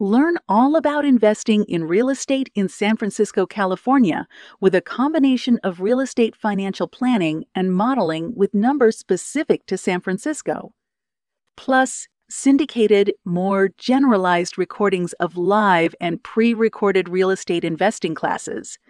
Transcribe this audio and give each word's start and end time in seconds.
Learn 0.00 0.38
all 0.48 0.74
about 0.74 1.04
investing 1.04 1.64
in 1.64 1.84
real 1.84 2.08
estate 2.08 2.50
in 2.56 2.68
San 2.68 2.96
Francisco, 2.96 3.46
California, 3.46 4.26
with 4.60 4.74
a 4.74 4.80
combination 4.80 5.60
of 5.62 5.80
real 5.80 6.00
estate 6.00 6.34
financial 6.34 6.88
planning 6.88 7.44
and 7.54 7.72
modeling 7.72 8.34
with 8.34 8.54
numbers 8.54 8.98
specific 8.98 9.64
to 9.66 9.78
San 9.78 10.00
Francisco. 10.00 10.72
Plus, 11.56 12.08
syndicated, 12.28 13.12
more 13.24 13.70
generalized 13.78 14.58
recordings 14.58 15.12
of 15.14 15.36
live 15.36 15.94
and 16.00 16.20
pre 16.24 16.54
recorded 16.54 17.08
real 17.08 17.30
estate 17.30 17.64
investing 17.64 18.16
classes, 18.16 18.80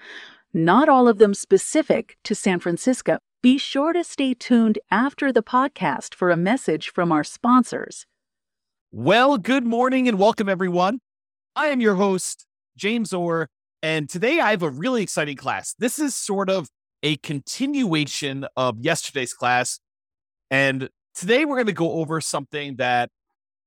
not 0.55 0.89
all 0.89 1.07
of 1.07 1.19
them 1.19 1.35
specific 1.35 2.17
to 2.25 2.35
San 2.35 2.61
Francisco. 2.61 3.19
Be 3.43 3.59
sure 3.59 3.93
to 3.93 4.05
stay 4.05 4.33
tuned 4.33 4.79
after 4.91 5.31
the 5.31 5.43
podcast 5.43 6.15
for 6.15 6.31
a 6.31 6.37
message 6.37 6.89
from 6.89 7.13
our 7.13 7.25
sponsors. 7.25 8.07
Well, 8.97 9.39
good 9.39 9.67
morning 9.67 10.07
and 10.07 10.21
welcome, 10.21 10.49
everyone. 10.49 11.01
I 11.57 11.67
am 11.67 11.81
your 11.81 11.97
host, 11.97 12.47
James 12.77 13.13
Orr, 13.13 13.49
and 13.83 14.09
today 14.09 14.39
I 14.39 14.51
have 14.51 14.63
a 14.63 14.71
really 14.71 15.03
exciting 15.03 15.35
class. 15.35 15.75
This 15.77 15.99
is 15.99 16.15
sort 16.15 16.49
of 16.49 16.69
a 17.03 17.17
continuation 17.17 18.47
of 18.57 18.79
yesterday's 18.79 19.35
class. 19.35 19.81
And 20.49 20.91
today 21.13 21.45
we're 21.45 21.57
going 21.57 21.67
to 21.67 21.73
go 21.73 21.95
over 21.95 22.21
something 22.21 22.77
that 22.77 23.11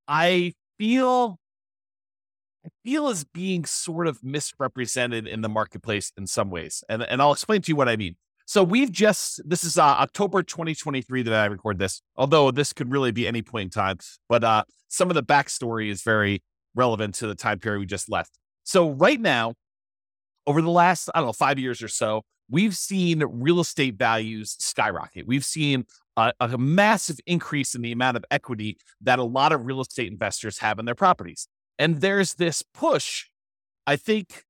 I 0.08 0.54
feel 0.80 1.40
I 2.66 2.70
feel 2.86 3.10
is 3.10 3.26
being 3.26 3.66
sort 3.66 4.08
of 4.08 4.24
misrepresented 4.24 5.28
in 5.28 5.42
the 5.42 5.50
marketplace 5.50 6.14
in 6.18 6.28
some 6.28 6.50
ways. 6.50 6.86
And, 6.88 7.04
and 7.04 7.22
I'll 7.22 7.34
explain 7.34 7.62
to 7.64 7.70
you 7.70 7.76
what 7.76 7.90
I 7.90 7.98
mean. 7.98 8.16
So 8.48 8.64
we've 8.64 8.94
just 8.94 9.42
this 9.48 9.66
is 9.66 9.78
uh, 9.78 9.84
October 9.84 10.42
2023 10.42 11.22
that 11.24 11.34
I 11.34 11.46
record 11.48 11.80
this. 11.80 12.02
Although 12.16 12.50
this 12.52 12.72
could 12.72 12.90
really 12.90 13.12
be 13.12 13.28
any 13.28 13.42
point 13.42 13.66
in 13.66 13.70
time, 13.70 13.98
but 14.30 14.42
uh, 14.42 14.64
some 14.88 15.10
of 15.10 15.16
the 15.16 15.24
backstory 15.24 15.90
is 15.90 16.02
very 16.02 16.42
relevant 16.74 17.16
to 17.16 17.28
the 17.28 17.36
time 17.36 17.60
period 17.60 17.80
we 17.82 17.86
just 17.86 18.10
left. 18.10 18.40
So 18.64 18.92
right 18.92 19.20
now, 19.20 19.56
over 20.48 20.62
the 20.62 20.72
last 20.72 21.10
I 21.14 21.20
don't 21.20 21.28
know 21.28 21.34
five 21.34 21.60
years 21.60 21.84
or 21.84 21.90
so, 21.90 22.22
we've 22.50 22.76
seen 22.76 23.22
real 23.28 23.60
estate 23.60 23.96
values 23.96 24.56
skyrocket. 24.60 25.28
We've 25.28 25.46
seen 25.46 25.86
a, 26.16 26.32
a 26.40 26.58
massive 26.58 27.20
increase 27.26 27.76
in 27.76 27.82
the 27.82 27.92
amount 27.92 28.16
of 28.16 28.24
equity 28.32 28.78
that 29.02 29.20
a 29.20 29.26
lot 29.26 29.52
of 29.52 29.66
real 29.66 29.82
estate 29.82 30.10
investors 30.10 30.60
have 30.60 30.80
in 30.80 30.86
their 30.86 30.96
properties, 30.96 31.50
and 31.78 32.00
there's 32.00 32.36
this 32.36 32.64
push. 32.74 33.26
I 33.86 33.98
think 33.98 34.46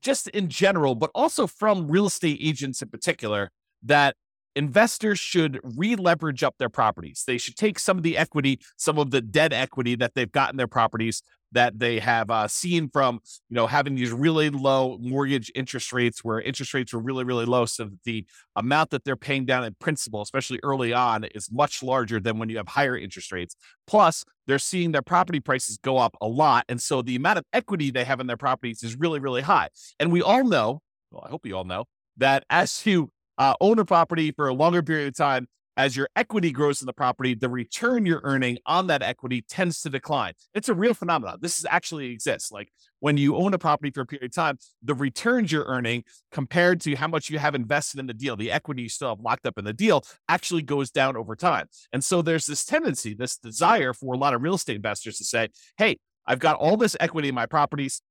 just 0.00 0.28
in 0.28 0.48
general, 0.48 0.94
but 0.94 1.10
also 1.14 1.46
from 1.46 1.88
real 1.90 2.06
estate 2.06 2.38
agents 2.40 2.82
in 2.82 2.88
particular, 2.88 3.50
that 3.82 4.16
investors 4.58 5.20
should 5.20 5.60
re-leverage 5.62 6.42
up 6.42 6.56
their 6.58 6.68
properties. 6.68 7.22
They 7.24 7.38
should 7.38 7.54
take 7.54 7.78
some 7.78 7.96
of 7.96 8.02
the 8.02 8.18
equity, 8.18 8.58
some 8.76 8.98
of 8.98 9.12
the 9.12 9.20
dead 9.20 9.52
equity 9.52 9.94
that 9.94 10.14
they've 10.14 10.30
got 10.30 10.50
in 10.50 10.56
their 10.56 10.66
properties 10.66 11.22
that 11.52 11.78
they 11.78 12.00
have 12.00 12.28
uh, 12.28 12.48
seen 12.48 12.90
from 12.90 13.20
you 13.48 13.54
know 13.54 13.68
having 13.68 13.94
these 13.94 14.10
really 14.10 14.50
low 14.50 14.98
mortgage 15.00 15.50
interest 15.54 15.92
rates 15.92 16.24
where 16.24 16.40
interest 16.40 16.74
rates 16.74 16.92
were 16.92 17.00
really 17.00 17.24
really 17.24 17.46
low 17.46 17.64
so 17.64 17.84
that 17.84 18.02
the 18.04 18.26
amount 18.56 18.90
that 18.90 19.04
they're 19.04 19.16
paying 19.16 19.46
down 19.46 19.64
in 19.64 19.74
principal 19.78 20.20
especially 20.20 20.60
early 20.62 20.92
on 20.92 21.24
is 21.34 21.50
much 21.50 21.82
larger 21.82 22.20
than 22.20 22.38
when 22.38 22.50
you 22.50 22.58
have 22.58 22.68
higher 22.68 22.98
interest 22.98 23.32
rates 23.32 23.56
plus 23.86 24.26
they're 24.46 24.58
seeing 24.58 24.92
their 24.92 25.00
property 25.00 25.40
prices 25.40 25.78
go 25.78 25.96
up 25.96 26.14
a 26.20 26.28
lot 26.28 26.66
and 26.68 26.82
so 26.82 27.00
the 27.00 27.16
amount 27.16 27.38
of 27.38 27.44
equity 27.54 27.90
they 27.90 28.04
have 28.04 28.20
in 28.20 28.26
their 28.26 28.36
properties 28.36 28.82
is 28.82 28.96
really 28.96 29.18
really 29.18 29.40
high 29.40 29.68
and 29.98 30.12
we 30.12 30.20
all 30.20 30.44
know 30.44 30.82
well 31.10 31.24
i 31.24 31.30
hope 31.30 31.46
you 31.46 31.56
all 31.56 31.64
know 31.64 31.86
that 32.18 32.44
as 32.50 32.84
you 32.84 33.10
uh, 33.38 33.54
own 33.60 33.78
a 33.78 33.84
property 33.84 34.32
for 34.32 34.48
a 34.48 34.54
longer 34.54 34.82
period 34.82 35.08
of 35.08 35.16
time 35.16 35.48
as 35.78 35.96
your 35.96 36.08
equity 36.16 36.50
grows 36.50 36.82
in 36.82 36.86
the 36.86 36.92
property, 36.92 37.34
the 37.34 37.48
return 37.48 38.04
you're 38.04 38.20
earning 38.24 38.58
on 38.66 38.88
that 38.88 39.00
equity 39.00 39.44
tends 39.48 39.80
to 39.80 39.88
decline. 39.88 40.32
It's 40.52 40.68
a 40.68 40.74
real 40.74 40.92
phenomenon. 40.92 41.38
This 41.40 41.56
is 41.56 41.64
actually 41.70 42.10
exists. 42.10 42.50
Like 42.50 42.72
when 42.98 43.16
you 43.16 43.36
own 43.36 43.54
a 43.54 43.58
property 43.58 43.92
for 43.92 44.00
a 44.00 44.06
period 44.06 44.24
of 44.24 44.34
time, 44.34 44.58
the 44.82 44.94
returns 44.94 45.52
you're 45.52 45.66
earning 45.66 46.02
compared 46.32 46.80
to 46.80 46.96
how 46.96 47.06
much 47.06 47.30
you 47.30 47.38
have 47.38 47.54
invested 47.54 48.00
in 48.00 48.08
the 48.08 48.12
deal, 48.12 48.34
the 48.34 48.50
equity 48.50 48.82
you 48.82 48.88
still 48.88 49.10
have 49.10 49.20
locked 49.20 49.46
up 49.46 49.56
in 49.56 49.64
the 49.64 49.72
deal 49.72 50.02
actually 50.28 50.62
goes 50.62 50.90
down 50.90 51.16
over 51.16 51.36
time. 51.36 51.68
And 51.92 52.02
so 52.02 52.22
there's 52.22 52.46
this 52.46 52.64
tendency, 52.64 53.14
this 53.14 53.36
desire 53.36 53.92
for 53.92 54.14
a 54.14 54.18
lot 54.18 54.34
of 54.34 54.42
real 54.42 54.54
estate 54.54 54.74
investors 54.74 55.16
to 55.18 55.24
say, 55.24 55.48
hey, 55.76 55.98
I've 56.26 56.40
got 56.40 56.56
all 56.56 56.76
this 56.76 56.96
equity 56.98 57.28
in 57.28 57.36
my 57.36 57.46
properties. 57.46 58.02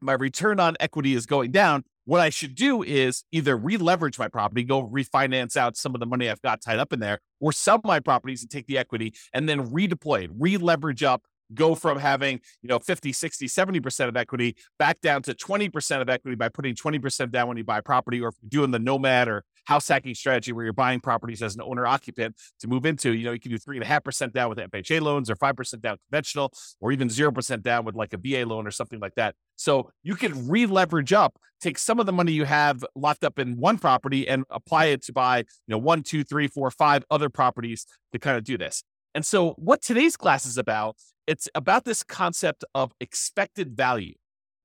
My 0.00 0.14
return 0.14 0.58
on 0.60 0.76
equity 0.80 1.12
is 1.12 1.26
going 1.26 1.50
down. 1.50 1.84
What 2.06 2.20
I 2.20 2.30
should 2.30 2.54
do 2.54 2.84
is 2.84 3.24
either 3.32 3.56
re-leverage 3.56 4.16
my 4.16 4.28
property, 4.28 4.62
go 4.62 4.86
refinance 4.86 5.56
out 5.56 5.76
some 5.76 5.92
of 5.94 6.00
the 6.00 6.06
money 6.06 6.30
I've 6.30 6.40
got 6.40 6.62
tied 6.62 6.78
up 6.78 6.92
in 6.92 7.00
there, 7.00 7.18
or 7.40 7.52
sell 7.52 7.80
my 7.82 7.98
properties 7.98 8.42
and 8.42 8.50
take 8.50 8.68
the 8.68 8.78
equity 8.78 9.12
and 9.34 9.48
then 9.48 9.70
redeploy 9.70 10.24
it, 10.24 10.30
re-leverage 10.38 11.02
up, 11.02 11.24
go 11.52 11.74
from 11.74 11.98
having, 11.98 12.40
you 12.62 12.68
know, 12.68 12.78
50, 12.78 13.12
60, 13.12 13.46
70% 13.46 14.08
of 14.08 14.16
equity 14.16 14.56
back 14.78 15.00
down 15.00 15.22
to 15.22 15.34
20% 15.34 16.00
of 16.00 16.08
equity 16.08 16.36
by 16.36 16.48
putting 16.48 16.76
20% 16.76 17.30
down 17.30 17.48
when 17.48 17.56
you 17.56 17.64
buy 17.64 17.80
property 17.80 18.20
or 18.20 18.32
doing 18.48 18.70
the 18.70 18.78
nomad 18.78 19.28
or 19.28 19.44
house 19.66 19.88
hacking 19.88 20.14
strategy 20.14 20.52
where 20.52 20.64
you're 20.64 20.72
buying 20.72 21.00
properties 21.00 21.42
as 21.42 21.54
an 21.54 21.62
owner 21.62 21.86
occupant 21.86 22.36
to 22.60 22.68
move 22.68 22.86
into. 22.86 23.12
You 23.12 23.26
know, 23.26 23.32
you 23.32 23.40
can 23.40 23.50
do 23.50 23.58
three 23.58 23.76
and 23.76 23.84
a 23.84 23.86
half 23.86 24.04
percent 24.04 24.32
down 24.32 24.48
with 24.48 24.58
FHA 24.58 25.00
loans 25.00 25.30
or 25.30 25.36
five 25.36 25.56
percent 25.56 25.82
down 25.82 25.98
conventional, 26.08 26.52
or 26.80 26.92
even 26.92 27.10
zero 27.10 27.32
percent 27.32 27.62
down 27.62 27.84
with 27.84 27.94
like 27.94 28.12
a 28.12 28.16
VA 28.16 28.46
loan 28.46 28.66
or 28.66 28.70
something 28.70 29.00
like 29.00 29.14
that. 29.16 29.34
So 29.56 29.90
you 30.02 30.14
can 30.14 30.48
re-leverage 30.48 31.12
up, 31.12 31.38
take 31.60 31.78
some 31.78 31.98
of 31.98 32.06
the 32.06 32.12
money 32.12 32.32
you 32.32 32.44
have 32.44 32.84
locked 32.94 33.24
up 33.24 33.38
in 33.38 33.56
one 33.56 33.78
property 33.78 34.28
and 34.28 34.44
apply 34.50 34.86
it 34.86 35.02
to 35.04 35.12
buy, 35.12 35.38
you 35.38 35.44
know, 35.68 35.78
one, 35.78 36.02
two, 36.02 36.24
three, 36.24 36.46
four, 36.46 36.70
five 36.70 37.04
other 37.10 37.28
properties 37.28 37.86
to 38.12 38.18
kind 38.18 38.36
of 38.36 38.44
do 38.44 38.58
this. 38.58 38.82
And 39.14 39.24
so 39.24 39.52
what 39.52 39.82
today's 39.82 40.16
class 40.16 40.44
is 40.44 40.58
about, 40.58 40.96
it's 41.26 41.48
about 41.54 41.84
this 41.84 42.02
concept 42.02 42.64
of 42.74 42.92
expected 43.00 43.74
value. 43.74 44.14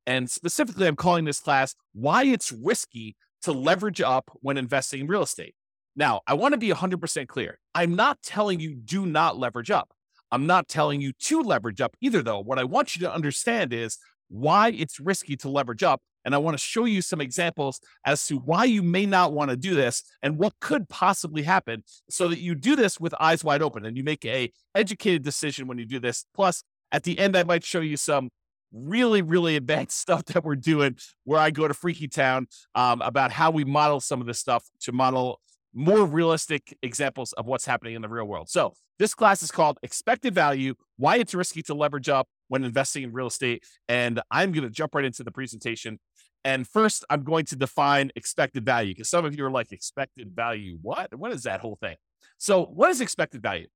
And 0.06 0.30
specifically, 0.30 0.88
I'm 0.88 0.96
calling 0.96 1.26
this 1.26 1.40
class 1.40 1.76
why 1.94 2.26
it's 2.26 2.52
risky 2.52 3.16
to 3.44 3.52
leverage 3.52 4.02
up 4.02 4.32
when 4.42 4.58
investing 4.58 5.02
in 5.02 5.08
real 5.08 5.24
estate. 5.24 5.56
Now, 5.96 6.22
I 6.26 6.34
want 6.36 6.54
to 6.54 6.58
be 6.58 6.70
100% 6.70 7.28
clear. 7.28 7.60
I'm 7.76 7.96
not 7.96 8.22
telling 8.22 8.60
you 8.60 8.76
do 8.76 9.06
not 9.06 9.38
leverage 9.38 9.72
up. 9.72 9.92
I'm 10.32 10.48
not 10.48 10.70
telling 10.70 11.02
you 11.02 11.12
to 11.24 11.42
leverage 11.42 11.82
up 11.82 11.96
either, 12.00 12.22
though. 12.22 12.40
What 12.40 12.60
I 12.60 12.64
want 12.64 12.96
you 12.96 13.02
to 13.02 13.14
understand 13.14 13.74
is 13.74 13.98
why 14.30 14.70
it's 14.70 15.00
risky 15.00 15.36
to 15.38 15.50
leverage 15.50 15.84
up. 15.84 16.02
And 16.24 16.34
I 16.36 16.38
want 16.38 16.58
to 16.58 16.64
show 16.64 16.86
you 16.86 17.02
some 17.02 17.20
examples 17.20 17.82
as 18.06 18.26
to 18.28 18.38
why 18.38 18.66
you 18.66 18.84
may 18.84 19.06
not 19.06 19.34
want 19.34 19.50
to 19.50 19.58
do 19.58 19.76
this 19.76 20.04
and 20.22 20.38
what 20.38 20.54
could 20.62 20.88
possibly 20.88 21.42
happen 21.42 21.84
so 22.10 22.28
that 22.28 22.40
you 22.40 22.56
do 22.56 22.76
this 22.76 23.00
with 23.00 23.14
eyes 23.20 23.44
wide 23.44 23.62
open 23.62 23.86
and 23.86 23.98
you 23.98 24.04
make 24.04 24.24
a 24.26 24.52
educated 24.76 25.24
decision 25.24 25.68
when 25.68 25.80
you 25.80 25.86
do 25.86 26.00
this. 26.00 26.26
Plus, 26.34 26.64
at 26.92 27.04
the 27.04 27.18
end, 27.18 27.36
I 27.36 27.44
might 27.44 27.64
show 27.64 27.82
you 27.82 27.98
some 27.98 28.30
really, 28.72 29.22
really 29.22 29.56
advanced 29.58 30.00
stuff 30.00 30.26
that 30.26 30.44
we're 30.44 30.56
doing 30.56 30.98
where 31.24 31.40
I 31.40 31.52
go 31.52 31.68
to 31.68 31.74
Freaky 31.74 32.08
Town 32.08 32.48
um, 32.76 33.02
about 33.02 33.32
how 33.32 33.52
we 33.52 33.64
model 33.64 34.00
some 34.00 34.22
of 34.22 34.28
this 34.28 34.40
stuff 34.40 34.66
to 34.82 34.92
model 34.92 35.40
more 35.74 36.06
realistic 36.06 36.78
examples 36.82 37.34
of 37.34 37.46
what's 37.46 37.66
happening 37.66 37.96
in 37.96 38.02
the 38.02 38.10
real 38.10 38.26
world. 38.26 38.50
So, 38.50 38.74
this 39.00 39.16
class 39.16 39.42
is 39.42 39.50
called 39.50 39.80
Expected 39.82 40.36
Value 40.36 40.76
Why 40.98 41.18
It's 41.18 41.34
Risky 41.34 41.64
to 41.64 41.74
Leverage 41.74 42.08
Up 42.08 42.28
When 42.50 42.64
Investing 42.64 43.04
in 43.04 43.14
Real 43.14 43.28
Estate. 43.28 43.64
And 43.90 44.22
I'm 44.30 44.52
going 44.52 44.64
to 44.64 44.70
jump 44.70 44.94
right 44.94 45.06
into 45.06 45.24
the 45.24 45.32
presentation. 45.32 46.00
And 46.44 46.68
first, 46.68 47.04
I'm 47.10 47.24
going 47.24 47.46
to 47.46 47.56
define 47.56 48.12
expected 48.16 48.64
value 48.64 48.94
because 48.94 49.10
some 49.10 49.26
of 49.26 49.36
you 49.36 49.46
are 49.46 49.52
like, 49.52 49.72
expected 49.72 50.36
value, 50.36 50.78
what? 50.82 51.18
What 51.18 51.32
is 51.32 51.44
that 51.44 51.62
whole 51.62 51.78
thing? 51.82 51.96
So, 52.38 52.66
what 52.66 52.92
is 52.92 53.02
expected 53.02 53.42
value? 53.42 53.68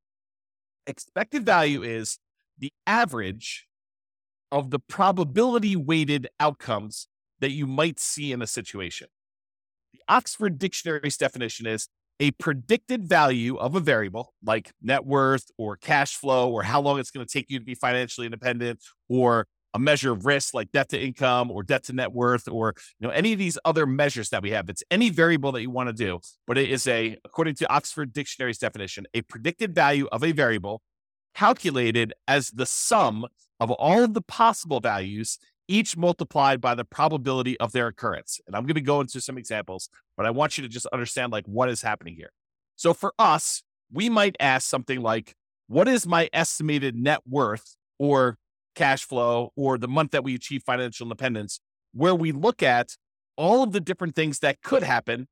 Expected 0.86 1.46
value 1.46 1.82
is 1.82 2.20
the 2.60 2.72
average 2.86 3.66
of 4.52 4.72
the 4.72 4.80
probability 4.80 5.76
weighted 5.76 6.28
outcomes 6.40 7.08
that 7.40 7.52
you 7.52 7.68
might 7.68 8.00
see 8.00 8.32
in 8.32 8.42
a 8.42 8.48
situation. 8.48 9.08
The 9.94 10.02
Oxford 10.08 10.58
Dictionary's 10.58 11.18
definition 11.18 11.68
is 11.68 11.88
a 12.20 12.32
predicted 12.32 13.08
value 13.08 13.58
of 13.58 13.76
a 13.76 13.80
variable 13.80 14.34
like 14.44 14.72
net 14.82 15.06
worth 15.06 15.52
or 15.58 15.76
cash 15.76 16.16
flow 16.16 16.50
or 16.50 16.64
how 16.64 16.82
long 16.82 17.00
it's 17.00 17.12
going 17.12 17.26
to 17.26 17.32
take 17.32 17.50
you 17.50 17.60
to 17.60 17.66
be 17.66 17.76
financially 17.76 18.26
independent 18.26 18.80
or 19.10 19.48
a 19.74 19.80
measure 19.80 20.14
of 20.14 20.26
risk 20.26 20.54
like 20.54 20.72
debt 20.72 20.88
to 20.90 21.00
income 21.00 21.52
or 21.52 21.62
debt 21.62 21.84
to 21.84 21.94
net 21.94 22.14
worth 22.14 22.48
or 22.48 22.74
you 23.00 23.08
know 23.08 23.14
any 23.14 23.34
of 23.34 23.40
these 23.40 23.58
other 23.66 23.86
measures 23.86 24.30
that 24.30 24.42
we 24.42 24.52
have 24.52 24.70
it's 24.70 24.84
any 24.90 25.10
variable 25.10 25.52
that 25.52 25.62
you 25.62 25.70
want 25.70 25.90
to 25.90 25.94
do 25.94 26.18
but 26.48 26.58
it 26.58 26.70
is 26.70 26.88
a 26.88 27.18
according 27.26 27.54
to 27.54 27.70
oxford 27.70 28.14
dictionary's 28.14 28.58
definition 28.58 29.06
a 29.14 29.22
predicted 29.24 29.76
value 29.76 30.08
of 30.14 30.24
a 30.24 30.32
variable 30.32 30.82
calculated 31.36 32.14
as 32.26 32.50
the 32.52 32.66
sum 32.66 33.26
of 33.60 33.72
all 33.72 34.04
of 34.04 34.14
the 34.14 34.22
possible 34.22 34.80
values 34.80 35.38
each 35.68 35.98
multiplied 35.98 36.62
by 36.62 36.76
the 36.76 36.86
probability 36.86 37.60
of 37.60 37.72
their 37.72 37.88
occurrence. 37.88 38.40
And 38.46 38.56
I'm 38.56 38.64
going 38.64 38.76
to 38.76 38.82
go 38.82 39.02
into 39.02 39.20
some 39.20 39.38
examples, 39.38 39.90
but 40.16 40.26
I 40.26 40.30
want 40.30 40.58
you 40.58 40.62
to 40.62 40.70
just 40.70 40.86
understand 40.88 41.32
like 41.32 41.46
what 41.48 41.70
is 41.70 41.82
happening 41.82 42.16
here. 42.16 42.32
So 42.76 42.94
for 42.94 43.14
us, 43.18 43.64
we 43.92 44.10
might 44.10 44.36
ask 44.40 44.70
something 44.70 45.02
like, 45.02 45.36
what 45.68 45.88
is 45.88 46.06
my 46.06 46.30
estimated 46.34 46.96
net 46.96 47.22
worth 47.28 47.76
or 47.98 48.38
cash 48.76 49.04
flow 49.04 49.52
or 49.56 49.78
the 49.78 49.88
month 49.88 50.12
that 50.12 50.24
we 50.24 50.36
achieve 50.36 50.62
financial 50.64 51.06
independence, 51.06 51.60
where 51.94 52.14
we 52.14 52.32
look 52.32 52.62
at 52.62 52.96
all 53.38 53.64
of 53.64 53.72
the 53.72 53.80
different 53.80 54.16
things 54.16 54.40
that 54.40 54.62
could 54.62 54.84
happen 54.84 55.28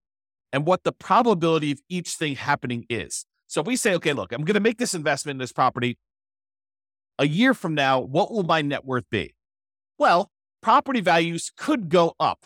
and 0.52 0.66
what 0.66 0.84
the 0.84 0.92
probability 0.92 1.72
of 1.72 1.82
each 1.90 2.16
thing 2.16 2.36
happening 2.36 2.86
is. 2.90 3.26
So 3.48 3.62
we 3.62 3.76
say, 3.76 3.94
okay, 3.96 4.14
look, 4.14 4.32
I'm 4.32 4.44
going 4.44 4.56
to 4.56 4.60
make 4.60 4.78
this 4.78 4.94
investment 4.94 5.36
in 5.36 5.40
this 5.40 5.52
property. 5.52 5.98
A 7.20 7.28
year 7.28 7.54
from 7.54 7.76
now, 7.76 8.00
what 8.00 8.32
will 8.32 8.44
my 8.44 8.62
net 8.62 8.86
worth 8.86 9.10
be? 9.10 9.36
Well, 9.98 10.32
property 10.62 11.02
values 11.02 11.52
could 11.56 11.90
go 11.90 12.14
up. 12.20 12.46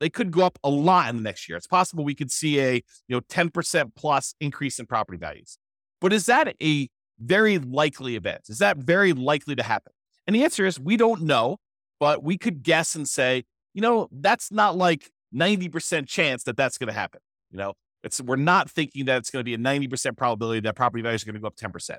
They 0.00 0.08
could 0.08 0.30
go 0.30 0.42
up 0.42 0.58
a 0.62 0.70
lot 0.70 1.10
in 1.10 1.16
the 1.16 1.22
next 1.22 1.48
year. 1.48 1.56
It's 1.56 1.66
possible 1.66 2.04
we 2.04 2.14
could 2.14 2.30
see 2.30 2.60
a, 2.60 2.74
you 2.74 3.16
know, 3.16 3.20
10% 3.20 3.90
plus 3.96 4.34
increase 4.40 4.78
in 4.78 4.86
property 4.86 5.18
values. 5.18 5.58
But 6.00 6.12
is 6.12 6.26
that 6.26 6.54
a 6.62 6.88
very 7.18 7.58
likely 7.58 8.14
event? 8.14 8.42
Is 8.48 8.58
that 8.58 8.76
very 8.76 9.12
likely 9.12 9.56
to 9.56 9.62
happen? 9.62 9.92
And 10.26 10.36
the 10.36 10.44
answer 10.44 10.64
is 10.66 10.78
we 10.78 10.96
don't 10.96 11.22
know, 11.22 11.56
but 11.98 12.22
we 12.22 12.38
could 12.38 12.62
guess 12.62 12.94
and 12.94 13.08
say, 13.08 13.44
you 13.74 13.82
know, 13.82 14.08
that's 14.12 14.52
not 14.52 14.76
like 14.76 15.10
90% 15.34 16.06
chance 16.06 16.44
that 16.44 16.56
that's 16.56 16.78
going 16.78 16.88
to 16.88 16.92
happen. 16.92 17.20
You 17.50 17.58
know, 17.58 17.72
it's 18.04 18.20
we're 18.20 18.36
not 18.36 18.70
thinking 18.70 19.06
that 19.06 19.18
it's 19.18 19.30
going 19.30 19.40
to 19.40 19.44
be 19.44 19.54
a 19.54 19.58
90% 19.58 20.16
probability 20.16 20.60
that 20.60 20.76
property 20.76 21.02
values 21.02 21.22
are 21.22 21.26
going 21.26 21.34
to 21.34 21.40
go 21.40 21.48
up 21.48 21.56
10%. 21.56 21.96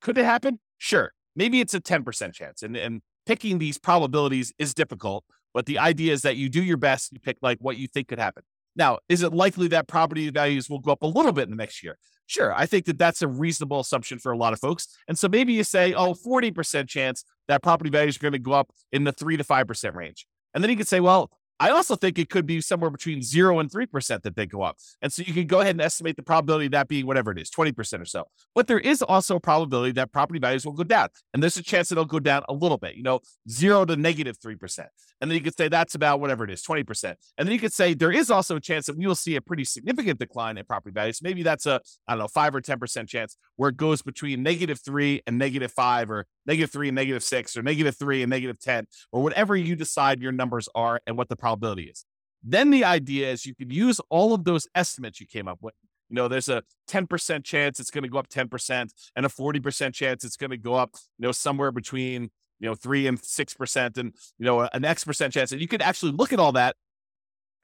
Could 0.00 0.16
it 0.16 0.24
happen? 0.24 0.60
Sure. 0.78 1.12
Maybe 1.36 1.60
it's 1.60 1.74
a 1.74 1.80
10% 1.80 2.32
chance. 2.32 2.62
And 2.62 2.76
and 2.76 3.02
picking 3.26 3.58
these 3.58 3.78
probabilities 3.78 4.52
is 4.58 4.74
difficult, 4.74 5.24
but 5.52 5.66
the 5.66 5.78
idea 5.78 6.12
is 6.12 6.22
that 6.22 6.36
you 6.36 6.48
do 6.48 6.62
your 6.62 6.76
best, 6.76 7.12
you 7.12 7.20
pick 7.20 7.38
like 7.42 7.58
what 7.60 7.76
you 7.76 7.86
think 7.86 8.08
could 8.08 8.18
happen. 8.18 8.42
Now, 8.76 8.98
is 9.08 9.22
it 9.22 9.32
likely 9.32 9.68
that 9.68 9.86
property 9.86 10.28
values 10.30 10.68
will 10.68 10.80
go 10.80 10.92
up 10.92 11.02
a 11.02 11.06
little 11.06 11.32
bit 11.32 11.44
in 11.44 11.50
the 11.50 11.56
next 11.56 11.82
year? 11.82 11.96
Sure. 12.26 12.52
I 12.54 12.66
think 12.66 12.86
that 12.86 12.98
that's 12.98 13.22
a 13.22 13.28
reasonable 13.28 13.80
assumption 13.80 14.18
for 14.18 14.32
a 14.32 14.36
lot 14.36 14.52
of 14.52 14.58
folks. 14.58 14.88
And 15.06 15.18
so 15.18 15.28
maybe 15.28 15.52
you 15.52 15.62
say, 15.62 15.92
oh, 15.92 16.14
40% 16.14 16.88
chance 16.88 17.22
that 17.48 17.62
property 17.62 17.90
values 17.90 18.16
are 18.16 18.20
going 18.20 18.32
to 18.32 18.38
go 18.38 18.52
up 18.52 18.70
in 18.90 19.04
the 19.04 19.12
3 19.12 19.36
to 19.36 19.44
5% 19.44 19.94
range. 19.94 20.26
And 20.54 20.62
then 20.62 20.70
you 20.70 20.76
could 20.76 20.88
say, 20.88 21.00
well, 21.00 21.30
I 21.60 21.70
also 21.70 21.94
think 21.94 22.18
it 22.18 22.30
could 22.30 22.46
be 22.46 22.60
somewhere 22.60 22.90
between 22.90 23.22
zero 23.22 23.58
and 23.60 23.70
3% 23.70 24.22
that 24.22 24.34
they 24.36 24.46
go 24.46 24.62
up. 24.62 24.76
And 25.00 25.12
so 25.12 25.22
you 25.24 25.32
can 25.32 25.46
go 25.46 25.60
ahead 25.60 25.76
and 25.76 25.80
estimate 25.80 26.16
the 26.16 26.22
probability 26.22 26.66
of 26.66 26.72
that 26.72 26.88
being 26.88 27.06
whatever 27.06 27.30
it 27.30 27.38
is, 27.38 27.50
20% 27.50 28.00
or 28.00 28.04
so. 28.04 28.24
But 28.54 28.66
there 28.66 28.80
is 28.80 29.02
also 29.02 29.36
a 29.36 29.40
probability 29.40 29.92
that 29.92 30.12
property 30.12 30.40
values 30.40 30.66
will 30.66 30.72
go 30.72 30.84
down. 30.84 31.08
And 31.32 31.42
there's 31.42 31.56
a 31.56 31.62
chance 31.62 31.88
that 31.88 31.94
it'll 31.94 32.06
go 32.06 32.18
down 32.18 32.42
a 32.48 32.52
little 32.52 32.78
bit, 32.78 32.96
you 32.96 33.02
know, 33.02 33.20
zero 33.48 33.84
to 33.84 33.96
negative 33.96 34.36
3%. 34.38 34.86
And 35.20 35.30
then 35.30 35.36
you 35.36 35.42
could 35.42 35.56
say 35.56 35.68
that's 35.68 35.94
about 35.94 36.20
whatever 36.20 36.44
it 36.44 36.50
is, 36.50 36.62
20%. 36.62 37.14
And 37.38 37.46
then 37.46 37.52
you 37.52 37.60
could 37.60 37.72
say 37.72 37.94
there 37.94 38.12
is 38.12 38.30
also 38.30 38.56
a 38.56 38.60
chance 38.60 38.86
that 38.86 38.98
we 38.98 39.06
will 39.06 39.14
see 39.14 39.36
a 39.36 39.40
pretty 39.40 39.64
significant 39.64 40.18
decline 40.18 40.58
in 40.58 40.64
property 40.64 40.92
values. 40.92 41.22
Maybe 41.22 41.42
that's 41.42 41.66
a, 41.66 41.80
I 42.08 42.12
don't 42.12 42.18
know, 42.20 42.28
five 42.28 42.54
or 42.54 42.60
10% 42.60 43.08
chance 43.08 43.36
where 43.56 43.70
it 43.70 43.76
goes 43.76 44.02
between 44.02 44.42
negative 44.42 44.80
three 44.84 45.22
and 45.26 45.38
negative 45.38 45.72
five 45.72 46.10
or 46.10 46.26
negative 46.46 46.70
three 46.70 46.88
and 46.88 46.94
negative 46.94 47.22
six 47.22 47.56
or 47.56 47.62
negative 47.62 47.96
three 47.96 48.22
and 48.22 48.30
negative 48.30 48.60
10 48.60 48.86
or 49.12 49.22
whatever 49.22 49.56
you 49.56 49.76
decide 49.76 50.20
your 50.20 50.32
numbers 50.32 50.68
are 50.74 51.00
and 51.06 51.16
what 51.16 51.28
the 51.28 51.36
probability 51.36 51.84
is. 51.84 52.04
Then 52.42 52.70
the 52.70 52.84
idea 52.84 53.30
is 53.30 53.46
you 53.46 53.54
could 53.54 53.72
use 53.72 54.00
all 54.10 54.34
of 54.34 54.44
those 54.44 54.68
estimates 54.74 55.20
you 55.20 55.26
came 55.26 55.48
up 55.48 55.58
with. 55.62 55.74
You 56.10 56.16
know, 56.16 56.28
there's 56.28 56.50
a 56.50 56.62
10% 56.88 57.44
chance 57.44 57.80
it's 57.80 57.90
going 57.90 58.04
to 58.04 58.10
go 58.10 58.18
up 58.18 58.28
10% 58.28 58.90
and 59.16 59.26
a 59.26 59.28
40% 59.28 59.94
chance 59.94 60.24
it's 60.24 60.36
going 60.36 60.50
to 60.50 60.58
go 60.58 60.74
up, 60.74 60.90
you 61.18 61.26
know, 61.26 61.32
somewhere 61.32 61.72
between, 61.72 62.30
you 62.60 62.68
know, 62.68 62.74
three 62.74 63.06
and 63.06 63.20
6% 63.20 63.98
and, 63.98 64.14
you 64.38 64.44
know, 64.44 64.60
an 64.60 64.84
X 64.84 65.04
percent 65.04 65.32
chance. 65.32 65.50
And 65.50 65.60
you 65.60 65.68
could 65.68 65.80
actually 65.80 66.12
look 66.12 66.32
at 66.32 66.38
all 66.38 66.52
that 66.52 66.76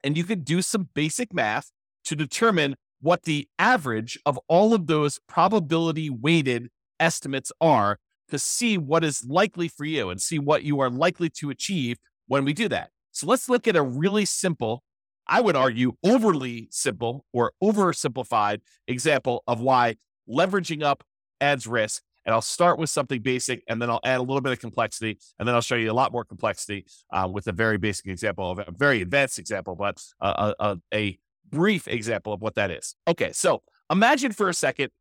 and 0.03 0.17
you 0.17 0.23
could 0.23 0.43
do 0.43 0.61
some 0.63 0.89
basic 0.95 1.33
math 1.33 1.71
to 2.05 2.15
determine 2.15 2.75
what 2.99 3.23
the 3.23 3.47
average 3.59 4.19
of 4.25 4.39
all 4.47 4.73
of 4.73 4.87
those 4.87 5.19
probability 5.27 6.09
weighted 6.09 6.69
estimates 6.99 7.51
are 7.61 7.97
to 8.31 8.39
see 8.39 8.77
what 8.77 9.03
is 9.03 9.23
likely 9.25 9.67
for 9.67 9.85
you 9.85 10.09
and 10.09 10.19
see 10.19 10.39
what 10.39 10.63
you 10.63 10.79
are 10.79 10.89
likely 10.89 11.29
to 11.29 11.49
achieve 11.49 11.97
when 12.27 12.43
we 12.43 12.53
do 12.53 12.67
that. 12.69 12.89
So 13.11 13.27
let's 13.27 13.47
look 13.47 13.67
at 13.67 13.75
a 13.75 13.83
really 13.83 14.25
simple, 14.25 14.83
I 15.27 15.41
would 15.41 15.55
argue 15.55 15.93
overly 16.03 16.69
simple 16.71 17.25
or 17.33 17.51
oversimplified 17.61 18.61
example 18.87 19.43
of 19.47 19.59
why 19.59 19.97
leveraging 20.27 20.81
up 20.81 21.03
adds 21.39 21.67
risk. 21.67 22.01
And 22.25 22.33
I'll 22.33 22.41
start 22.41 22.77
with 22.77 22.89
something 22.89 23.21
basic 23.21 23.63
and 23.67 23.81
then 23.81 23.89
I'll 23.89 23.99
add 24.05 24.19
a 24.19 24.21
little 24.21 24.41
bit 24.41 24.53
of 24.53 24.59
complexity. 24.59 25.17
And 25.39 25.47
then 25.47 25.55
I'll 25.55 25.61
show 25.61 25.75
you 25.75 25.91
a 25.91 25.93
lot 25.93 26.11
more 26.11 26.23
complexity 26.23 26.85
uh, 27.11 27.27
with 27.31 27.47
a 27.47 27.51
very 27.51 27.77
basic 27.77 28.07
example 28.07 28.51
of 28.51 28.59
a 28.59 28.71
very 28.71 29.01
advanced 29.01 29.39
example, 29.39 29.75
but 29.75 30.01
a, 30.21 30.53
a, 30.59 30.77
a 30.93 31.19
brief 31.49 31.87
example 31.87 32.31
of 32.31 32.41
what 32.41 32.55
that 32.55 32.71
is. 32.71 32.95
Okay, 33.07 33.31
so 33.33 33.63
imagine 33.91 34.31
for 34.31 34.49
a 34.49 34.53
second 34.53 34.91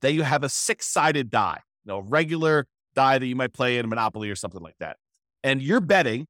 that 0.00 0.12
you 0.12 0.24
have 0.24 0.42
a 0.42 0.48
six 0.48 0.86
sided 0.86 1.30
die 1.30 1.60
you 1.84 1.92
know, 1.92 2.00
regular 2.00 2.66
die 2.94 3.18
that 3.18 3.26
you 3.26 3.36
might 3.36 3.52
play 3.52 3.78
in 3.78 3.88
Monopoly 3.88 4.30
or 4.30 4.36
something 4.36 4.62
like 4.62 4.76
that. 4.78 4.96
And 5.42 5.60
you're 5.62 5.80
betting 5.80 6.26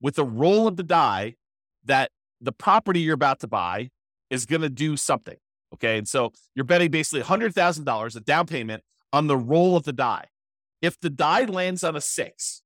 with 0.00 0.16
the 0.16 0.24
roll 0.24 0.68
of 0.68 0.76
the 0.76 0.82
die 0.82 1.34
that 1.84 2.10
the 2.40 2.52
property 2.52 3.00
you're 3.00 3.14
about 3.14 3.40
to 3.40 3.46
buy 3.46 3.90
is 4.30 4.46
going 4.46 4.62
to 4.62 4.68
do 4.68 4.96
something. 4.96 5.36
Okay. 5.72 5.98
And 5.98 6.06
so 6.06 6.32
you're 6.54 6.64
betting 6.64 6.90
basically 6.90 7.22
$100,000, 7.22 8.16
a 8.16 8.20
down 8.20 8.46
payment 8.46 8.82
on 9.12 9.26
the 9.26 9.36
roll 9.36 9.76
of 9.76 9.84
the 9.84 9.92
die. 9.92 10.26
If 10.82 11.00
the 11.00 11.10
die 11.10 11.44
lands 11.44 11.82
on 11.82 11.96
a 11.96 12.00
six, 12.00 12.62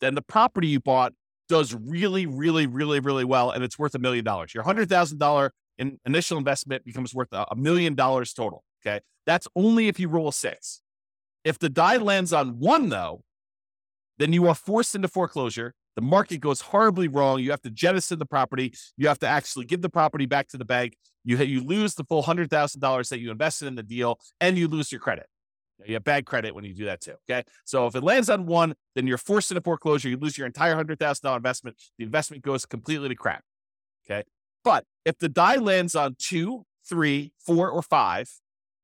then 0.00 0.14
the 0.14 0.22
property 0.22 0.68
you 0.68 0.80
bought 0.80 1.14
does 1.48 1.74
really, 1.74 2.26
really, 2.26 2.66
really, 2.66 3.00
really 3.00 3.24
well 3.24 3.50
and 3.50 3.64
it's 3.64 3.78
worth 3.78 3.94
a 3.94 3.98
million 3.98 4.24
dollars. 4.24 4.54
Your 4.54 4.64
$100,000 4.64 5.50
in 5.78 5.98
initial 6.04 6.38
investment 6.38 6.84
becomes 6.84 7.14
worth 7.14 7.28
a 7.32 7.54
million 7.56 7.94
dollars 7.94 8.32
total. 8.32 8.64
Okay. 8.84 9.00
That's 9.24 9.48
only 9.56 9.88
if 9.88 9.98
you 9.98 10.08
roll 10.08 10.28
a 10.28 10.32
six. 10.32 10.82
If 11.46 11.60
the 11.60 11.68
die 11.68 11.96
lands 11.96 12.32
on 12.32 12.58
one, 12.58 12.88
though, 12.88 13.22
then 14.18 14.32
you 14.32 14.48
are 14.48 14.54
forced 14.54 14.96
into 14.96 15.06
foreclosure. 15.06 15.74
The 15.94 16.02
market 16.02 16.38
goes 16.38 16.60
horribly 16.60 17.06
wrong. 17.06 17.38
You 17.38 17.52
have 17.52 17.62
to 17.62 17.70
jettison 17.70 18.18
the 18.18 18.26
property. 18.26 18.74
You 18.96 19.06
have 19.06 19.20
to 19.20 19.28
actually 19.28 19.64
give 19.66 19.80
the 19.80 19.88
property 19.88 20.26
back 20.26 20.48
to 20.48 20.56
the 20.56 20.64
bank. 20.64 20.96
You, 21.22 21.36
you 21.38 21.62
lose 21.62 21.94
the 21.94 22.02
full 22.02 22.24
$100,000 22.24 23.08
that 23.10 23.20
you 23.20 23.30
invested 23.30 23.68
in 23.68 23.76
the 23.76 23.84
deal 23.84 24.18
and 24.40 24.58
you 24.58 24.66
lose 24.66 24.90
your 24.90 25.00
credit. 25.00 25.28
You 25.84 25.94
have 25.94 26.02
bad 26.02 26.26
credit 26.26 26.52
when 26.52 26.64
you 26.64 26.74
do 26.74 26.86
that 26.86 27.00
too. 27.00 27.14
Okay. 27.30 27.44
So 27.64 27.86
if 27.86 27.94
it 27.94 28.02
lands 28.02 28.28
on 28.28 28.46
one, 28.46 28.74
then 28.96 29.06
you're 29.06 29.16
forced 29.16 29.52
into 29.52 29.60
foreclosure. 29.60 30.08
You 30.08 30.16
lose 30.16 30.36
your 30.36 30.48
entire 30.48 30.74
$100,000 30.74 31.36
investment. 31.36 31.76
The 31.96 32.04
investment 32.04 32.42
goes 32.42 32.66
completely 32.66 33.08
to 33.10 33.14
crap. 33.14 33.44
Okay. 34.04 34.24
But 34.64 34.84
if 35.04 35.16
the 35.18 35.28
die 35.28 35.56
lands 35.56 35.94
on 35.94 36.16
two, 36.18 36.64
three, 36.88 37.32
four, 37.38 37.70
or 37.70 37.82
five, 37.82 38.28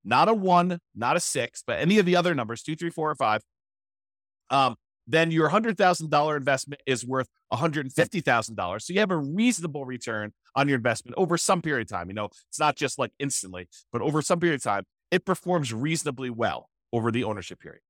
not 0.05 0.29
a 0.29 0.35
one, 0.35 0.79
not 0.95 1.17
a 1.17 1.21
six, 1.21 1.63
but 1.67 1.79
any 1.79 1.99
of 1.99 2.07
the 2.07 2.17
other 2.17 2.35
numbers, 2.35 2.63
two, 2.63 2.77
three, 2.77 2.91
four, 2.91 3.11
or 3.11 3.15
five, 3.15 3.43
um, 4.51 4.77
then 5.07 5.31
your 5.31 5.51
$100,000 5.51 6.37
investment 6.37 6.81
is 6.87 7.05
worth 7.05 7.29
$150,000. 7.53 8.83
So 8.83 8.93
you 8.93 9.01
have 9.01 9.11
a 9.11 9.17
reasonable 9.17 9.85
return 9.85 10.33
on 10.55 10.69
your 10.69 10.77
investment 10.77 11.15
over 11.17 11.37
some 11.37 11.61
period 11.61 11.87
of 11.87 11.97
time. 11.97 12.09
You 12.09 12.15
know, 12.15 12.29
it's 12.49 12.61
not 12.61 12.77
just 12.77 12.99
like 12.99 13.13
instantly, 13.19 13.69
but 13.93 14.03
over 14.03 14.23
some 14.23 14.39
period 14.39 14.57
of 14.57 14.63
time, 14.63 14.85
it 15.11 15.25
performs 15.25 15.73
reasonably 15.73 16.31
well 16.31 16.69
over 16.93 17.11
the 17.11 17.25
ownership 17.25 17.61
period. 17.61 17.83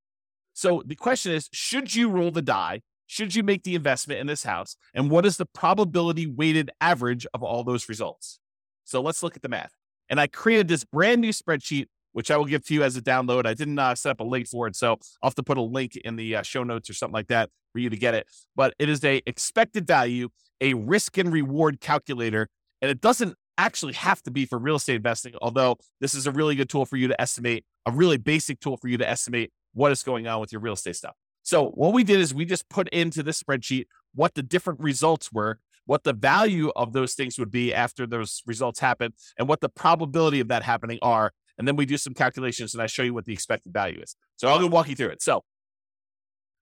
So 0.54 0.82
the 0.84 0.96
question 0.96 1.32
is 1.32 1.48
should 1.52 1.94
you 1.94 2.08
roll 2.08 2.30
the 2.30 2.42
die? 2.42 2.82
Should 3.06 3.34
you 3.34 3.42
make 3.42 3.62
the 3.62 3.74
investment 3.74 4.20
in 4.20 4.26
this 4.26 4.44
house? 4.44 4.76
And 4.94 5.10
what 5.10 5.26
is 5.26 5.36
the 5.36 5.46
probability 5.46 6.26
weighted 6.26 6.70
average 6.80 7.26
of 7.34 7.42
all 7.42 7.62
those 7.62 7.88
results? 7.88 8.38
So 8.84 9.02
let's 9.02 9.22
look 9.22 9.36
at 9.36 9.42
the 9.42 9.48
math. 9.48 9.72
And 10.08 10.20
I 10.20 10.26
created 10.26 10.68
this 10.68 10.84
brand 10.84 11.20
new 11.20 11.30
spreadsheet 11.30 11.86
which 12.12 12.30
I 12.30 12.36
will 12.36 12.44
give 12.44 12.64
to 12.66 12.74
you 12.74 12.82
as 12.82 12.96
a 12.96 13.02
download. 13.02 13.46
I 13.46 13.54
didn't 13.54 13.78
uh, 13.78 13.94
set 13.94 14.10
up 14.10 14.20
a 14.20 14.24
link 14.24 14.48
for 14.48 14.66
it, 14.66 14.76
so 14.76 14.92
I'll 15.22 15.28
have 15.30 15.34
to 15.36 15.42
put 15.42 15.58
a 15.58 15.62
link 15.62 15.96
in 15.96 16.16
the 16.16 16.36
uh, 16.36 16.42
show 16.42 16.62
notes 16.62 16.88
or 16.88 16.94
something 16.94 17.14
like 17.14 17.28
that 17.28 17.50
for 17.72 17.78
you 17.78 17.90
to 17.90 17.96
get 17.96 18.14
it. 18.14 18.26
But 18.54 18.74
it 18.78 18.88
is 18.88 19.04
a 19.04 19.22
expected 19.26 19.86
value, 19.86 20.28
a 20.60 20.74
risk 20.74 21.18
and 21.18 21.32
reward 21.32 21.80
calculator, 21.80 22.48
and 22.80 22.90
it 22.90 23.00
doesn't 23.00 23.34
actually 23.58 23.92
have 23.94 24.22
to 24.22 24.30
be 24.30 24.46
for 24.46 24.58
real 24.58 24.76
estate 24.76 24.96
investing. 24.96 25.34
Although 25.40 25.76
this 26.00 26.14
is 26.14 26.26
a 26.26 26.32
really 26.32 26.54
good 26.54 26.68
tool 26.68 26.86
for 26.86 26.96
you 26.96 27.08
to 27.08 27.20
estimate, 27.20 27.64
a 27.86 27.92
really 27.92 28.16
basic 28.16 28.60
tool 28.60 28.76
for 28.76 28.88
you 28.88 28.98
to 28.98 29.08
estimate 29.08 29.52
what 29.74 29.92
is 29.92 30.02
going 30.02 30.26
on 30.26 30.40
with 30.40 30.52
your 30.52 30.60
real 30.60 30.74
estate 30.74 30.96
stuff. 30.96 31.14
So 31.42 31.70
what 31.70 31.92
we 31.92 32.04
did 32.04 32.20
is 32.20 32.32
we 32.32 32.44
just 32.44 32.68
put 32.68 32.88
into 32.90 33.22
this 33.22 33.42
spreadsheet 33.42 33.86
what 34.14 34.34
the 34.34 34.42
different 34.42 34.80
results 34.80 35.32
were 35.32 35.58
what 35.86 36.04
the 36.04 36.12
value 36.12 36.70
of 36.76 36.92
those 36.92 37.14
things 37.14 37.38
would 37.38 37.50
be 37.50 37.74
after 37.74 38.06
those 38.06 38.42
results 38.46 38.80
happen 38.80 39.12
and 39.38 39.48
what 39.48 39.60
the 39.60 39.68
probability 39.68 40.40
of 40.40 40.48
that 40.48 40.62
happening 40.62 40.98
are 41.02 41.32
and 41.62 41.68
then 41.68 41.76
we 41.76 41.86
do 41.86 41.96
some 41.96 42.12
calculations 42.12 42.74
and 42.74 42.82
I 42.82 42.86
show 42.86 43.04
you 43.04 43.14
what 43.14 43.24
the 43.24 43.32
expected 43.32 43.72
value 43.72 44.00
is. 44.00 44.16
So 44.34 44.48
I'll 44.48 44.58
go 44.58 44.66
walk 44.66 44.88
you 44.88 44.96
through 44.96 45.10
it. 45.10 45.22
So 45.22 45.44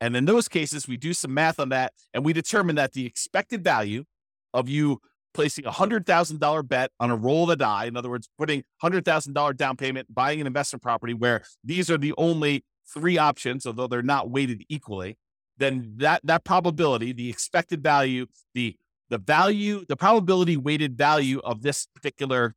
And 0.00 0.16
in 0.16 0.26
those 0.26 0.48
cases, 0.48 0.86
we 0.86 0.96
do 0.96 1.12
some 1.12 1.32
math 1.32 1.58
on 1.58 1.70
that 1.70 1.92
and 2.12 2.24
we 2.24 2.32
determine 2.32 2.76
that 2.76 2.92
the 2.92 3.06
expected 3.06 3.64
value 3.64 4.04
of 4.52 4.68
you 4.68 5.00
placing 5.32 5.66
a 5.66 5.70
$100,000 5.70 6.68
bet 6.68 6.90
on 6.98 7.10
a 7.10 7.16
roll 7.16 7.44
of 7.44 7.50
the 7.50 7.56
die, 7.56 7.84
in 7.84 7.96
other 7.96 8.10
words, 8.10 8.28
putting 8.38 8.64
$100,000 8.82 9.56
down 9.56 9.76
payment, 9.76 10.14
buying 10.14 10.40
an 10.40 10.46
investment 10.46 10.82
property 10.82 11.14
where 11.14 11.42
these 11.62 11.90
are 11.90 11.98
the 11.98 12.14
only 12.16 12.64
three 12.92 13.18
options, 13.18 13.66
although 13.66 13.86
they're 13.86 14.02
not 14.02 14.30
weighted 14.30 14.64
equally, 14.68 15.18
then 15.58 15.94
that, 15.96 16.20
that 16.24 16.44
probability, 16.44 17.12
the 17.12 17.30
expected 17.30 17.82
value, 17.82 18.26
the 18.54 18.76
the 19.08 19.18
value, 19.18 19.84
the 19.88 19.96
probability 19.96 20.56
weighted 20.56 20.98
value 20.98 21.40
of 21.44 21.62
this 21.62 21.86
particular 21.94 22.56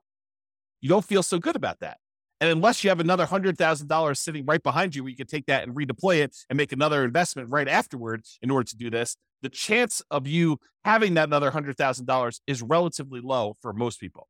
You 0.84 0.90
don't 0.90 1.06
feel 1.06 1.24
so 1.24 1.40
good 1.40 1.56
about 1.56 1.80
that. 1.80 1.98
And 2.42 2.52
unless 2.52 2.84
you 2.84 2.90
have 2.90 3.00
another 3.00 3.26
$100,000 3.26 4.18
sitting 4.18 4.46
right 4.46 4.62
behind 4.62 4.96
you 4.96 5.04
where 5.04 5.10
you 5.10 5.16
can 5.16 5.28
take 5.28 5.46
that 5.46 5.64
and 5.64 5.74
redeploy 5.74 6.18
it 6.18 6.36
and 6.50 6.58
make 6.58 6.74
another 6.74 7.06
investment 7.06 7.50
right 7.50 7.70
afterward 7.70 8.26
in 8.42 8.52
order 8.52 8.66
to 8.66 8.76
do 8.76 8.90
this, 8.90 9.16
the 9.42 9.48
chance 9.48 10.02
of 10.12 10.28
you 10.28 10.58
having 10.84 11.14
that 11.14 11.30
another 11.30 11.52
$100,000 11.52 12.40
is 12.48 12.62
relatively 12.62 13.22
low 13.22 13.56
for 13.62 13.72
most 13.72 14.02
people. 14.02 14.28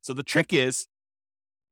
So 0.00 0.12
the 0.12 0.24
trick 0.24 0.52
is 0.52 0.88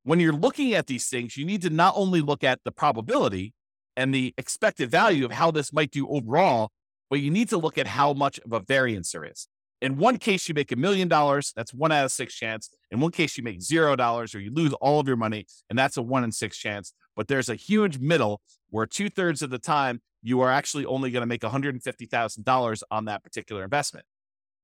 when 0.03 0.21
you're 0.21 0.31
looking 0.31 0.73
at 0.73 0.87
these 0.87 1.09
things, 1.09 1.35
you 1.35 1.45
need 1.45 1.61
to 1.63 1.69
not 1.69 1.93
only 1.97 2.21
look 2.21 2.43
at 2.43 2.61
the 2.63 2.71
probability, 2.71 3.53
and 3.99 4.15
the 4.15 4.33
expected 4.37 4.89
value 4.89 5.25
of 5.25 5.31
how 5.33 5.51
this 5.51 5.73
might 5.73 5.91
do 5.91 6.07
overall, 6.07 6.71
but 7.09 7.19
you 7.19 7.29
need 7.29 7.49
to 7.49 7.57
look 7.57 7.77
at 7.77 7.85
how 7.85 8.13
much 8.13 8.39
of 8.39 8.53
a 8.53 8.61
variance 8.61 9.11
there 9.11 9.25
is. 9.25 9.49
In 9.81 9.97
one 9.97 10.17
case, 10.17 10.49
you 10.49 10.53
make 10.53 10.71
a 10.71 10.75
million 10.75 11.07
dollars. 11.07 11.53
That's 11.55 11.73
one 11.73 11.91
out 11.91 12.05
of 12.05 12.11
six 12.11 12.33
chance. 12.33 12.69
In 12.91 12.99
one 12.99 13.11
case, 13.11 13.37
you 13.37 13.43
make 13.43 13.61
zero 13.61 13.95
dollars 13.95 14.35
or 14.35 14.41
you 14.41 14.53
lose 14.53 14.73
all 14.73 14.99
of 14.99 15.07
your 15.07 15.15
money, 15.17 15.45
and 15.69 15.79
that's 15.79 15.97
a 15.97 16.01
one 16.01 16.23
in 16.23 16.31
six 16.31 16.57
chance. 16.57 16.93
But 17.15 17.27
there's 17.27 17.49
a 17.49 17.55
huge 17.55 17.99
middle 17.99 18.41
where 18.69 18.85
two 18.85 19.09
thirds 19.09 19.41
of 19.41 19.49
the 19.49 19.59
time 19.59 20.01
you 20.21 20.41
are 20.41 20.51
actually 20.51 20.85
only 20.85 21.11
going 21.11 21.21
to 21.21 21.27
make 21.27 21.41
$150,000 21.41 22.83
on 22.91 23.05
that 23.05 23.23
particular 23.23 23.63
investment. 23.63 24.05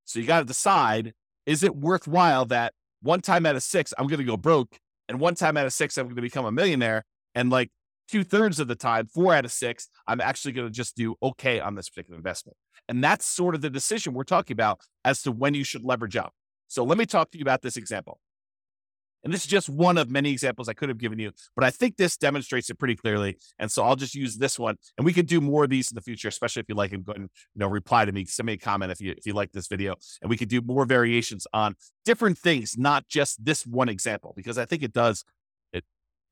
So 0.04 0.20
you 0.20 0.28
got 0.28 0.40
to 0.40 0.46
decide 0.46 1.14
is 1.46 1.64
it 1.64 1.76
worthwhile 1.76 2.46
that 2.46 2.74
one 3.02 3.22
time 3.22 3.46
out 3.46 3.56
of 3.56 3.64
six, 3.64 3.94
I'm 3.98 4.08
going 4.08 4.20
to 4.20 4.26
go 4.26 4.38
broke, 4.38 4.80
and 5.08 5.20
one 5.20 5.36
time 5.36 5.58
out 5.58 5.66
of 5.66 5.74
six, 5.74 5.98
I'm 5.98 6.08
going 6.08 6.16
to 6.16 6.22
become 6.22 6.46
a 6.46 6.52
millionaire? 6.52 7.06
And 7.36 7.50
like 7.50 7.70
two 8.10 8.24
thirds 8.24 8.60
of 8.60 8.68
the 8.68 8.76
time, 8.76 9.08
four 9.08 9.34
out 9.34 9.46
of 9.46 9.52
six, 9.52 9.90
I'm 10.08 10.22
actually 10.22 10.54
going 10.54 10.68
to 10.68 10.74
just 10.74 10.96
do 10.96 11.16
okay 11.22 11.60
on 11.60 11.76
this 11.76 11.90
particular 11.90 12.18
investment. 12.18 12.58
And 12.88 13.04
that's 13.04 13.26
sort 13.26 13.56
of 13.56 13.62
the 13.62 13.70
decision 13.70 14.14
we're 14.14 14.24
talking 14.24 14.54
about 14.54 14.80
as 15.04 15.22
to 15.24 15.32
when 15.32 15.54
you 15.54 15.64
should 15.64 15.84
leverage 15.84 16.16
up. 16.16 16.34
So 16.68 16.84
let 16.84 16.98
me 16.98 17.06
talk 17.06 17.32
to 17.32 17.38
you 17.38 17.44
about 17.44 17.62
this 17.62 17.78
example. 17.78 18.20
And 19.26 19.34
this 19.34 19.42
is 19.42 19.48
just 19.48 19.70
one 19.70 19.98
of 19.98 20.12
many 20.12 20.32
examples 20.32 20.70
I 20.70 20.74
could 20.74 20.88
have 20.88 21.00
given 21.00 21.18
you, 21.18 21.32
but 21.56 21.66
I 21.66 21.72
think 21.72 21.98
this 21.98 22.16
demonstrates 22.16 22.70
it 22.70 22.78
pretty 22.78 22.96
clearly. 22.96 23.38
And 23.58 23.72
so 23.72 23.84
I'll 23.84 23.96
just 23.96 24.14
use 24.14 24.38
this 24.38 24.60
one, 24.60 24.76
and 24.98 25.06
we 25.06 25.14
could 25.14 25.26
do 25.26 25.42
more 25.42 25.64
of 25.64 25.72
these 25.72 25.90
in 25.90 25.96
the 25.96 26.02
future, 26.02 26.28
especially 26.28 26.60
if 26.60 26.70
you 26.70 26.76
like 26.76 26.92
them. 26.92 27.02
Go 27.02 27.14
and 27.14 27.24
you 27.24 27.60
know 27.60 27.68
reply 27.68 28.06
to 28.06 28.12
me, 28.12 28.26
send 28.26 28.46
me 28.46 28.54
a 28.54 28.58
comment 28.58 28.92
if 28.92 29.02
you 29.02 29.16
if 29.18 29.26
you 29.26 29.34
like 29.34 29.52
this 29.52 29.68
video, 29.68 29.96
and 30.22 30.30
we 30.30 30.38
could 30.38 30.48
do 30.48 30.62
more 30.62 30.86
variations 30.86 31.48
on 31.54 31.74
different 32.06 32.38
things, 32.38 32.78
not 32.78 33.08
just 33.08 33.44
this 33.44 33.66
one 33.66 33.90
example, 33.90 34.34
because 34.36 34.60
I 34.60 34.66
think 34.66 34.84
it 34.84 34.94
does 34.94 35.26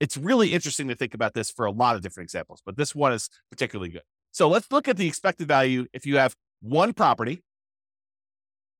it's 0.03 0.17
really 0.17 0.53
interesting 0.53 0.89
to 0.89 0.95
think 0.95 1.13
about 1.13 1.33
this 1.33 1.49
for 1.49 1.65
a 1.65 1.71
lot 1.71 1.95
of 1.95 2.01
different 2.01 2.25
examples, 2.25 2.61
but 2.65 2.75
this 2.75 2.93
one 2.93 3.13
is 3.13 3.29
particularly 3.49 3.89
good. 3.89 4.01
So 4.31 4.49
let's 4.49 4.69
look 4.69 4.89
at 4.89 4.97
the 4.97 5.07
expected 5.07 5.47
value 5.47 5.85
if 5.93 6.05
you 6.05 6.17
have 6.17 6.35
one 6.61 6.91
property, 6.91 7.41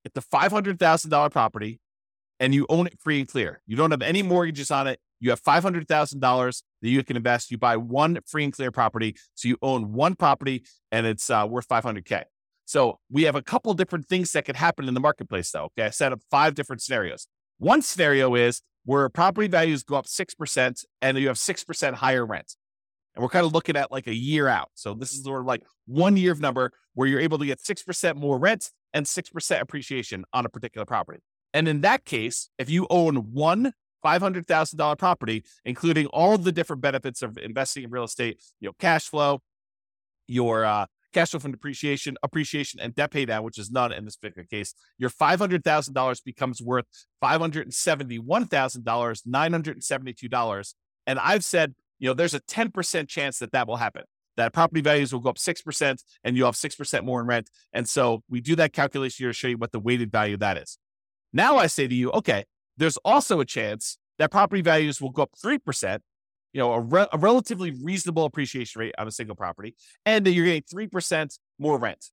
it's 0.03 0.17
a 0.17 0.21
$500,000 0.21 1.31
property, 1.31 1.79
and 2.41 2.53
you 2.53 2.65
own 2.67 2.87
it 2.87 2.99
free 2.99 3.19
and 3.19 3.27
clear. 3.29 3.61
You 3.65 3.77
don't 3.77 3.91
have 3.91 4.01
any 4.01 4.21
mortgages 4.21 4.69
on 4.69 4.85
it. 4.85 4.99
You 5.21 5.29
have 5.29 5.41
$500,000 5.41 6.63
that 6.81 6.89
you 6.89 7.01
can 7.05 7.15
invest. 7.15 7.51
You 7.51 7.57
buy 7.57 7.77
one 7.77 8.19
free 8.25 8.43
and 8.43 8.51
clear 8.51 8.69
property. 8.69 9.15
So 9.33 9.47
you 9.47 9.55
own 9.61 9.93
one 9.93 10.15
property 10.15 10.65
and 10.91 11.05
it's 11.05 11.29
uh, 11.29 11.47
worth 11.49 11.69
500K. 11.69 12.23
So 12.65 12.99
we 13.09 13.23
have 13.23 13.35
a 13.35 13.41
couple 13.41 13.73
different 13.75 14.09
things 14.09 14.33
that 14.33 14.43
could 14.43 14.57
happen 14.57 14.89
in 14.89 14.93
the 14.93 14.99
marketplace, 14.99 15.49
though. 15.51 15.69
Okay. 15.77 15.83
I 15.83 15.89
set 15.91 16.11
up 16.11 16.19
five 16.29 16.53
different 16.53 16.81
scenarios. 16.81 17.27
One 17.59 17.81
scenario 17.81 18.35
is 18.35 18.61
where 18.85 19.07
property 19.09 19.47
values 19.47 19.83
go 19.83 19.95
up 19.95 20.05
6% 20.05 20.85
and 21.01 21.17
you 21.17 21.27
have 21.27 21.37
6% 21.37 21.93
higher 21.93 22.25
rent. 22.25 22.55
And 23.15 23.21
we're 23.21 23.29
kind 23.29 23.45
of 23.45 23.53
looking 23.53 23.75
at 23.75 23.91
like 23.91 24.07
a 24.07 24.15
year 24.15 24.47
out. 24.47 24.69
So 24.73 24.93
this 24.93 25.13
is 25.13 25.23
sort 25.23 25.41
of 25.41 25.45
like 25.45 25.63
one 25.85 26.17
year 26.17 26.31
of 26.31 26.39
number 26.39 26.71
where 26.95 27.07
you're 27.07 27.19
able 27.19 27.37
to 27.37 27.45
get 27.45 27.59
6% 27.59 28.15
more 28.15 28.39
rent 28.39 28.71
and 28.93 29.05
6% 29.05 29.61
appreciation 29.61 30.25
on 30.33 30.45
a 30.45 30.49
particular 30.49 30.85
property. 30.85 31.19
And 31.53 31.67
in 31.67 31.81
that 31.81 32.05
case, 32.05 32.49
if 32.57 32.69
you 32.69 32.87
own 32.89 33.33
one 33.33 33.73
$500,000 34.03 34.97
property, 34.97 35.43
including 35.63 36.07
all 36.07 36.37
the 36.37 36.51
different 36.51 36.81
benefits 36.81 37.21
of 37.21 37.37
investing 37.37 37.83
in 37.83 37.89
real 37.89 38.03
estate, 38.03 38.41
you 38.59 38.67
know, 38.67 38.73
cash 38.79 39.07
flow, 39.07 39.41
your 40.27 40.65
uh, 40.65 40.87
cash 41.13 41.31
flow 41.31 41.39
from 41.39 41.51
depreciation, 41.51 42.17
appreciation, 42.23 42.79
and 42.79 42.93
debt 42.95 43.11
pay 43.11 43.25
down, 43.25 43.43
which 43.43 43.57
is 43.57 43.71
none 43.71 43.91
in 43.91 44.05
this 44.05 44.15
particular 44.17 44.45
case, 44.45 44.73
your 44.97 45.09
$500,000 45.09 46.23
becomes 46.23 46.61
worth 46.61 46.85
$571,000, 47.23 49.21
$972. 49.27 50.73
And 51.05 51.19
I've 51.19 51.43
said, 51.45 51.75
you 51.99 52.07
know, 52.09 52.13
there's 52.13 52.33
a 52.33 52.41
10% 52.41 53.07
chance 53.07 53.39
that 53.39 53.51
that 53.51 53.67
will 53.67 53.77
happen 53.77 54.03
that 54.35 54.53
property 54.53 54.81
values 54.81 55.13
will 55.13 55.19
go 55.19 55.29
up 55.29 55.37
6% 55.37 56.03
and 56.23 56.37
you'll 56.37 56.47
have 56.47 56.55
6% 56.55 57.03
more 57.03 57.21
in 57.21 57.27
rent. 57.27 57.49
And 57.71 57.87
so 57.87 58.23
we 58.29 58.41
do 58.41 58.55
that 58.55 58.73
calculation 58.73 59.23
here 59.23 59.29
to 59.29 59.33
show 59.33 59.47
you 59.47 59.57
what 59.57 59.71
the 59.71 59.79
weighted 59.79 60.11
value 60.11 60.37
that 60.37 60.57
is. 60.57 60.77
Now 61.31 61.57
I 61.57 61.67
say 61.67 61.87
to 61.87 61.95
you, 61.95 62.11
okay, 62.11 62.45
there's 62.77 62.97
also 62.97 63.39
a 63.39 63.45
chance 63.45 63.97
that 64.19 64.31
property 64.31 64.61
values 64.61 65.01
will 65.01 65.11
go 65.11 65.23
up 65.23 65.31
3%, 65.43 65.99
you 66.53 66.59
know, 66.59 66.73
a, 66.73 66.79
re- 66.79 67.07
a 67.11 67.17
relatively 67.17 67.71
reasonable 67.83 68.25
appreciation 68.25 68.79
rate 68.79 68.95
on 68.97 69.07
a 69.07 69.11
single 69.11 69.35
property, 69.35 69.75
and 70.05 70.25
that 70.25 70.31
you're 70.31 70.45
getting 70.45 70.61
3% 70.61 71.37
more 71.59 71.77
rent. 71.77 72.05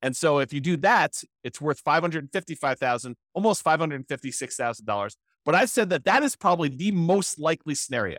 And 0.00 0.16
so 0.16 0.38
if 0.38 0.52
you 0.52 0.60
do 0.60 0.76
that, 0.78 1.20
it's 1.42 1.60
worth 1.60 1.80
555,000, 1.80 3.16
almost 3.34 3.64
$556,000. 3.64 5.16
But 5.44 5.54
I've 5.54 5.70
said 5.70 5.90
that 5.90 6.04
that 6.04 6.22
is 6.22 6.36
probably 6.36 6.68
the 6.68 6.92
most 6.92 7.38
likely 7.38 7.74
scenario. 7.74 8.18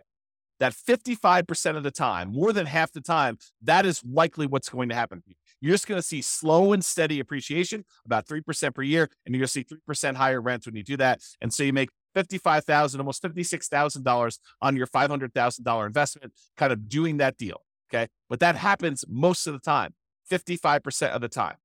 That 0.60 0.74
55% 0.74 1.78
of 1.78 1.84
the 1.84 1.92
time, 1.92 2.34
more 2.34 2.52
than 2.52 2.66
half 2.66 2.92
the 2.92 3.00
time, 3.00 3.38
that 3.62 3.86
is 3.86 4.04
likely 4.04 4.46
what's 4.46 4.68
going 4.68 4.90
to 4.90 4.96
happen. 4.96 5.24
You're 5.62 5.74
just 5.74 5.88
going 5.88 6.00
to 6.00 6.06
see 6.06 6.22
slow 6.22 6.74
and 6.74 6.84
steady 6.84 7.22
appreciation, 7.22 7.86
about 8.06 8.28
3% 8.28 8.76
per 8.76 8.82
year, 8.82 9.10
and 9.26 9.34
you're 9.34 9.40
going 9.40 9.48
to 9.48 9.48
see 9.48 9.66
3% 9.90 10.16
higher 10.16 10.42
rents 10.42 10.66
when 10.66 10.76
you 10.76 10.84
do 10.84 10.98
that. 10.98 11.22
And 11.40 11.54
so 11.54 11.64
you 11.64 11.72
make 11.72 11.90
55,000, 12.16 13.00
almost 13.00 13.24
$56,000 13.24 14.39
on 14.62 14.75
your 14.75 14.88
$500,000 14.88 15.86
investment, 15.86 16.34
kind 16.58 16.74
of 16.74 16.89
doing 16.89 17.18
that 17.18 17.38
deal. 17.38 17.62
Okay. 17.92 18.08
But 18.30 18.39
that 18.39 18.56
happens 18.56 19.06
most 19.08 19.48
of 19.48 19.54
the 19.54 19.60
time, 19.60 19.94
55% 20.32 21.10
of 21.10 21.22
the 21.22 21.30
time. 21.30 21.56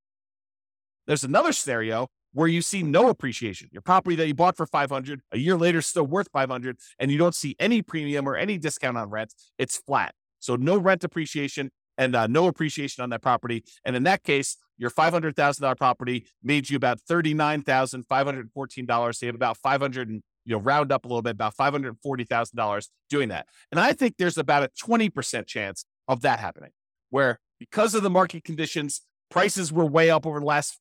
There's 1.07 1.25
another 1.25 1.53
scenario 1.53 2.09
where 2.33 2.49
you 2.49 2.63
see 2.63 2.83
no 2.83 3.09
appreciation. 3.09 3.69
Your 3.73 3.83
property 3.83 4.17
that 4.17 4.27
you 4.27 4.35
bought 4.35 4.57
for 4.57 4.67
500 4.67 5.21
a 5.33 5.39
year 5.39 5.57
later 5.57 5.79
is 5.79 5.87
still 5.87 6.07
worth 6.07 6.29
500 6.33 6.79
and 6.99 7.11
you 7.11 7.19
don't 7.19 7.35
see 7.35 7.55
any 7.61 7.83
premium 7.83 8.29
or 8.29 8.37
any 8.37 8.59
discount 8.59 8.97
on 8.97 9.11
rent. 9.11 9.35
It's 9.59 9.77
flat. 9.77 10.15
So 10.41 10.57
no 10.57 10.77
rent 10.77 11.05
appreciation 11.05 11.71
and 11.97 12.17
uh, 12.17 12.27
no 12.27 12.49
appreciation 12.49 13.03
on 13.03 13.11
that 13.11 13.23
property. 13.23 13.63
And 13.85 13.95
in 13.95 14.03
that 14.03 14.25
case, 14.25 14.57
your 14.77 14.91
$500,000 14.91 15.77
property 15.77 16.27
made 16.43 16.69
you 16.69 16.77
about 16.77 16.99
$39,514. 17.09 19.15
So 19.15 19.27
you 19.27 19.29
have 19.29 19.37
about 19.37 19.57
500 19.59 20.09
and 20.09 20.21
you 20.45 20.55
know, 20.55 20.61
round 20.61 20.93
up 20.93 21.05
a 21.05 21.09
little 21.09 21.23
bit, 21.23 21.31
about 21.31 21.57
$540,000 21.57 22.89
doing 23.09 23.29
that. 23.31 23.47
And 23.71 23.81
I 23.81 23.93
think 23.93 24.17
there's 24.19 24.39
about 24.39 24.63
a 24.63 24.69
20% 24.69 25.47
chance 25.47 25.85
of 26.09 26.23
that 26.23 26.41
happening 26.41 26.71
where 27.11 27.39
because 27.59 27.95
of 27.95 28.03
the 28.03 28.11
market 28.11 28.45
conditions, 28.45 29.03
prices 29.31 29.73
were 29.73 29.87
way 29.87 30.11
up 30.11 30.27
over 30.27 30.41
the 30.41 30.47
last 30.47 30.79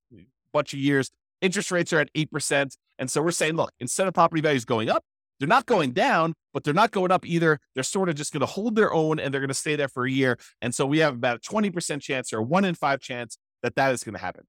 bunch 0.51 0.73
of 0.73 0.79
years. 0.79 1.11
Interest 1.41 1.71
rates 1.71 1.93
are 1.93 1.99
at 1.99 2.13
8%. 2.13 2.75
And 2.99 3.09
so 3.09 3.21
we're 3.21 3.31
saying, 3.31 3.55
look, 3.55 3.71
instead 3.79 4.07
of 4.07 4.13
property 4.13 4.41
values 4.41 4.65
going 4.65 4.89
up, 4.89 5.03
they're 5.39 5.47
not 5.47 5.65
going 5.65 5.91
down, 5.91 6.35
but 6.53 6.63
they're 6.63 6.73
not 6.73 6.91
going 6.91 7.11
up 7.11 7.25
either. 7.25 7.59
They're 7.73 7.83
sort 7.83 8.09
of 8.09 8.15
just 8.15 8.31
going 8.31 8.41
to 8.41 8.45
hold 8.45 8.75
their 8.75 8.93
own 8.93 9.19
and 9.19 9.33
they're 9.33 9.41
going 9.41 9.49
to 9.49 9.53
stay 9.53 9.75
there 9.75 9.87
for 9.87 10.05
a 10.05 10.11
year. 10.11 10.37
And 10.61 10.73
so 10.73 10.85
we 10.85 10.99
have 10.99 11.15
about 11.15 11.37
a 11.37 11.39
20% 11.39 12.01
chance 12.01 12.31
or 12.31 12.39
a 12.39 12.43
one 12.43 12.65
in 12.65 12.75
five 12.75 12.99
chance 12.99 13.37
that 13.61 13.75
that 13.75 13.91
is 13.93 14.03
going 14.03 14.13
to 14.13 14.21
happen. 14.21 14.45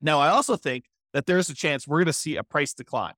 Now, 0.00 0.20
I 0.20 0.28
also 0.28 0.56
think 0.56 0.84
that 1.14 1.26
there's 1.26 1.48
a 1.48 1.54
chance 1.54 1.88
we're 1.88 1.98
going 1.98 2.06
to 2.06 2.12
see 2.12 2.36
a 2.36 2.42
price 2.42 2.74
decline, 2.74 3.14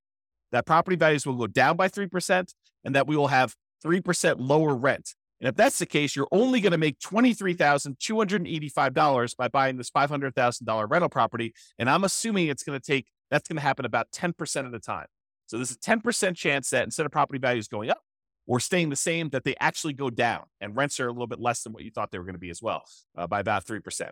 that 0.56 0.66
property 0.66 0.96
values 0.96 1.25
will 1.26 1.34
go 1.34 1.46
down 1.46 1.76
by 1.76 1.88
3% 1.88 2.54
and 2.84 2.94
that 2.94 3.06
we 3.06 3.16
will 3.16 3.28
have 3.28 3.54
3% 3.84 4.36
lower 4.38 4.75
rent. 4.75 5.14
And 5.40 5.48
if 5.48 5.54
that's 5.54 5.78
the 5.78 5.84
case, 5.84 6.16
you're 6.16 6.28
only 6.32 6.62
going 6.62 6.72
to 6.72 6.78
make 6.78 6.98
$23,285 7.00 9.36
by 9.36 9.48
buying 9.48 9.76
this 9.76 9.90
$500,000 9.90 10.90
rental 10.90 11.10
property. 11.10 11.52
And 11.78 11.90
I'm 11.90 12.04
assuming 12.04 12.48
it's 12.48 12.62
going 12.62 12.80
to 12.80 12.84
take, 12.84 13.08
that's 13.30 13.46
going 13.46 13.56
to 13.56 13.62
happen 13.62 13.84
about 13.84 14.10
10% 14.12 14.64
of 14.64 14.72
the 14.72 14.78
time. 14.78 15.08
So 15.44 15.58
there's 15.58 15.72
a 15.72 15.76
10% 15.76 16.34
chance 16.34 16.70
that 16.70 16.84
instead 16.84 17.04
of 17.04 17.12
property 17.12 17.38
values 17.38 17.68
going 17.68 17.90
up 17.90 18.00
or 18.46 18.58
staying 18.60 18.88
the 18.88 18.96
same, 18.96 19.28
that 19.30 19.44
they 19.44 19.56
actually 19.60 19.92
go 19.92 20.08
down 20.08 20.44
and 20.61 20.74
rents 20.74 20.98
are 21.00 21.09
a 21.09 21.12
little 21.12 21.26
bit 21.26 21.38
less 21.38 21.62
than 21.62 21.74
what 21.74 21.85
you 21.85 21.90
thought 21.90 22.11
they 22.11 22.18
were 22.18 22.24
going 22.24 22.35
to 22.35 22.40
be 22.40 22.48
as 22.48 22.62
well 22.62 22.85
uh, 23.18 23.26
by 23.26 23.40
about 23.40 23.66
3%. 23.66 24.11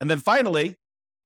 And 0.00 0.10
then 0.10 0.18
finally, 0.18 0.76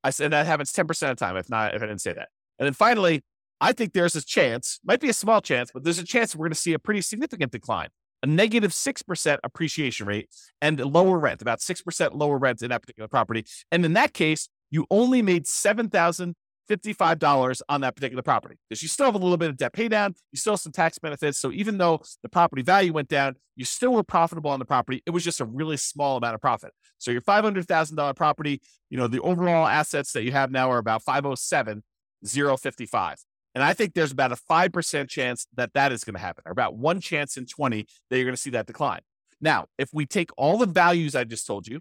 I 0.04 0.10
said 0.10 0.30
that 0.30 0.46
happens 0.46 0.72
10% 0.72 0.90
of 0.90 0.98
the 0.98 1.16
time, 1.16 1.36
if 1.36 1.50
not, 1.50 1.74
if 1.74 1.82
I 1.82 1.86
didn't 1.86 2.02
say 2.02 2.12
that. 2.12 2.28
And 2.58 2.66
then 2.66 2.74
finally, 2.74 3.22
I 3.60 3.72
think 3.72 3.92
there's 3.92 4.16
a 4.16 4.24
chance, 4.24 4.80
might 4.84 5.00
be 5.00 5.08
a 5.08 5.14
small 5.14 5.40
chance, 5.40 5.70
but 5.72 5.84
there's 5.84 5.98
a 5.98 6.04
chance 6.04 6.34
we're 6.34 6.46
going 6.46 6.52
to 6.52 6.58
see 6.58 6.72
a 6.72 6.78
pretty 6.78 7.00
significant 7.00 7.52
decline, 7.52 7.88
a 8.22 8.26
negative 8.26 8.72
6% 8.72 9.38
appreciation 9.42 10.06
rate 10.06 10.28
and 10.60 10.80
lower 10.80 11.18
rent, 11.18 11.40
about 11.40 11.60
6% 11.60 12.14
lower 12.14 12.38
rent 12.38 12.62
in 12.62 12.70
that 12.70 12.82
particular 12.82 13.08
property. 13.08 13.44
And 13.70 13.84
in 13.84 13.92
that 13.94 14.12
case, 14.12 14.48
you 14.70 14.86
only 14.90 15.22
made 15.22 15.46
7,000 15.46 16.34
$55 16.68 17.60
on 17.68 17.80
that 17.82 17.94
particular 17.94 18.22
property 18.22 18.56
because 18.68 18.82
you 18.82 18.88
still 18.88 19.06
have 19.06 19.14
a 19.14 19.18
little 19.18 19.36
bit 19.36 19.50
of 19.50 19.56
debt 19.56 19.72
pay 19.72 19.88
down. 19.88 20.14
You 20.32 20.38
still 20.38 20.54
have 20.54 20.60
some 20.60 20.72
tax 20.72 20.98
benefits. 20.98 21.38
So 21.38 21.52
even 21.52 21.78
though 21.78 22.02
the 22.22 22.28
property 22.28 22.62
value 22.62 22.92
went 22.92 23.08
down, 23.08 23.36
you 23.56 23.64
still 23.64 23.92
were 23.92 24.02
profitable 24.02 24.50
on 24.50 24.58
the 24.58 24.64
property. 24.64 25.02
It 25.06 25.10
was 25.10 25.24
just 25.24 25.40
a 25.40 25.44
really 25.44 25.76
small 25.76 26.16
amount 26.16 26.34
of 26.34 26.40
profit. 26.40 26.72
So 26.98 27.10
your 27.10 27.20
$500,000 27.20 28.16
property, 28.16 28.60
you 28.90 28.98
know, 28.98 29.06
the 29.06 29.20
overall 29.20 29.66
assets 29.66 30.12
that 30.12 30.24
you 30.24 30.32
have 30.32 30.50
now 30.50 30.70
are 30.70 30.78
about 30.78 31.02
507, 31.02 31.82
055. 32.24 33.18
And 33.54 33.62
I 33.62 33.72
think 33.72 33.94
there's 33.94 34.12
about 34.12 34.32
a 34.32 34.36
5% 34.36 35.08
chance 35.08 35.46
that 35.54 35.72
that 35.74 35.92
is 35.92 36.02
going 36.02 36.14
to 36.14 36.20
happen, 36.20 36.42
or 36.44 36.52
about 36.52 36.76
one 36.76 37.00
chance 37.00 37.36
in 37.36 37.46
20 37.46 37.86
that 38.10 38.16
you're 38.16 38.24
going 38.24 38.34
to 38.34 38.40
see 38.40 38.50
that 38.50 38.66
decline. 38.66 39.00
Now, 39.40 39.66
if 39.78 39.90
we 39.92 40.06
take 40.06 40.30
all 40.36 40.58
the 40.58 40.66
values 40.66 41.14
I 41.14 41.24
just 41.24 41.46
told 41.46 41.68
you 41.68 41.80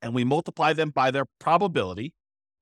and 0.00 0.14
we 0.14 0.24
multiply 0.24 0.72
them 0.72 0.90
by 0.90 1.10
their 1.10 1.26
probability, 1.38 2.14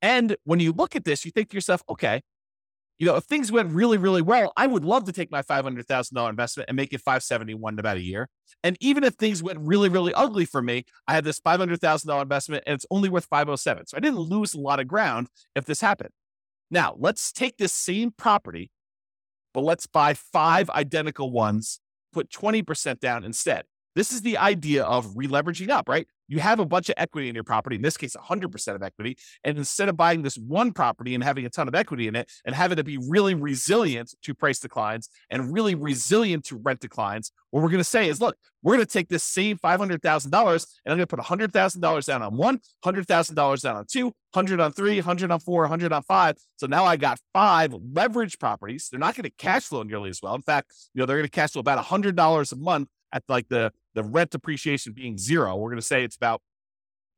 And 0.00 0.34
when 0.44 0.60
you 0.60 0.72
look 0.72 0.96
at 0.96 1.04
this, 1.04 1.26
you 1.26 1.30
think 1.30 1.50
to 1.50 1.56
yourself, 1.56 1.82
okay, 1.90 2.22
you 2.98 3.06
know, 3.06 3.16
if 3.16 3.24
things 3.24 3.52
went 3.52 3.72
really, 3.72 3.96
really 3.96 4.22
well, 4.22 4.52
I 4.56 4.66
would 4.66 4.84
love 4.84 5.04
to 5.04 5.12
take 5.12 5.30
my 5.30 5.42
$500,000 5.42 6.28
investment 6.28 6.68
and 6.68 6.76
make 6.76 6.92
it 6.92 7.00
571 7.00 7.74
in 7.74 7.78
about 7.78 7.96
a 7.96 8.02
year. 8.02 8.28
And 8.64 8.76
even 8.80 9.04
if 9.04 9.14
things 9.14 9.40
went 9.40 9.60
really, 9.60 9.88
really 9.88 10.12
ugly 10.14 10.44
for 10.44 10.60
me, 10.60 10.84
I 11.06 11.14
had 11.14 11.22
this 11.22 11.38
$500,000 11.38 12.22
investment 12.22 12.64
and 12.66 12.74
it's 12.74 12.86
only 12.90 13.08
worth 13.08 13.26
507. 13.26 13.86
So 13.86 13.96
I 13.96 14.00
didn't 14.00 14.18
lose 14.18 14.54
a 14.54 14.60
lot 14.60 14.80
of 14.80 14.88
ground 14.88 15.28
if 15.54 15.64
this 15.64 15.80
happened. 15.80 16.10
Now, 16.70 16.96
let's 16.98 17.32
take 17.32 17.56
this 17.56 17.72
same 17.72 18.10
property, 18.10 18.72
but 19.54 19.62
let's 19.62 19.86
buy 19.86 20.14
five 20.14 20.68
identical 20.68 21.30
ones, 21.30 21.80
put 22.12 22.30
20% 22.30 22.98
down 22.98 23.24
instead. 23.24 23.64
This 23.98 24.12
is 24.12 24.22
the 24.22 24.38
idea 24.38 24.84
of 24.84 25.06
releveraging 25.16 25.70
up, 25.70 25.88
right? 25.88 26.06
You 26.28 26.38
have 26.38 26.60
a 26.60 26.64
bunch 26.64 26.88
of 26.88 26.94
equity 26.96 27.28
in 27.28 27.34
your 27.34 27.42
property, 27.42 27.74
in 27.74 27.82
this 27.82 27.96
case, 27.96 28.14
100% 28.14 28.74
of 28.76 28.80
equity. 28.80 29.18
And 29.42 29.58
instead 29.58 29.88
of 29.88 29.96
buying 29.96 30.22
this 30.22 30.38
one 30.38 30.72
property 30.72 31.16
and 31.16 31.24
having 31.24 31.44
a 31.44 31.50
ton 31.50 31.66
of 31.66 31.74
equity 31.74 32.06
in 32.06 32.14
it 32.14 32.30
and 32.44 32.54
having 32.54 32.76
to 32.76 32.84
be 32.84 32.96
really 32.96 33.34
resilient 33.34 34.14
to 34.22 34.34
price 34.34 34.60
declines 34.60 35.08
and 35.30 35.52
really 35.52 35.74
resilient 35.74 36.44
to 36.44 36.58
rent 36.58 36.78
declines, 36.78 37.32
what 37.50 37.60
we're 37.60 37.70
going 37.70 37.78
to 37.78 37.82
say 37.82 38.08
is, 38.08 38.20
look, 38.20 38.36
we're 38.62 38.74
going 38.74 38.86
to 38.86 38.92
take 38.92 39.08
this 39.08 39.24
same 39.24 39.58
$500,000 39.58 40.26
and 40.26 40.32
I'm 40.32 40.96
going 40.96 40.98
to 41.00 41.06
put 41.08 41.18
$100,000 41.18 42.04
down 42.06 42.22
on 42.22 42.36
one, 42.36 42.60
$100,000 42.84 43.62
down 43.62 43.76
on 43.76 43.84
two, 43.90 44.04
100 44.04 44.60
on 44.60 44.70
three, 44.70 44.94
100 44.98 45.32
on 45.32 45.40
four, 45.40 45.62
100 45.62 45.92
on 45.92 46.04
five. 46.04 46.36
So 46.54 46.68
now 46.68 46.84
I 46.84 46.98
got 46.98 47.18
five 47.32 47.74
leverage 47.92 48.38
properties. 48.38 48.90
They're 48.92 49.00
not 49.00 49.16
going 49.16 49.24
to 49.24 49.32
cash 49.38 49.64
flow 49.64 49.82
nearly 49.82 50.10
as 50.10 50.22
well. 50.22 50.36
In 50.36 50.42
fact, 50.42 50.72
you 50.94 51.00
know, 51.00 51.06
they're 51.06 51.16
going 51.16 51.26
to 51.26 51.30
cash 51.30 51.50
flow 51.50 51.60
about 51.60 51.84
$100 51.84 52.52
a 52.52 52.56
month 52.56 52.90
at 53.12 53.22
like 53.28 53.48
the 53.48 53.72
the 53.98 54.04
rent 54.04 54.32
appreciation 54.32 54.92
being 54.92 55.18
zero. 55.18 55.56
We're 55.56 55.70
going 55.70 55.80
to 55.80 55.86
say 55.86 56.04
it's 56.04 56.14
about 56.14 56.40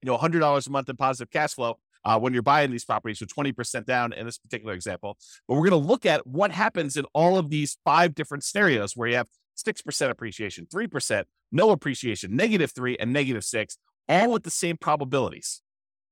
you 0.03 0.07
know 0.07 0.16
$100 0.16 0.66
a 0.66 0.71
month 0.71 0.88
in 0.88 0.97
positive 0.97 1.31
cash 1.31 1.53
flow 1.53 1.79
uh, 2.07 2.19
when 2.19 2.33
you're 2.33 2.43
buying 2.43 2.71
these 2.71 2.87
properties, 2.87 3.19
so 3.19 3.27
20% 3.27 3.85
down 3.85 4.14
in 4.14 4.25
this 4.25 4.38
particular 4.38 4.73
example. 4.73 5.19
But 5.47 5.57
we're 5.57 5.69
going 5.69 5.83
to 5.83 5.88
look 5.88 6.07
at 6.07 6.27
what 6.27 6.53
happens 6.53 6.97
in 6.97 7.05
all 7.12 7.37
of 7.37 7.51
these 7.51 7.77
five 7.85 8.14
different 8.14 8.45
scenarios 8.45 8.97
where 8.97 9.11
you 9.11 9.16
have 9.16 9.29
6% 9.59 10.11
appreciation, 10.11 10.66
3%, 10.73 11.25
no 11.53 11.71
appreciation, 11.71 12.35
negative 12.35 12.73
three, 12.73 12.97
and 12.97 13.12
negative 13.12 13.45
six, 13.45 13.77
all 14.09 14.33
with 14.33 14.45
the 14.45 14.51
same 14.51 14.79
probabilities. 14.79 15.61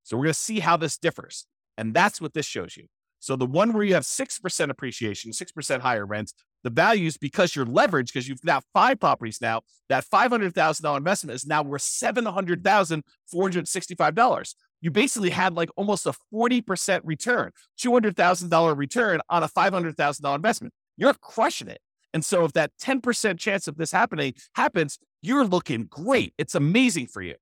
So 0.03 0.19
we're 0.19 0.25
going 0.25 0.35
to 0.35 0.39
see 0.39 0.61
how 0.61 0.77
this 0.77 0.99
differs. 0.99 1.47
And 1.79 1.95
that's 1.95 2.21
what 2.21 2.35
this 2.35 2.45
shows 2.45 2.77
you. 2.77 2.89
So 3.21 3.37
the 3.37 3.47
one 3.47 3.73
where 3.73 3.85
you 3.85 3.95
have 3.95 4.05
6% 4.05 4.71
appreciation, 4.71 5.33
6% 5.33 5.81
higher 5.81 6.05
rent, 6.05 6.35
the 6.65 6.71
values 6.71 7.17
because 7.17 7.55
you're 7.55 7.67
leveraged 7.67 8.07
because 8.07 8.29
you've 8.29 8.43
got 8.43 8.65
five 8.73 9.01
properties 9.01 9.39
now. 9.41 9.63
That 9.89 10.05
five 10.05 10.31
hundred 10.31 10.55
thousand 10.55 10.85
dollar 10.85 10.99
investment 10.99 11.35
is 11.35 11.47
now 11.47 11.63
worth 11.63 11.83
seven 11.83 12.25
hundred 12.27 12.65
thousand 12.65 13.05
four 13.31 13.45
hundred 13.45 13.69
sixty 13.69 13.95
five 13.95 14.15
dollars. 14.15 14.55
You 14.81 14.91
basically 14.91 15.31
had 15.31 15.55
like 15.55 15.71
almost 15.77 16.07
a 16.07 16.15
forty 16.31 16.61
percent 16.61 17.05
return, 17.05 17.53
two 17.77 17.93
hundred 17.93 18.17
thousand 18.17 18.51
dollar 18.51 18.75
return 18.75 19.21
on 19.29 19.43
a 19.43 19.49
five 19.49 19.73
hundred 19.73 19.97
thousand 19.97 20.23
dollar 20.23 20.37
investment. 20.37 20.75
You're 20.97 21.15
crushing 21.15 21.69
it. 21.69 21.81
And 22.15 22.25
so, 22.25 22.45
if 22.45 22.53
that 22.53 22.73
ten 22.79 23.01
percent 23.01 23.39
chance 23.39 23.69
of 23.69 23.77
this 23.77 23.93
happening 23.93 24.35
happens, 24.55 24.99
you're 25.23 25.45
looking 25.45 25.85
great. 25.85 26.35
It's 26.39 26.55
amazing 26.55 27.07
for 27.09 27.23
you. 27.23 27.35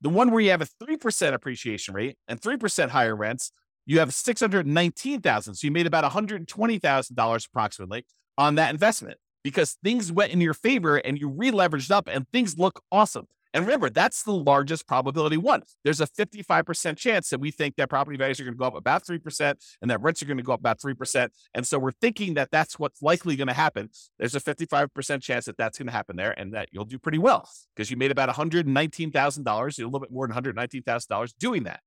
The 0.00 0.08
one 0.08 0.30
where 0.30 0.40
you 0.40 0.50
have 0.50 0.62
a 0.62 0.68
3% 0.84 1.32
appreciation 1.32 1.94
rate 1.94 2.16
and 2.28 2.40
3% 2.40 2.90
higher 2.90 3.16
rents, 3.16 3.50
you 3.88 3.98
have 4.00 4.12
619,000. 4.12 5.54
So 5.54 5.66
you 5.66 5.70
made 5.70 5.86
about 5.86 6.04
$120,000 6.04 7.46
approximately 7.46 8.04
on 8.36 8.54
that 8.56 8.70
investment 8.70 9.16
because 9.42 9.78
things 9.82 10.12
went 10.12 10.30
in 10.30 10.42
your 10.42 10.52
favor 10.52 10.98
and 10.98 11.18
you 11.18 11.28
re-leveraged 11.28 11.90
up 11.90 12.06
and 12.06 12.28
things 12.30 12.58
look 12.58 12.82
awesome. 12.92 13.26
And 13.54 13.64
remember, 13.64 13.88
that's 13.88 14.24
the 14.24 14.34
largest 14.34 14.86
probability 14.86 15.38
one. 15.38 15.62
There's 15.84 16.02
a 16.02 16.06
55% 16.06 16.98
chance 16.98 17.30
that 17.30 17.40
we 17.40 17.50
think 17.50 17.76
that 17.76 17.88
property 17.88 18.18
values 18.18 18.38
are 18.38 18.44
going 18.44 18.52
to 18.52 18.58
go 18.58 18.66
up 18.66 18.76
about 18.76 19.06
3% 19.06 19.54
and 19.80 19.90
that 19.90 20.02
rents 20.02 20.22
are 20.22 20.26
going 20.26 20.36
to 20.36 20.42
go 20.42 20.52
up 20.52 20.60
about 20.60 20.80
3%. 20.80 21.30
And 21.54 21.66
so 21.66 21.78
we're 21.78 21.92
thinking 21.92 22.34
that 22.34 22.50
that's 22.52 22.78
what's 22.78 23.00
likely 23.00 23.36
going 23.36 23.48
to 23.48 23.54
happen. 23.54 23.88
There's 24.18 24.34
a 24.34 24.40
55% 24.40 25.22
chance 25.22 25.46
that 25.46 25.56
that's 25.56 25.78
going 25.78 25.86
to 25.86 25.92
happen 25.92 26.16
there 26.16 26.38
and 26.38 26.52
that 26.52 26.68
you'll 26.72 26.84
do 26.84 26.98
pretty 26.98 27.18
well 27.18 27.48
because 27.74 27.90
you 27.90 27.96
made 27.96 28.10
about 28.10 28.28
$119,000, 28.28 29.78
a 29.78 29.84
little 29.84 29.98
bit 29.98 30.12
more 30.12 30.28
than 30.28 30.36
$119,000 30.36 31.32
doing 31.38 31.62
that. 31.62 31.80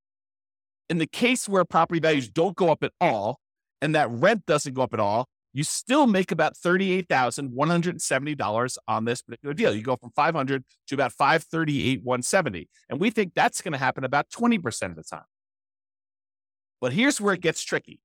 In 0.92 0.98
the 0.98 1.08
case 1.08 1.48
where 1.48 1.64
property 1.64 2.02
values 2.02 2.28
don't 2.28 2.58
go 2.58 2.70
up 2.70 2.84
at 2.84 2.92
all 3.00 3.40
and 3.82 3.96
that 3.96 4.12
rent 4.12 4.46
doesn't 4.46 4.74
go 4.74 4.82
up 4.82 4.94
at 4.94 5.00
all, 5.00 5.30
you 5.54 5.64
still 5.64 6.06
make 6.06 6.34
about 6.34 6.56
$38,170 6.56 8.78
on 8.90 9.06
this 9.06 9.22
particular 9.22 9.54
deal. 9.54 9.74
You 9.74 9.84
go 9.84 9.96
from 9.96 10.12
500 10.18 10.66
to 10.88 10.96
about 10.96 11.14
538, 11.14 12.04
170. 12.04 12.68
And 12.90 13.00
we 13.00 13.10
think 13.10 13.32
that's 13.34 13.62
going 13.62 13.72
to 13.72 13.78
happen 13.78 14.04
about 14.04 14.30
20% 14.32 14.90
of 14.90 14.98
the 14.98 15.04
time. 15.04 15.24
But 16.82 16.92
here's 16.92 17.22
where 17.22 17.36
it 17.36 17.42
gets 17.42 17.64
tricky. 17.64 18.02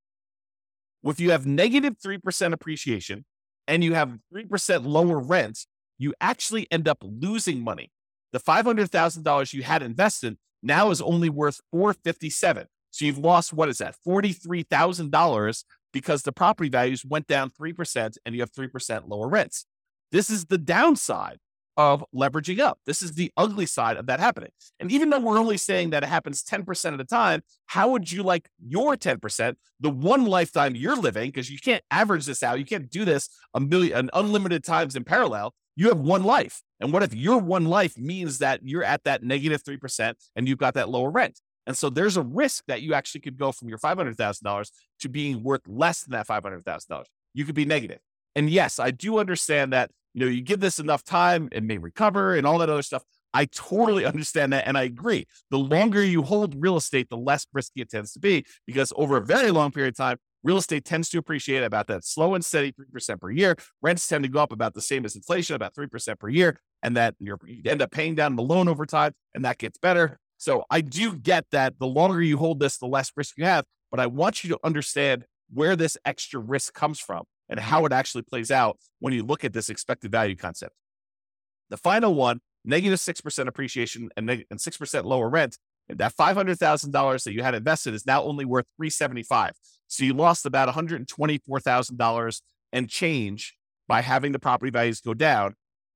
If 1.03 1.19
you 1.19 1.33
have 1.33 1.45
negative 1.45 1.97
3% 1.99 2.53
appreciation 2.53 3.25
and 3.67 3.83
you 3.83 3.95
have 3.95 4.17
3% 4.33 4.87
lower 4.87 5.19
rent, 5.19 5.67
you 5.99 6.15
actually 6.21 6.69
end 6.71 6.87
up 6.87 6.99
losing 7.03 7.65
money. 7.65 7.91
The 8.33 8.39
$500,000 8.39 9.53
you 9.53 9.65
had 9.65 9.83
invested 9.83 10.39
now 10.63 10.91
is 10.91 11.01
only 11.01 11.31
worth 11.31 11.61
457. 11.73 12.69
So 12.97 13.05
you've 13.05 13.19
lost 13.19 13.53
what 13.53 13.69
is 13.69 13.77
that? 13.79 13.95
$43,000 14.07 15.65
because 15.93 16.23
the 16.23 16.33
property 16.33 16.71
values 16.71 17.05
went 17.05 17.27
down 17.27 17.51
3% 17.51 18.17
and 18.25 18.35
you 18.35 18.41
have 18.41 18.53
3% 18.53 19.07
lower 19.07 19.29
rents. 19.29 19.67
This 20.13 20.31
is 20.31 20.47
the 20.47 20.57
downside 20.57 21.37
of 21.77 22.03
leveraging 22.15 22.59
up. 22.59 22.79
This 22.87 23.03
is 23.03 23.13
the 23.13 23.31
ugly 23.37 23.67
side 23.67 23.99
of 23.99 24.07
that 24.07 24.19
happening. 24.19 24.49
And 24.81 24.91
even 24.91 25.11
though 25.11 25.19
we're 25.19 25.39
only 25.39 25.59
saying 25.59 25.91
that 25.91 26.05
it 26.05 26.07
happens 26.07 26.43
10% 26.43 26.93
of 26.93 26.97
the 26.97 27.05
time, 27.05 27.43
how 27.67 27.91
would 27.91 28.11
you 28.11 28.23
like 28.23 28.49
your 28.59 28.97
10%, 28.97 29.57
the 29.79 29.91
one 29.91 30.25
lifetime 30.25 30.75
you're 30.75 30.97
living, 30.97 31.29
because 31.29 31.51
you 31.51 31.59
can't 31.59 31.85
average 31.91 32.25
this 32.25 32.43
out, 32.43 32.59
you 32.59 32.65
can't 32.65 32.89
do 32.89 33.05
this 33.05 33.29
a 33.53 33.61
million 33.61 33.99
an 33.99 34.11
unlimited 34.15 34.65
times 34.65 34.97
in 34.97 35.05
parallel. 35.05 35.53
You 35.77 35.89
have 35.89 36.01
one 36.01 36.25
life. 36.25 36.63
And 36.81 36.95
what 36.95 37.03
if 37.03 37.15
your 37.15 37.37
one 37.39 37.67
life 37.67 37.99
means 37.99 38.39
that 38.39 38.61
you're 38.63 38.85
at 38.85 39.05
that 39.05 39.23
negative 39.23 39.63
3% 39.63 40.15
and 40.35 40.49
you've 40.49 40.57
got 40.57 40.73
that 40.75 40.89
lower 40.89 41.11
rent? 41.11 41.39
And 41.67 41.77
so 41.77 41.91
there's 41.91 42.17
a 42.17 42.23
risk 42.23 42.65
that 42.69 42.83
you 42.83 42.95
actually 42.95 43.21
could 43.23 43.37
go 43.37 43.53
from 43.53 43.69
your 43.69 43.79
$500,000 43.79 44.71
to 45.01 45.09
being 45.09 45.43
worth 45.43 45.63
less 45.67 46.05
than 46.05 46.13
that 46.13 46.27
$500,000. 46.27 47.05
You 47.35 47.45
could 47.45 47.55
be 47.55 47.65
negative. 47.65 47.99
And 48.35 48.51
yes, 48.51 48.79
I 48.79 48.91
do 48.91 49.19
understand 49.19 49.73
that, 49.73 49.91
you 50.15 50.21
know, 50.25 50.31
you 50.31 50.43
give 50.43 50.61
this 50.61 50.79
enough 50.79 51.03
time, 51.03 51.49
it 51.53 51.63
may 51.63 51.79
recover 51.79 52.35
and 52.35 52.47
all 52.47 52.59
that 52.59 52.71
other 52.71 52.83
stuff. 52.83 53.03
I 53.35 53.47
totally 53.47 54.05
understand 54.07 54.53
that. 54.53 54.67
And 54.67 54.79
I 54.79 54.83
agree. 54.85 55.27
The 55.51 55.59
longer 55.59 56.03
you 56.03 56.23
hold 56.23 56.55
real 56.59 56.77
estate, 56.77 57.09
the 57.11 57.17
less 57.17 57.47
risky 57.53 57.81
it 57.81 57.91
tends 57.91 58.13
to 58.13 58.21
be 58.21 58.45
because 58.67 58.93
over 58.97 59.17
a 59.17 59.25
very 59.25 59.51
long 59.51 59.73
period 59.73 59.95
of 59.95 59.97
time, 59.97 60.19
real 60.45 60.59
estate 60.59 60.85
tends 60.85 61.09
to 61.11 61.19
appreciate 61.19 61.65
about 61.65 61.89
that 61.89 62.05
slow 62.05 62.35
and 62.35 62.45
steady 62.45 62.73
3% 62.73 63.21
per 63.21 63.31
year. 63.31 63.57
Rents 63.83 64.07
tend 64.07 64.23
to 64.25 64.31
go 64.31 64.39
up 64.39 64.53
about 64.53 64.75
the 64.75 64.81
same 64.81 65.05
as 65.05 65.17
inflation, 65.17 65.57
about 65.57 65.75
3% 65.75 66.19
per 66.19 66.29
year. 66.29 66.61
And 66.83 66.97
that 66.97 67.15
you 67.19 67.37
end 67.65 67.83
up 67.83 67.91
paying 67.91 68.15
down 68.15 68.37
the 68.37 68.43
loan 68.43 68.69
over 68.69 68.87
time 68.87 69.13
and 69.35 69.45
that 69.45 69.59
gets 69.59 69.79
better. 69.79 70.21
So 70.37 70.65
I 70.71 70.81
do 70.81 71.17
get 71.17 71.47
that 71.51 71.79
the 71.79 71.87
longer 71.87 72.23
you 72.23 72.37
hold 72.39 72.61
this, 72.61 72.79
the 72.79 72.87
less 72.87 73.11
risk 73.17 73.37
you 73.39 73.45
have. 73.45 73.65
But 73.91 74.01
I 74.01 74.07
want 74.07 74.45
you 74.45 74.51
to 74.51 74.59
understand 74.65 75.25
where 75.53 75.77
this 75.77 75.97
extra 76.05 76.41
risk 76.41 76.75
comes 76.75 76.99
from 76.99 77.25
and 77.49 77.61
how 77.61 77.85
it 77.87 77.93
actually 77.93 78.23
plays 78.23 78.51
out 78.51 78.79
when 78.99 79.13
you 79.13 79.23
look 79.23 79.45
at 79.45 79.53
this 79.53 79.69
expected 79.69 80.11
value 80.11 80.37
concept. 80.37 80.75
The 81.71 81.77
final 81.77 82.15
one, 82.15 82.41
negative 82.65 82.99
6% 82.99 83.47
appreciation 83.47 84.09
and, 84.17 84.27
neg- 84.27 84.47
and 84.51 84.59
6% 84.59 85.05
lower 85.05 85.29
rent. 85.29 85.57
And 85.89 85.99
that 85.99 86.15
$500,000 86.17 87.25
that 87.25 87.33
you 87.33 87.43
had 87.43 87.55
invested 87.55 87.95
is 87.95 88.05
now 88.05 88.25
only 88.25 88.45
worth 88.45 88.67
375. 88.77 89.53
So 89.87 90.05
you 90.05 90.15
lost 90.15 90.45
about 90.45 90.69
$124,000 90.75 92.41
and 92.73 92.89
change 92.89 93.55
by 93.87 94.01
having 94.01 94.33
the 94.33 94.41
property 94.41 94.71
values 94.71 95.01
go 95.01 95.15
down, 95.15 95.55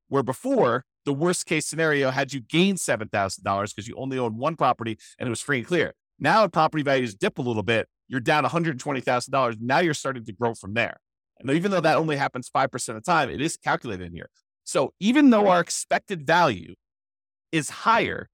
where 0.09 0.23
before 0.23 0.85
the 1.05 1.13
worst 1.13 1.47
case 1.47 1.67
scenario 1.67 2.11
had 2.11 2.33
you 2.33 2.41
gain 2.41 2.77
$7,000 2.77 3.43
because 3.43 3.89
you 3.89 3.95
only 3.97 4.19
owned 4.19 4.37
one 4.37 4.57
property 4.57 4.99
and 5.19 5.27
it 5.27 5.31
was 5.31 5.41
free 5.41 5.59
and 5.59 5.67
clear. 5.67 5.95
Now 6.19 6.47
property 6.49 6.83
values 6.83 7.15
dip 7.15 7.39
a 7.39 7.43
little 7.43 7.63
bit, 7.63 7.89
you're 8.09 8.21
down 8.21 8.45
$120,000. 8.45 9.57
Now 9.61 9.79
you're 9.79 9.95
starting 9.95 10.25
to 10.25 10.33
grow 10.33 10.55
from 10.55 10.75
there. 10.75 11.01
And 11.39 11.51
even 11.51 11.71
though 11.71 11.81
that 11.81 11.97
only 11.97 12.17
happens 12.17 12.51
5% 12.55 12.89
of 12.89 12.95
the 12.97 13.01
time, 13.01 13.31
it 13.31 13.41
is 13.41 13.57
calculated 13.57 14.07
in 14.07 14.13
here. 14.13 14.29
So 14.65 14.93
even 15.01 15.31
though 15.31 15.49
our 15.49 15.61
expected 15.61 16.27
value 16.27 16.75
is 17.51 17.71
higher, 17.71 18.29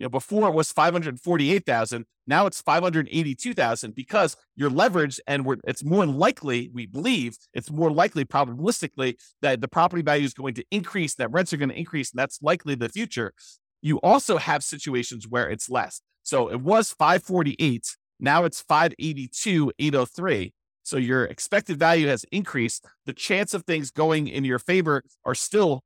you 0.00 0.06
know, 0.06 0.10
before 0.10 0.48
it 0.48 0.54
was 0.54 0.72
548,000, 0.72 2.06
now 2.26 2.46
it's 2.46 2.62
582,000 2.62 3.94
because 3.94 4.34
you're 4.56 4.70
leveraged 4.70 5.20
and 5.26 5.46
it's 5.64 5.84
more 5.84 6.06
likely, 6.06 6.70
we 6.72 6.86
believe, 6.86 7.36
it's 7.52 7.70
more 7.70 7.90
likely 7.92 8.24
probabilistically 8.24 9.16
that 9.42 9.60
the 9.60 9.68
property 9.68 10.00
value 10.00 10.24
is 10.24 10.32
going 10.32 10.54
to 10.54 10.64
increase, 10.70 11.14
that 11.16 11.30
rents 11.30 11.52
are 11.52 11.58
going 11.58 11.68
to 11.68 11.78
increase, 11.78 12.12
and 12.12 12.18
that's 12.18 12.40
likely 12.40 12.74
the 12.74 12.88
future. 12.88 13.34
You 13.82 13.98
also 13.98 14.38
have 14.38 14.64
situations 14.64 15.28
where 15.28 15.50
it's 15.50 15.68
less. 15.68 16.00
So 16.22 16.48
it 16.48 16.62
was 16.62 16.92
548, 16.92 17.94
now 18.18 18.44
it's 18.44 18.62
582, 18.62 19.72
803. 19.78 20.54
So 20.82 20.96
your 20.96 21.24
expected 21.24 21.78
value 21.78 22.08
has 22.08 22.24
increased. 22.32 22.86
The 23.04 23.12
chance 23.12 23.52
of 23.52 23.64
things 23.64 23.90
going 23.90 24.28
in 24.28 24.44
your 24.44 24.58
favor 24.58 25.02
are 25.26 25.34
still 25.34 25.82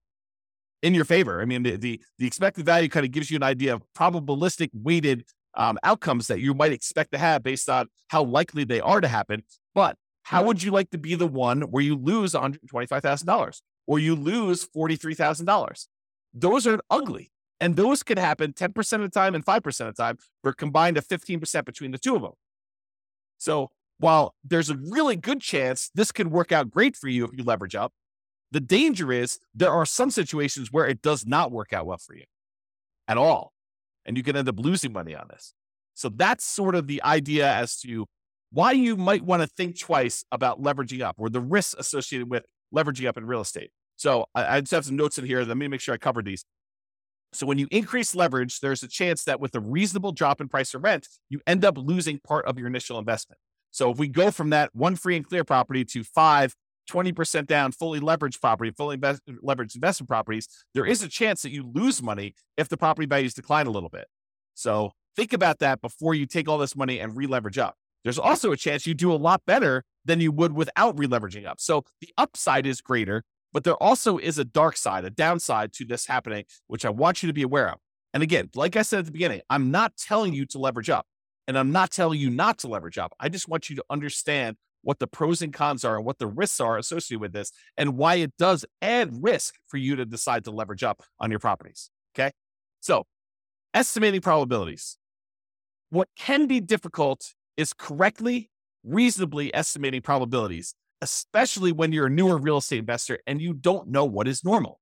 in 0.84 0.92
your 0.92 1.06
favor. 1.06 1.40
I 1.40 1.46
mean, 1.46 1.62
the, 1.62 1.76
the, 1.76 2.00
the 2.18 2.26
expected 2.26 2.66
value 2.66 2.90
kind 2.90 3.06
of 3.06 3.10
gives 3.10 3.30
you 3.30 3.36
an 3.36 3.42
idea 3.42 3.74
of 3.74 3.82
probabilistic 3.96 4.68
weighted 4.74 5.24
um, 5.54 5.78
outcomes 5.82 6.26
that 6.26 6.40
you 6.40 6.52
might 6.52 6.72
expect 6.72 7.12
to 7.12 7.18
have 7.18 7.42
based 7.42 7.70
on 7.70 7.88
how 8.08 8.22
likely 8.22 8.64
they 8.64 8.80
are 8.80 9.00
to 9.00 9.08
happen. 9.08 9.44
But 9.74 9.96
how 10.24 10.44
would 10.44 10.62
you 10.62 10.70
like 10.70 10.90
to 10.90 10.98
be 10.98 11.14
the 11.14 11.26
one 11.26 11.62
where 11.62 11.82
you 11.82 11.96
lose 11.96 12.34
$125,000 12.34 13.60
or 13.86 13.98
you 13.98 14.14
lose 14.14 14.68
$43,000? 14.76 15.86
Those 16.34 16.66
are 16.66 16.80
ugly. 16.90 17.30
And 17.60 17.76
those 17.76 18.02
could 18.02 18.18
happen 18.18 18.52
10% 18.52 18.92
of 18.92 19.00
the 19.00 19.08
time 19.08 19.34
and 19.34 19.44
5% 19.44 19.66
of 19.66 19.96
the 19.96 20.02
time 20.02 20.18
for 20.42 20.52
combined 20.52 20.98
of 20.98 21.08
15% 21.08 21.64
between 21.64 21.92
the 21.92 21.98
two 21.98 22.14
of 22.14 22.20
them. 22.20 22.32
So 23.38 23.70
while 23.98 24.34
there's 24.44 24.68
a 24.68 24.76
really 24.76 25.16
good 25.16 25.40
chance 25.40 25.90
this 25.94 26.12
could 26.12 26.28
work 26.28 26.52
out 26.52 26.70
great 26.70 26.94
for 26.94 27.08
you 27.08 27.24
if 27.24 27.30
you 27.32 27.42
leverage 27.42 27.74
up, 27.74 27.92
the 28.54 28.60
danger 28.60 29.10
is 29.10 29.40
there 29.52 29.72
are 29.72 29.84
some 29.84 30.12
situations 30.12 30.70
where 30.70 30.86
it 30.86 31.02
does 31.02 31.26
not 31.26 31.50
work 31.50 31.72
out 31.72 31.86
well 31.86 31.98
for 31.98 32.14
you 32.14 32.22
at 33.08 33.18
all. 33.18 33.52
And 34.06 34.16
you 34.16 34.22
can 34.22 34.36
end 34.36 34.48
up 34.48 34.60
losing 34.60 34.92
money 34.92 35.12
on 35.12 35.26
this. 35.28 35.54
So 35.94 36.08
that's 36.08 36.44
sort 36.44 36.76
of 36.76 36.86
the 36.86 37.02
idea 37.02 37.52
as 37.52 37.76
to 37.80 38.06
why 38.52 38.70
you 38.70 38.96
might 38.96 39.24
want 39.24 39.42
to 39.42 39.48
think 39.48 39.76
twice 39.76 40.24
about 40.30 40.62
leveraging 40.62 41.02
up 41.02 41.16
or 41.18 41.28
the 41.28 41.40
risks 41.40 41.74
associated 41.76 42.30
with 42.30 42.44
leveraging 42.72 43.08
up 43.08 43.16
in 43.16 43.26
real 43.26 43.40
estate. 43.40 43.72
So 43.96 44.26
I, 44.36 44.60
just 44.60 44.70
have 44.70 44.84
some 44.84 44.96
notes 44.96 45.18
in 45.18 45.26
here. 45.26 45.42
Let 45.42 45.56
me 45.56 45.66
make 45.66 45.80
sure 45.80 45.92
I 45.92 45.98
cover 45.98 46.22
these. 46.22 46.44
So 47.32 47.46
when 47.46 47.58
you 47.58 47.66
increase 47.72 48.14
leverage, 48.14 48.60
there's 48.60 48.84
a 48.84 48.88
chance 48.88 49.24
that 49.24 49.40
with 49.40 49.56
a 49.56 49.60
reasonable 49.60 50.12
drop 50.12 50.40
in 50.40 50.48
price 50.48 50.76
or 50.76 50.78
rent, 50.78 51.08
you 51.28 51.40
end 51.44 51.64
up 51.64 51.76
losing 51.76 52.20
part 52.20 52.46
of 52.46 52.56
your 52.56 52.68
initial 52.68 53.00
investment. 53.00 53.40
So 53.72 53.90
if 53.90 53.98
we 53.98 54.06
go 54.06 54.30
from 54.30 54.50
that 54.50 54.70
one 54.72 54.94
free 54.94 55.16
and 55.16 55.26
clear 55.26 55.42
property 55.42 55.84
to 55.86 56.04
five 56.04 56.54
20% 56.90 57.46
down, 57.46 57.72
fully 57.72 58.00
leveraged 58.00 58.40
property, 58.40 58.70
fully 58.70 58.94
invest, 58.94 59.22
leveraged 59.42 59.74
investment 59.74 60.08
properties, 60.08 60.48
there 60.74 60.86
is 60.86 61.02
a 61.02 61.08
chance 61.08 61.42
that 61.42 61.50
you 61.50 61.70
lose 61.74 62.02
money 62.02 62.34
if 62.56 62.68
the 62.68 62.76
property 62.76 63.06
values 63.06 63.34
decline 63.34 63.66
a 63.66 63.70
little 63.70 63.88
bit. 63.88 64.06
So 64.54 64.92
think 65.16 65.32
about 65.32 65.58
that 65.60 65.80
before 65.80 66.14
you 66.14 66.26
take 66.26 66.48
all 66.48 66.58
this 66.58 66.76
money 66.76 66.98
and 67.00 67.16
re-leverage 67.16 67.58
up. 67.58 67.76
There's 68.04 68.18
also 68.18 68.52
a 68.52 68.56
chance 68.56 68.86
you 68.86 68.94
do 68.94 69.12
a 69.12 69.16
lot 69.16 69.42
better 69.46 69.82
than 70.04 70.20
you 70.20 70.30
would 70.30 70.52
without 70.52 70.98
re-leveraging 70.98 71.46
up. 71.46 71.60
So 71.60 71.84
the 72.00 72.10
upside 72.18 72.66
is 72.66 72.80
greater, 72.80 73.24
but 73.52 73.64
there 73.64 73.82
also 73.82 74.18
is 74.18 74.38
a 74.38 74.44
dark 74.44 74.76
side, 74.76 75.04
a 75.04 75.10
downside 75.10 75.72
to 75.74 75.84
this 75.84 76.06
happening, 76.06 76.44
which 76.66 76.84
I 76.84 76.90
want 76.90 77.22
you 77.22 77.26
to 77.28 77.32
be 77.32 77.42
aware 77.42 77.70
of. 77.70 77.78
And 78.12 78.22
again, 78.22 78.50
like 78.54 78.76
I 78.76 78.82
said 78.82 79.00
at 79.00 79.06
the 79.06 79.12
beginning, 79.12 79.40
I'm 79.48 79.70
not 79.70 79.96
telling 79.96 80.34
you 80.34 80.46
to 80.46 80.58
leverage 80.58 80.90
up 80.90 81.06
and 81.48 81.58
I'm 81.58 81.72
not 81.72 81.90
telling 81.90 82.20
you 82.20 82.30
not 82.30 82.58
to 82.58 82.68
leverage 82.68 82.98
up. 82.98 83.12
I 83.18 83.28
just 83.28 83.48
want 83.48 83.70
you 83.70 83.76
to 83.76 83.84
understand 83.90 84.56
what 84.84 84.98
the 84.98 85.06
pros 85.06 85.42
and 85.42 85.52
cons 85.52 85.84
are 85.84 85.96
and 85.96 86.04
what 86.04 86.18
the 86.18 86.26
risks 86.26 86.60
are 86.60 86.78
associated 86.78 87.20
with 87.20 87.32
this 87.32 87.50
and 87.76 87.96
why 87.96 88.16
it 88.16 88.32
does 88.38 88.64
add 88.80 89.22
risk 89.22 89.54
for 89.66 89.78
you 89.78 89.96
to 89.96 90.04
decide 90.04 90.44
to 90.44 90.50
leverage 90.50 90.84
up 90.84 91.02
on 91.18 91.30
your 91.30 91.40
properties. 91.40 91.90
Okay. 92.14 92.30
So, 92.80 93.06
estimating 93.72 94.20
probabilities. 94.20 94.98
What 95.90 96.08
can 96.16 96.46
be 96.46 96.60
difficult 96.60 97.34
is 97.56 97.72
correctly, 97.72 98.50
reasonably 98.84 99.54
estimating 99.54 100.02
probabilities, 100.02 100.74
especially 101.00 101.72
when 101.72 101.92
you're 101.92 102.06
a 102.06 102.10
newer 102.10 102.38
real 102.38 102.58
estate 102.58 102.78
investor 102.78 103.18
and 103.26 103.40
you 103.40 103.54
don't 103.54 103.88
know 103.88 104.04
what 104.04 104.28
is 104.28 104.44
normal. 104.44 104.80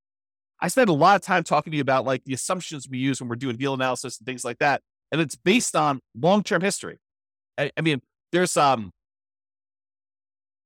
I 0.60 0.68
spend 0.68 0.88
a 0.88 0.92
lot 0.94 1.16
of 1.16 1.22
time 1.22 1.42
talking 1.42 1.72
to 1.72 1.76
you 1.76 1.82
about 1.82 2.04
like 2.04 2.24
the 2.24 2.34
assumptions 2.34 2.88
we 2.88 2.98
use 2.98 3.20
when 3.20 3.28
we're 3.28 3.36
doing 3.36 3.56
deal 3.56 3.74
analysis 3.74 4.18
and 4.18 4.26
things 4.26 4.44
like 4.44 4.58
that. 4.58 4.80
And 5.10 5.20
it's 5.20 5.34
based 5.34 5.74
on 5.74 6.00
long-term 6.18 6.62
history. 6.62 6.98
I, 7.58 7.70
I 7.76 7.80
mean, 7.80 8.00
there's 8.30 8.56
um 8.56 8.92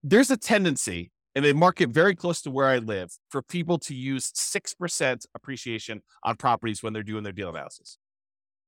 there's 0.09 0.31
a 0.31 0.37
tendency 0.37 1.11
in 1.35 1.45
a 1.45 1.53
market 1.53 1.91
very 1.91 2.15
close 2.15 2.41
to 2.43 2.51
where 2.51 2.69
I 2.69 2.79
live 2.79 3.11
for 3.29 3.43
people 3.43 3.77
to 3.81 3.95
use 3.95 4.31
6% 4.33 5.27
appreciation 5.35 6.03
on 6.23 6.37
properties 6.37 6.83
when 6.83 6.93
they're 6.93 7.03
doing 7.03 7.25
their 7.25 7.33
deal 7.33 7.51
analysis. 7.51 7.99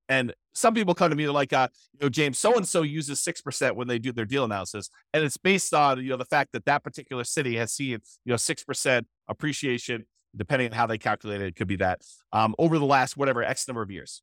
And 0.08 0.34
some 0.52 0.74
people 0.74 0.94
come 0.94 1.10
to 1.10 1.16
me 1.16 1.28
like, 1.28 1.52
uh, 1.52 1.68
you 1.92 2.00
know, 2.02 2.08
James, 2.08 2.38
so 2.38 2.56
and 2.56 2.66
so 2.66 2.82
uses 2.82 3.20
six 3.20 3.42
percent 3.42 3.76
when 3.76 3.88
they 3.88 3.98
do 3.98 4.10
their 4.10 4.24
deal 4.24 4.42
analysis, 4.42 4.88
and 5.12 5.22
it's 5.22 5.36
based 5.36 5.74
on 5.74 6.02
you 6.02 6.08
know 6.08 6.16
the 6.16 6.24
fact 6.24 6.52
that 6.52 6.64
that 6.64 6.82
particular 6.82 7.24
city 7.24 7.56
has 7.56 7.74
seen 7.74 7.90
you 8.24 8.30
know 8.30 8.38
six 8.38 8.64
percent 8.64 9.06
appreciation, 9.28 10.06
depending 10.34 10.68
on 10.68 10.72
how 10.72 10.86
they 10.86 10.96
calculate 10.96 11.42
it. 11.42 11.48
It 11.48 11.56
could 11.56 11.68
be 11.68 11.76
that 11.76 12.00
um, 12.32 12.54
over 12.58 12.78
the 12.78 12.86
last 12.86 13.18
whatever 13.18 13.42
x 13.42 13.68
number 13.68 13.82
of 13.82 13.90
years. 13.90 14.22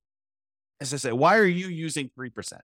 As 0.82 0.92
I 0.92 0.98
say, 0.98 1.12
why 1.12 1.38
are 1.38 1.46
you 1.46 1.68
using 1.68 2.10
three 2.16 2.32
percent? 2.32 2.64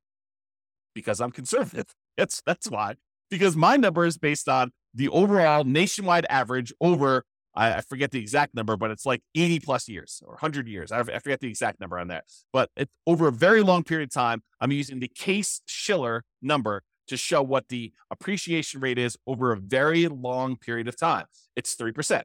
Because 0.95 1.21
I'm 1.21 1.31
conservative. 1.31 1.93
That's 2.17 2.41
that's 2.43 2.71
why. 2.71 2.95
Because 3.31 3.55
my 3.55 3.77
number 3.77 4.05
is 4.05 4.17
based 4.17 4.47
on 4.47 4.71
the 4.93 5.09
overall 5.09 5.63
nationwide 5.63 6.27
average 6.29 6.71
over 6.79 7.25
I, 7.53 7.73
I, 7.73 7.81
forget 7.81 8.11
the 8.11 8.19
exact 8.19 8.55
number, 8.55 8.77
but 8.77 8.91
it's 8.91 9.05
like 9.05 9.21
80 9.35 9.59
plus 9.59 9.89
years 9.89 10.21
or 10.25 10.33
100 10.33 10.67
years. 10.67 10.91
I, 10.91 10.99
I 10.99 11.19
forget 11.19 11.41
the 11.41 11.49
exact 11.49 11.79
number 11.79 11.99
on 11.99 12.07
that. 12.07 12.25
But 12.53 12.69
it, 12.75 12.89
over 13.05 13.27
a 13.27 13.31
very 13.31 13.61
long 13.61 13.83
period 13.83 14.09
of 14.09 14.13
time, 14.13 14.43
I'm 14.59 14.71
using 14.71 14.99
the 14.99 15.09
Case 15.09 15.61
Shiller 15.65 16.23
number 16.41 16.83
to 17.07 17.17
show 17.17 17.41
what 17.41 17.67
the 17.67 17.91
appreciation 18.09 18.79
rate 18.79 18.97
is 18.97 19.17
over 19.27 19.51
a 19.51 19.57
very 19.57 20.07
long 20.07 20.55
period 20.55 20.87
of 20.87 20.97
time. 20.97 21.25
It's 21.55 21.75
3%. 21.75 22.23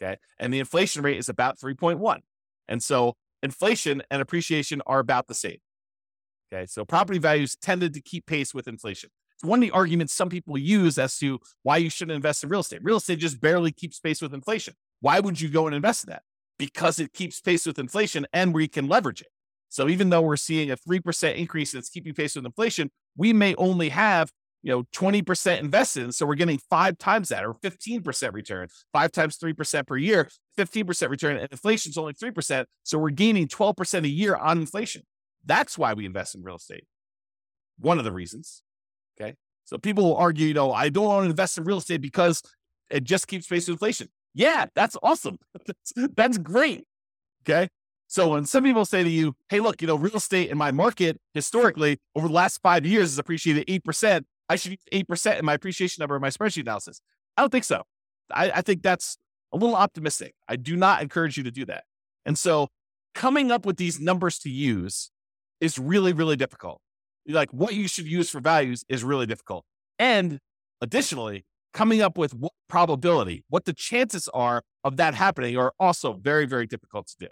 Okay. 0.00 0.16
And 0.38 0.52
the 0.52 0.58
inflation 0.58 1.02
rate 1.02 1.16
is 1.16 1.28
about 1.28 1.58
3.1. 1.58 2.18
And 2.68 2.82
so 2.82 3.14
inflation 3.42 4.02
and 4.10 4.20
appreciation 4.20 4.82
are 4.86 4.98
about 4.98 5.26
the 5.26 5.34
same. 5.34 5.58
Okay. 6.52 6.66
So 6.66 6.84
property 6.84 7.18
values 7.18 7.56
tended 7.56 7.94
to 7.94 8.02
keep 8.02 8.26
pace 8.26 8.52
with 8.52 8.68
inflation. 8.68 9.10
One 9.42 9.60
of 9.60 9.62
the 9.62 9.70
arguments 9.70 10.12
some 10.12 10.28
people 10.28 10.58
use 10.58 10.98
as 10.98 11.16
to 11.18 11.38
why 11.62 11.76
you 11.76 11.90
shouldn't 11.90 12.16
invest 12.16 12.42
in 12.42 12.50
real 12.50 12.60
estate. 12.60 12.80
Real 12.82 12.96
estate 12.96 13.18
just 13.18 13.40
barely 13.40 13.70
keeps 13.70 14.00
pace 14.00 14.20
with 14.20 14.34
inflation. 14.34 14.74
Why 15.00 15.20
would 15.20 15.40
you 15.40 15.48
go 15.48 15.66
and 15.66 15.76
invest 15.76 16.04
in 16.04 16.10
that? 16.10 16.22
Because 16.58 16.98
it 16.98 17.12
keeps 17.12 17.40
pace 17.40 17.64
with 17.64 17.78
inflation 17.78 18.26
and 18.32 18.52
we 18.52 18.66
can 18.66 18.88
leverage 18.88 19.20
it. 19.20 19.28
So 19.68 19.88
even 19.88 20.10
though 20.10 20.22
we're 20.22 20.36
seeing 20.36 20.70
a 20.70 20.76
3% 20.76 21.36
increase 21.36 21.72
that's 21.72 21.90
keeping 21.90 22.14
pace 22.14 22.34
with 22.34 22.46
inflation, 22.46 22.90
we 23.16 23.32
may 23.32 23.54
only 23.56 23.90
have 23.90 24.32
you 24.62 24.72
know 24.72 24.84
20% 24.94 25.60
invested 25.60 26.04
in. 26.04 26.12
So 26.12 26.26
we're 26.26 26.34
getting 26.34 26.58
five 26.70 26.98
times 26.98 27.28
that 27.28 27.44
or 27.44 27.54
15% 27.54 28.32
return, 28.32 28.68
five 28.92 29.12
times 29.12 29.38
3% 29.38 29.86
per 29.86 29.96
year, 29.96 30.28
15% 30.58 31.08
return. 31.08 31.36
And 31.36 31.48
inflation's 31.50 31.96
only 31.96 32.14
3%. 32.14 32.64
So 32.82 32.98
we're 32.98 33.10
gaining 33.10 33.46
12% 33.48 34.04
a 34.04 34.08
year 34.08 34.34
on 34.34 34.58
inflation. 34.58 35.02
That's 35.44 35.78
why 35.78 35.94
we 35.94 36.06
invest 36.06 36.34
in 36.34 36.42
real 36.42 36.56
estate. 36.56 36.84
One 37.78 37.98
of 37.98 38.04
the 38.04 38.12
reasons. 38.12 38.62
So 39.68 39.76
people 39.76 40.02
will 40.02 40.16
argue, 40.16 40.46
you 40.46 40.54
know, 40.54 40.72
I 40.72 40.88
don't 40.88 41.04
want 41.04 41.24
to 41.24 41.30
invest 41.30 41.58
in 41.58 41.64
real 41.64 41.76
estate 41.76 42.00
because 42.00 42.42
it 42.90 43.04
just 43.04 43.28
keeps 43.28 43.46
pace 43.46 43.68
with 43.68 43.74
inflation. 43.74 44.08
Yeah, 44.32 44.64
that's 44.74 44.96
awesome. 45.02 45.36
that's, 45.66 45.92
that's 46.16 46.38
great. 46.38 46.84
Okay. 47.42 47.68
So 48.06 48.30
when 48.30 48.46
some 48.46 48.64
people 48.64 48.86
say 48.86 49.04
to 49.04 49.10
you, 49.10 49.34
hey, 49.50 49.60
look, 49.60 49.82
you 49.82 49.86
know, 49.86 49.96
real 49.96 50.16
estate 50.16 50.48
in 50.48 50.56
my 50.56 50.70
market 50.70 51.20
historically 51.34 51.98
over 52.16 52.28
the 52.28 52.32
last 52.32 52.62
five 52.62 52.86
years 52.86 53.10
has 53.10 53.18
appreciated 53.18 53.66
8%. 53.66 54.24
I 54.48 54.56
should 54.56 54.72
use 54.72 55.04
8% 55.04 55.38
in 55.38 55.44
my 55.44 55.52
appreciation 55.52 56.00
number 56.00 56.16
in 56.16 56.22
my 56.22 56.30
spreadsheet 56.30 56.62
analysis. 56.62 57.02
I 57.36 57.42
don't 57.42 57.52
think 57.52 57.64
so. 57.64 57.82
I, 58.32 58.50
I 58.50 58.62
think 58.62 58.82
that's 58.82 59.18
a 59.52 59.58
little 59.58 59.76
optimistic. 59.76 60.34
I 60.48 60.56
do 60.56 60.76
not 60.76 61.02
encourage 61.02 61.36
you 61.36 61.42
to 61.44 61.50
do 61.50 61.66
that. 61.66 61.84
And 62.24 62.38
so 62.38 62.68
coming 63.14 63.50
up 63.50 63.66
with 63.66 63.76
these 63.76 64.00
numbers 64.00 64.38
to 64.38 64.48
use 64.48 65.10
is 65.60 65.78
really, 65.78 66.14
really 66.14 66.36
difficult 66.36 66.80
like 67.28 67.50
what 67.52 67.74
you 67.74 67.88
should 67.88 68.06
use 68.06 68.30
for 68.30 68.40
values 68.40 68.84
is 68.88 69.04
really 69.04 69.26
difficult. 69.26 69.64
And 69.98 70.38
additionally, 70.80 71.44
coming 71.74 72.00
up 72.00 72.16
with 72.16 72.34
what 72.34 72.52
probability, 72.68 73.44
what 73.48 73.64
the 73.64 73.72
chances 73.72 74.28
are 74.34 74.62
of 74.84 74.96
that 74.96 75.14
happening 75.14 75.56
are 75.56 75.72
also 75.78 76.14
very, 76.14 76.46
very 76.46 76.66
difficult 76.66 77.08
to 77.08 77.16
do, 77.20 77.28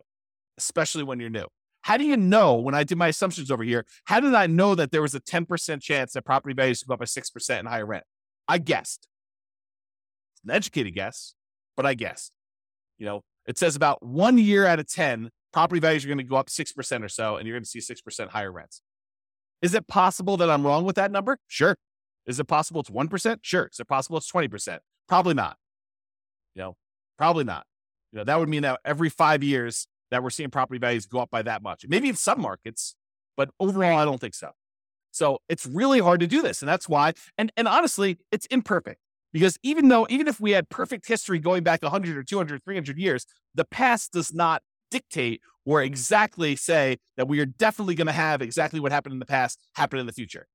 especially 0.59 1.03
when 1.03 1.21
you're 1.21 1.31
new. 1.31 1.47
How 1.83 1.97
do 1.97 2.05
you 2.05 2.17
know 2.17 2.55
when 2.57 2.75
I 2.75 2.83
did 2.83 2.99
my 2.99 3.09
assumptions 3.09 3.51
over 3.51 3.63
here? 3.63 3.87
How 4.07 4.19
did 4.19 4.35
I 4.35 4.47
know 4.49 4.75
that 4.75 4.91
there 4.91 5.03
was 5.03 5.15
a 5.15 5.21
10% 5.21 5.81
chance 5.81 6.13
that 6.13 6.23
property 6.23 6.55
values 6.55 6.83
go 6.83 6.95
up 6.95 6.99
by 6.99 7.05
6% 7.05 7.59
and 7.59 7.69
higher 7.69 7.87
rent? 7.87 8.05
I 8.49 8.59
guessed. 8.59 9.07
It's 10.35 10.45
an 10.45 10.51
educated 10.51 10.95
guess, 10.95 11.35
but 11.77 11.87
I 11.87 11.95
guessed. 11.95 12.33
You 12.99 13.07
know, 13.07 13.23
it 13.47 13.57
says 13.57 13.77
about 13.77 14.05
one 14.05 14.37
year 14.37 14.67
out 14.67 14.81
of 14.81 14.89
10, 14.89 15.31
property 15.53 15.81
values 15.81 16.05
are 16.05 16.09
going 16.09 16.19
to 16.19 16.25
go 16.25 16.37
up 16.37 16.49
6% 16.49 17.05
or 17.05 17.09
so, 17.09 17.37
and 17.37 17.47
you're 17.47 17.55
going 17.55 17.65
to 17.65 17.69
see 17.69 17.79
6% 17.79 18.29
higher 18.29 18.51
rents. 18.51 18.83
Is 19.63 19.75
it 19.75 19.87
possible 19.87 20.37
that 20.37 20.51
I'm 20.51 20.67
wrong 20.67 20.85
with 20.85 20.97
that 20.97 21.11
number? 21.11 21.39
Sure. 21.47 21.77
Is 22.27 22.41
it 22.41 22.45
possible 22.45 22.81
it's 22.81 22.91
1%? 22.91 23.39
Sure. 23.43 23.69
Is 23.73 23.81
it 23.81 23.89
possible 23.89 24.19
it's 24.19 24.31
20%? 24.31 24.79
Probably 25.09 25.35
not. 25.35 25.57
You 26.55 26.63
know, 26.63 26.77
probably 27.17 27.45
not. 27.45 27.65
You 28.13 28.19
know, 28.19 28.25
that 28.25 28.39
would 28.39 28.49
mean 28.49 28.63
that 28.63 28.81
every 28.85 29.09
five 29.09 29.43
years 29.43 29.87
that 30.11 30.23
we're 30.23 30.31
seeing 30.31 30.51
property 30.51 30.79
values 30.79 31.07
go 31.07 31.21
up 31.21 31.31
by 31.31 31.43
that 31.43 31.63
much. 31.63 31.85
Maybe 31.89 32.09
in 32.09 32.17
some 32.17 32.41
markets, 32.41 32.95
but 33.37 33.51
overall, 33.61 33.99
I 33.99 34.05
don't 34.05 34.21
think 34.21 34.35
so. 34.35 34.51
So 35.13 35.39
it's 35.49 35.67
really 35.67 36.01
hard 36.01 36.21
to 36.21 36.27
do 36.27 36.43
this. 36.43 36.63
And 36.63 36.69
that's 36.69 36.89
why, 36.89 37.15
and, 37.39 37.51
and 37.57 37.67
honestly, 37.67 38.19
it's 38.31 38.47
imperfect 38.47 39.01
because 39.33 39.59
even 39.63 39.89
though, 39.89 40.07
even 40.11 40.29
if 40.29 40.41
we 40.41 40.53
had 40.53 40.69
perfect 40.69 41.07
history 41.09 41.39
going 41.39 41.63
back 41.63 41.83
100 41.83 42.17
or 42.17 42.23
200, 42.23 42.63
300 42.65 42.99
years, 42.99 43.27
the 43.55 43.65
past 43.65 44.13
does 44.13 44.35
not 44.35 44.63
dictate 44.91 45.41
or 45.65 45.83
exactly 45.83 46.57
say 46.57 46.99
that 47.17 47.29
we 47.29 47.41
are 47.41 47.47
definitely 47.47 47.95
going 47.95 48.07
to 48.07 48.13
have 48.13 48.41
exactly 48.41 48.81
what 48.81 48.93
happened 48.93 49.13
in 49.13 49.19
the 49.19 49.27
past 49.27 49.59
happen 49.75 49.99
in 49.99 50.07
the 50.07 50.13
future. 50.13 50.47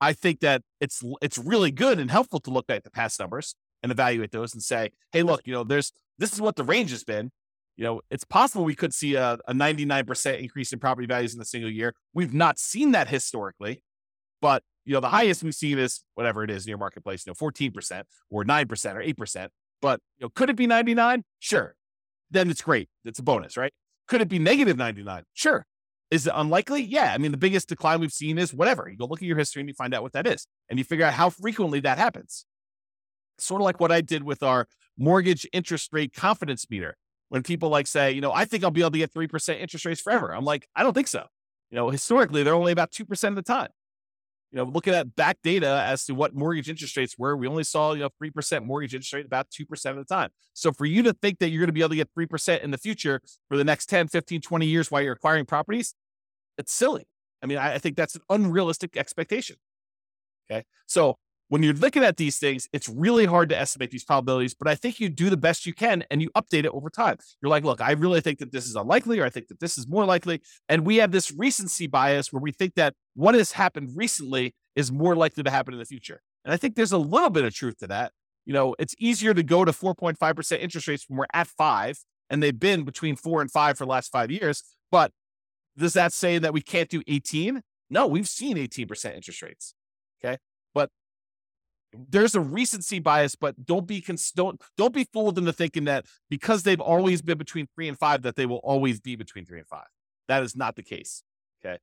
I 0.00 0.12
think 0.12 0.40
that 0.40 0.62
it's 0.80 1.02
it's 1.20 1.38
really 1.38 1.70
good 1.70 1.98
and 1.98 2.10
helpful 2.10 2.40
to 2.40 2.50
look 2.50 2.66
at 2.68 2.84
the 2.84 2.90
past 2.90 3.18
numbers 3.18 3.54
and 3.82 3.90
evaluate 3.90 4.32
those 4.32 4.54
and 4.54 4.62
say, 4.62 4.90
hey, 5.12 5.22
look, 5.22 5.42
you 5.44 5.52
know, 5.52 5.64
there's 5.64 5.92
this 6.18 6.32
is 6.32 6.40
what 6.40 6.56
the 6.56 6.64
range 6.64 6.90
has 6.90 7.04
been. 7.04 7.30
You 7.76 7.84
know, 7.84 8.00
it's 8.10 8.24
possible 8.24 8.64
we 8.64 8.76
could 8.76 8.94
see 8.94 9.16
a, 9.16 9.38
a 9.48 9.52
99% 9.52 10.38
increase 10.38 10.72
in 10.72 10.78
property 10.78 11.08
values 11.08 11.34
in 11.34 11.40
a 11.40 11.44
single 11.44 11.70
year. 11.70 11.92
We've 12.12 12.32
not 12.32 12.58
seen 12.58 12.92
that 12.92 13.08
historically, 13.08 13.82
but 14.40 14.62
you 14.84 14.92
know, 14.92 15.00
the 15.00 15.08
highest 15.08 15.42
we've 15.42 15.54
seen 15.54 15.78
is 15.78 16.04
whatever 16.14 16.44
it 16.44 16.50
is 16.50 16.66
in 16.66 16.68
your 16.68 16.78
marketplace, 16.78 17.26
you 17.26 17.30
know, 17.30 17.34
14% 17.34 18.02
or 18.30 18.44
9% 18.44 18.94
or 18.94 19.24
8%. 19.24 19.48
But 19.82 20.00
you 20.18 20.26
know, 20.26 20.28
could 20.28 20.50
it 20.50 20.56
be 20.56 20.66
99? 20.66 21.24
Sure 21.40 21.74
then 22.34 22.50
it's 22.50 22.60
great. 22.60 22.88
It's 23.04 23.18
a 23.18 23.22
bonus, 23.22 23.56
right? 23.56 23.72
Could 24.08 24.20
it 24.20 24.28
be 24.28 24.38
negative 24.38 24.76
99? 24.76 25.22
Sure. 25.32 25.64
Is 26.10 26.26
it 26.26 26.32
unlikely? 26.36 26.82
Yeah. 26.82 27.12
I 27.14 27.18
mean, 27.18 27.30
the 27.30 27.38
biggest 27.38 27.68
decline 27.68 28.00
we've 28.00 28.12
seen 28.12 28.38
is 28.38 28.52
whatever. 28.52 28.88
You 28.88 28.98
go 28.98 29.06
look 29.06 29.22
at 29.22 29.26
your 29.26 29.38
history 29.38 29.60
and 29.60 29.68
you 29.68 29.74
find 29.74 29.94
out 29.94 30.02
what 30.02 30.12
that 30.12 30.26
is, 30.26 30.46
and 30.68 30.78
you 30.78 30.84
figure 30.84 31.06
out 31.06 31.14
how 31.14 31.30
frequently 31.30 31.80
that 31.80 31.98
happens. 31.98 32.44
Sort 33.38 33.60
of 33.60 33.64
like 33.64 33.80
what 33.80 33.90
I 33.90 34.00
did 34.00 34.22
with 34.22 34.42
our 34.42 34.66
mortgage 34.98 35.46
interest 35.52 35.88
rate 35.92 36.12
confidence 36.12 36.66
meter. 36.68 36.96
When 37.30 37.42
people 37.42 37.68
like 37.68 37.86
say, 37.86 38.12
you 38.12 38.20
know, 38.20 38.32
I 38.32 38.44
think 38.44 38.62
I'll 38.62 38.70
be 38.70 38.82
able 38.82 38.92
to 38.92 38.98
get 38.98 39.12
3% 39.12 39.58
interest 39.58 39.86
rates 39.86 40.00
forever. 40.00 40.32
I'm 40.32 40.44
like, 40.44 40.68
I 40.76 40.82
don't 40.82 40.92
think 40.92 41.08
so. 41.08 41.24
You 41.70 41.76
know, 41.76 41.90
historically, 41.90 42.42
they're 42.42 42.54
only 42.54 42.70
about 42.70 42.92
2% 42.92 43.28
of 43.28 43.34
the 43.34 43.42
time 43.42 43.70
you 44.54 44.60
know, 44.60 44.70
looking 44.70 44.94
at 44.94 45.16
back 45.16 45.38
data 45.42 45.82
as 45.84 46.04
to 46.04 46.14
what 46.14 46.32
mortgage 46.32 46.68
interest 46.68 46.96
rates 46.96 47.18
were, 47.18 47.36
we 47.36 47.48
only 47.48 47.64
saw, 47.64 47.92
you 47.92 48.02
know, 48.02 48.10
3% 48.22 48.64
mortgage 48.64 48.94
interest 48.94 49.12
rate 49.12 49.26
about 49.26 49.48
2% 49.50 49.90
of 49.90 49.96
the 49.96 50.04
time. 50.04 50.30
So 50.52 50.70
for 50.70 50.86
you 50.86 51.02
to 51.02 51.12
think 51.12 51.40
that 51.40 51.48
you're 51.48 51.58
going 51.58 51.66
to 51.66 51.72
be 51.72 51.80
able 51.80 51.88
to 51.88 51.96
get 51.96 52.08
3% 52.16 52.60
in 52.60 52.70
the 52.70 52.78
future 52.78 53.20
for 53.48 53.56
the 53.56 53.64
next 53.64 53.86
10, 53.86 54.06
15, 54.06 54.40
20 54.40 54.66
years 54.66 54.92
while 54.92 55.02
you're 55.02 55.14
acquiring 55.14 55.44
properties, 55.44 55.94
it's 56.56 56.72
silly. 56.72 57.04
I 57.42 57.46
mean, 57.46 57.58
I, 57.58 57.74
I 57.74 57.78
think 57.78 57.96
that's 57.96 58.14
an 58.14 58.20
unrealistic 58.30 58.96
expectation. 58.96 59.56
Okay. 60.48 60.62
So 60.86 61.18
when 61.54 61.62
you're 61.62 61.72
looking 61.72 62.02
at 62.02 62.16
these 62.16 62.38
things, 62.38 62.68
it's 62.72 62.88
really 62.88 63.26
hard 63.26 63.48
to 63.48 63.56
estimate 63.56 63.92
these 63.92 64.02
probabilities, 64.02 64.54
but 64.54 64.66
I 64.66 64.74
think 64.74 64.98
you 64.98 65.08
do 65.08 65.30
the 65.30 65.36
best 65.36 65.66
you 65.66 65.72
can 65.72 66.02
and 66.10 66.20
you 66.20 66.28
update 66.30 66.64
it 66.64 66.72
over 66.72 66.90
time. 66.90 67.16
You're 67.40 67.48
like, 67.48 67.62
look, 67.62 67.80
I 67.80 67.92
really 67.92 68.20
think 68.20 68.40
that 68.40 68.50
this 68.50 68.66
is 68.66 68.74
unlikely, 68.74 69.20
or 69.20 69.24
I 69.24 69.30
think 69.30 69.46
that 69.46 69.60
this 69.60 69.78
is 69.78 69.86
more 69.86 70.04
likely. 70.04 70.42
And 70.68 70.84
we 70.84 70.96
have 70.96 71.12
this 71.12 71.30
recency 71.30 71.86
bias 71.86 72.32
where 72.32 72.40
we 72.40 72.50
think 72.50 72.74
that 72.74 72.94
what 73.14 73.36
has 73.36 73.52
happened 73.52 73.90
recently 73.94 74.52
is 74.74 74.90
more 74.90 75.14
likely 75.14 75.44
to 75.44 75.50
happen 75.52 75.74
in 75.74 75.78
the 75.78 75.86
future. 75.86 76.22
And 76.44 76.52
I 76.52 76.56
think 76.56 76.74
there's 76.74 76.90
a 76.90 76.98
little 76.98 77.30
bit 77.30 77.44
of 77.44 77.54
truth 77.54 77.78
to 77.78 77.86
that. 77.86 78.10
You 78.44 78.52
know, 78.52 78.74
it's 78.80 78.96
easier 78.98 79.32
to 79.32 79.44
go 79.44 79.64
to 79.64 79.70
4.5% 79.70 80.58
interest 80.58 80.88
rates 80.88 81.04
when 81.06 81.18
we're 81.18 81.26
at 81.32 81.46
five, 81.46 82.00
and 82.30 82.42
they've 82.42 82.58
been 82.58 82.82
between 82.82 83.14
four 83.14 83.40
and 83.40 83.48
five 83.48 83.78
for 83.78 83.84
the 83.84 83.90
last 83.90 84.10
five 84.10 84.32
years. 84.32 84.64
But 84.90 85.12
does 85.78 85.92
that 85.92 86.12
say 86.12 86.38
that 86.38 86.52
we 86.52 86.62
can't 86.62 86.90
do 86.90 87.00
18? 87.06 87.62
No, 87.90 88.08
we've 88.08 88.26
seen 88.26 88.56
18% 88.56 89.14
interest 89.14 89.40
rates. 89.40 89.76
Okay. 90.20 90.38
There's 92.08 92.34
a 92.34 92.40
recency 92.40 92.98
bias, 92.98 93.34
but 93.34 93.64
don't 93.64 93.86
be 93.86 94.00
cons- 94.00 94.32
don't 94.32 94.60
don't 94.76 94.94
be 94.94 95.04
fooled 95.12 95.38
into 95.38 95.52
thinking 95.52 95.84
that 95.84 96.06
because 96.28 96.62
they've 96.62 96.80
always 96.80 97.22
been 97.22 97.38
between 97.38 97.66
three 97.74 97.88
and 97.88 97.98
five 97.98 98.22
that 98.22 98.36
they 98.36 98.46
will 98.46 98.60
always 98.64 99.00
be 99.00 99.16
between 99.16 99.44
three 99.44 99.58
and 99.58 99.68
five. 99.68 99.86
That 100.28 100.42
is 100.42 100.56
not 100.56 100.76
the 100.76 100.82
case. 100.82 101.22
Okay. 101.64 101.78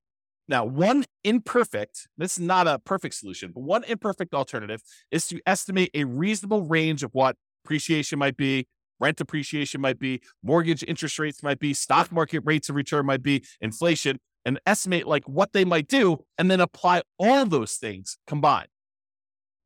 Now, 0.48 0.66
one 0.66 1.06
imperfect, 1.24 2.08
this 2.18 2.34
is 2.34 2.40
not 2.40 2.68
a 2.68 2.80
perfect 2.80 3.16
solution, 3.16 3.52
but 3.54 3.64
one 3.64 3.84
imperfect 3.86 4.34
alternative 4.34 4.82
is 5.10 5.28
to 5.28 5.40
estimate 5.46 5.92
a 5.94 6.04
reasonable 6.04 6.64
range 6.64 7.04
of 7.04 7.12
what 7.14 7.38
appreciation 7.64 8.20
might 8.20 8.36
be, 8.36 8.68
rent 9.00 9.22
appreciation 9.22 9.80
might 9.82 10.00
be, 10.00 10.22
mortgage 10.44 10.84
interest 10.88 11.20
rates 11.20 11.42
might 11.42 11.60
be, 11.60 11.74
stock 11.74 12.12
market 12.12 12.42
rates 12.46 12.70
of 12.70 12.76
return 12.76 13.06
might 13.06 13.24
be, 13.24 13.44
inflation, 13.62 14.20
and 14.44 14.60
estimate 14.66 15.08
like 15.08 15.28
what 15.28 15.54
they 15.54 15.64
might 15.64 15.88
do, 15.88 16.18
and 16.38 16.50
then 16.50 16.60
apply 16.60 17.04
all 17.18 17.46
those 17.46 17.76
things 17.76 18.18
combined. 18.28 18.68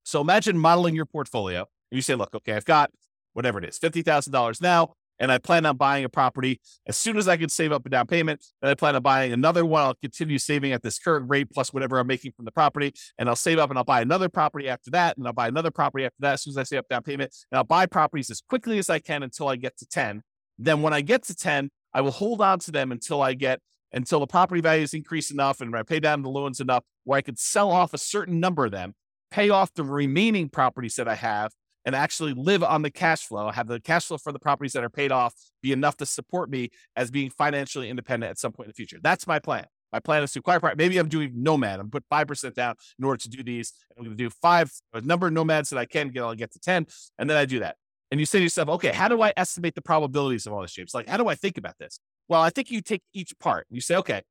So 0.05 0.21
imagine 0.21 0.57
modeling 0.57 0.95
your 0.95 1.05
portfolio. 1.05 1.59
And 1.91 1.97
you 1.97 2.01
say, 2.01 2.15
look, 2.15 2.33
okay, 2.33 2.53
I've 2.53 2.65
got 2.65 2.91
whatever 3.33 3.59
it 3.59 3.65
is, 3.65 3.77
$50,000 3.79 4.61
now, 4.61 4.93
and 5.19 5.31
I 5.31 5.37
plan 5.37 5.65
on 5.65 5.77
buying 5.77 6.05
a 6.05 6.09
property 6.09 6.61
as 6.87 6.97
soon 6.97 7.17
as 7.17 7.27
I 7.27 7.37
can 7.37 7.49
save 7.49 7.71
up 7.71 7.85
a 7.85 7.89
down 7.89 8.07
payment. 8.07 8.45
And 8.61 8.69
I 8.69 8.75
plan 8.75 8.95
on 8.95 9.01
buying 9.01 9.31
another 9.31 9.65
one. 9.65 9.81
I'll 9.81 9.95
continue 9.95 10.37
saving 10.37 10.73
at 10.73 10.83
this 10.83 10.99
current 10.99 11.29
rate 11.29 11.49
plus 11.51 11.73
whatever 11.73 11.99
I'm 11.99 12.07
making 12.07 12.33
from 12.33 12.45
the 12.45 12.51
property. 12.51 12.93
And 13.17 13.29
I'll 13.29 13.35
save 13.35 13.57
up 13.57 13.69
and 13.69 13.77
I'll 13.77 13.85
buy 13.85 14.01
another 14.01 14.27
property 14.27 14.67
after 14.67 14.91
that. 14.91 15.17
And 15.17 15.25
I'll 15.25 15.33
buy 15.33 15.47
another 15.47 15.71
property 15.71 16.05
after 16.05 16.17
that 16.19 16.33
as 16.33 16.43
soon 16.43 16.51
as 16.51 16.57
I 16.57 16.63
save 16.63 16.79
up 16.79 16.89
down 16.89 17.03
payment. 17.03 17.33
And 17.51 17.57
I'll 17.57 17.63
buy 17.63 17.85
properties 17.85 18.29
as 18.29 18.41
quickly 18.41 18.77
as 18.77 18.89
I 18.89 18.99
can 18.99 19.23
until 19.23 19.47
I 19.47 19.55
get 19.55 19.77
to 19.77 19.85
10. 19.85 20.21
Then 20.57 20.81
when 20.81 20.93
I 20.93 21.01
get 21.01 21.23
to 21.23 21.35
10, 21.35 21.69
I 21.93 22.01
will 22.01 22.11
hold 22.11 22.41
on 22.41 22.59
to 22.59 22.71
them 22.71 22.91
until 22.91 23.21
I 23.21 23.33
get 23.33 23.61
until 23.93 24.19
the 24.19 24.27
property 24.27 24.59
values 24.59 24.93
increase 24.93 25.31
enough 25.31 25.61
and 25.61 25.73
I 25.73 25.83
pay 25.83 26.01
down 26.01 26.21
the 26.21 26.29
loans 26.29 26.59
enough 26.59 26.83
where 27.05 27.17
I 27.17 27.21
could 27.21 27.39
sell 27.39 27.71
off 27.71 27.93
a 27.93 27.97
certain 27.97 28.41
number 28.41 28.65
of 28.65 28.71
them, 28.71 28.93
pay 29.35 29.49
off 29.49 29.73
the 29.73 29.83
remaining 29.83 30.47
properties 30.47 30.95
that 30.95 31.09
I 31.09 31.15
have, 31.15 31.51
and 31.83 31.93
actually 31.93 32.33
live 32.33 32.63
on 32.63 32.81
the 32.81 32.89
cash 32.89 33.23
flow, 33.27 33.51
have 33.51 33.67
the 33.67 33.81
cash 33.81 34.05
flow 34.05 34.17
for 34.17 34.31
the 34.31 34.39
properties 34.39 34.73
that 34.73 34.83
are 34.83 34.89
paid 34.89 35.11
off 35.11 35.33
be 35.61 35.71
enough 35.73 35.97
to 35.97 36.05
support 36.05 36.49
me 36.49 36.69
as 36.95 37.11
being 37.11 37.29
financially 37.29 37.89
independent 37.89 38.29
at 38.31 38.39
some 38.39 38.53
point 38.53 38.67
in 38.67 38.69
the 38.71 38.73
future. 38.73 38.97
That's 39.03 39.27
my 39.27 39.39
plan. 39.39 39.65
My 39.91 39.99
plan 39.99 40.23
is 40.23 40.31
to 40.31 40.39
acquire 40.39 40.59
property. 40.59 40.83
Maybe 40.83 40.97
I'm 40.97 41.09
doing 41.09 41.31
nomad. 41.35 41.79
I'm 41.79 41.91
put 41.91 42.03
five 42.09 42.27
percent 42.27 42.55
down 42.55 42.75
in 42.97 43.05
order 43.05 43.17
to 43.17 43.29
do 43.29 43.43
these. 43.43 43.73
I'm 43.97 44.05
going 44.05 44.17
to 44.17 44.23
do 44.23 44.29
five 44.29 44.71
a 44.93 45.01
number 45.01 45.27
of 45.27 45.33
nomads 45.33 45.69
that 45.69 45.77
I 45.77 45.85
can 45.85 46.09
get. 46.09 46.23
I'll 46.23 46.33
get 46.33 46.51
to 46.53 46.59
ten, 46.59 46.87
and 47.19 47.29
then 47.29 47.37
I 47.37 47.45
do 47.45 47.59
that. 47.59 47.75
And 48.11 48.19
you 48.19 48.25
say 48.25 48.39
to 48.39 48.43
yourself, 48.43 48.69
okay, 48.69 48.93
how 48.93 49.07
do 49.07 49.21
I 49.21 49.33
estimate 49.35 49.75
the 49.75 49.81
probabilities 49.81 50.47
of 50.47 50.53
all 50.53 50.61
this, 50.61 50.71
James? 50.71 50.93
Like, 50.93 51.09
how 51.09 51.17
do 51.17 51.27
I 51.27 51.35
think 51.35 51.57
about 51.57 51.77
this? 51.77 51.99
Well, 52.29 52.41
I 52.41 52.49
think 52.49 52.71
you 52.71 52.81
take 52.81 53.03
each 53.13 53.37
part. 53.39 53.67
You 53.69 53.81
say, 53.81 53.95
okay, 53.97 54.21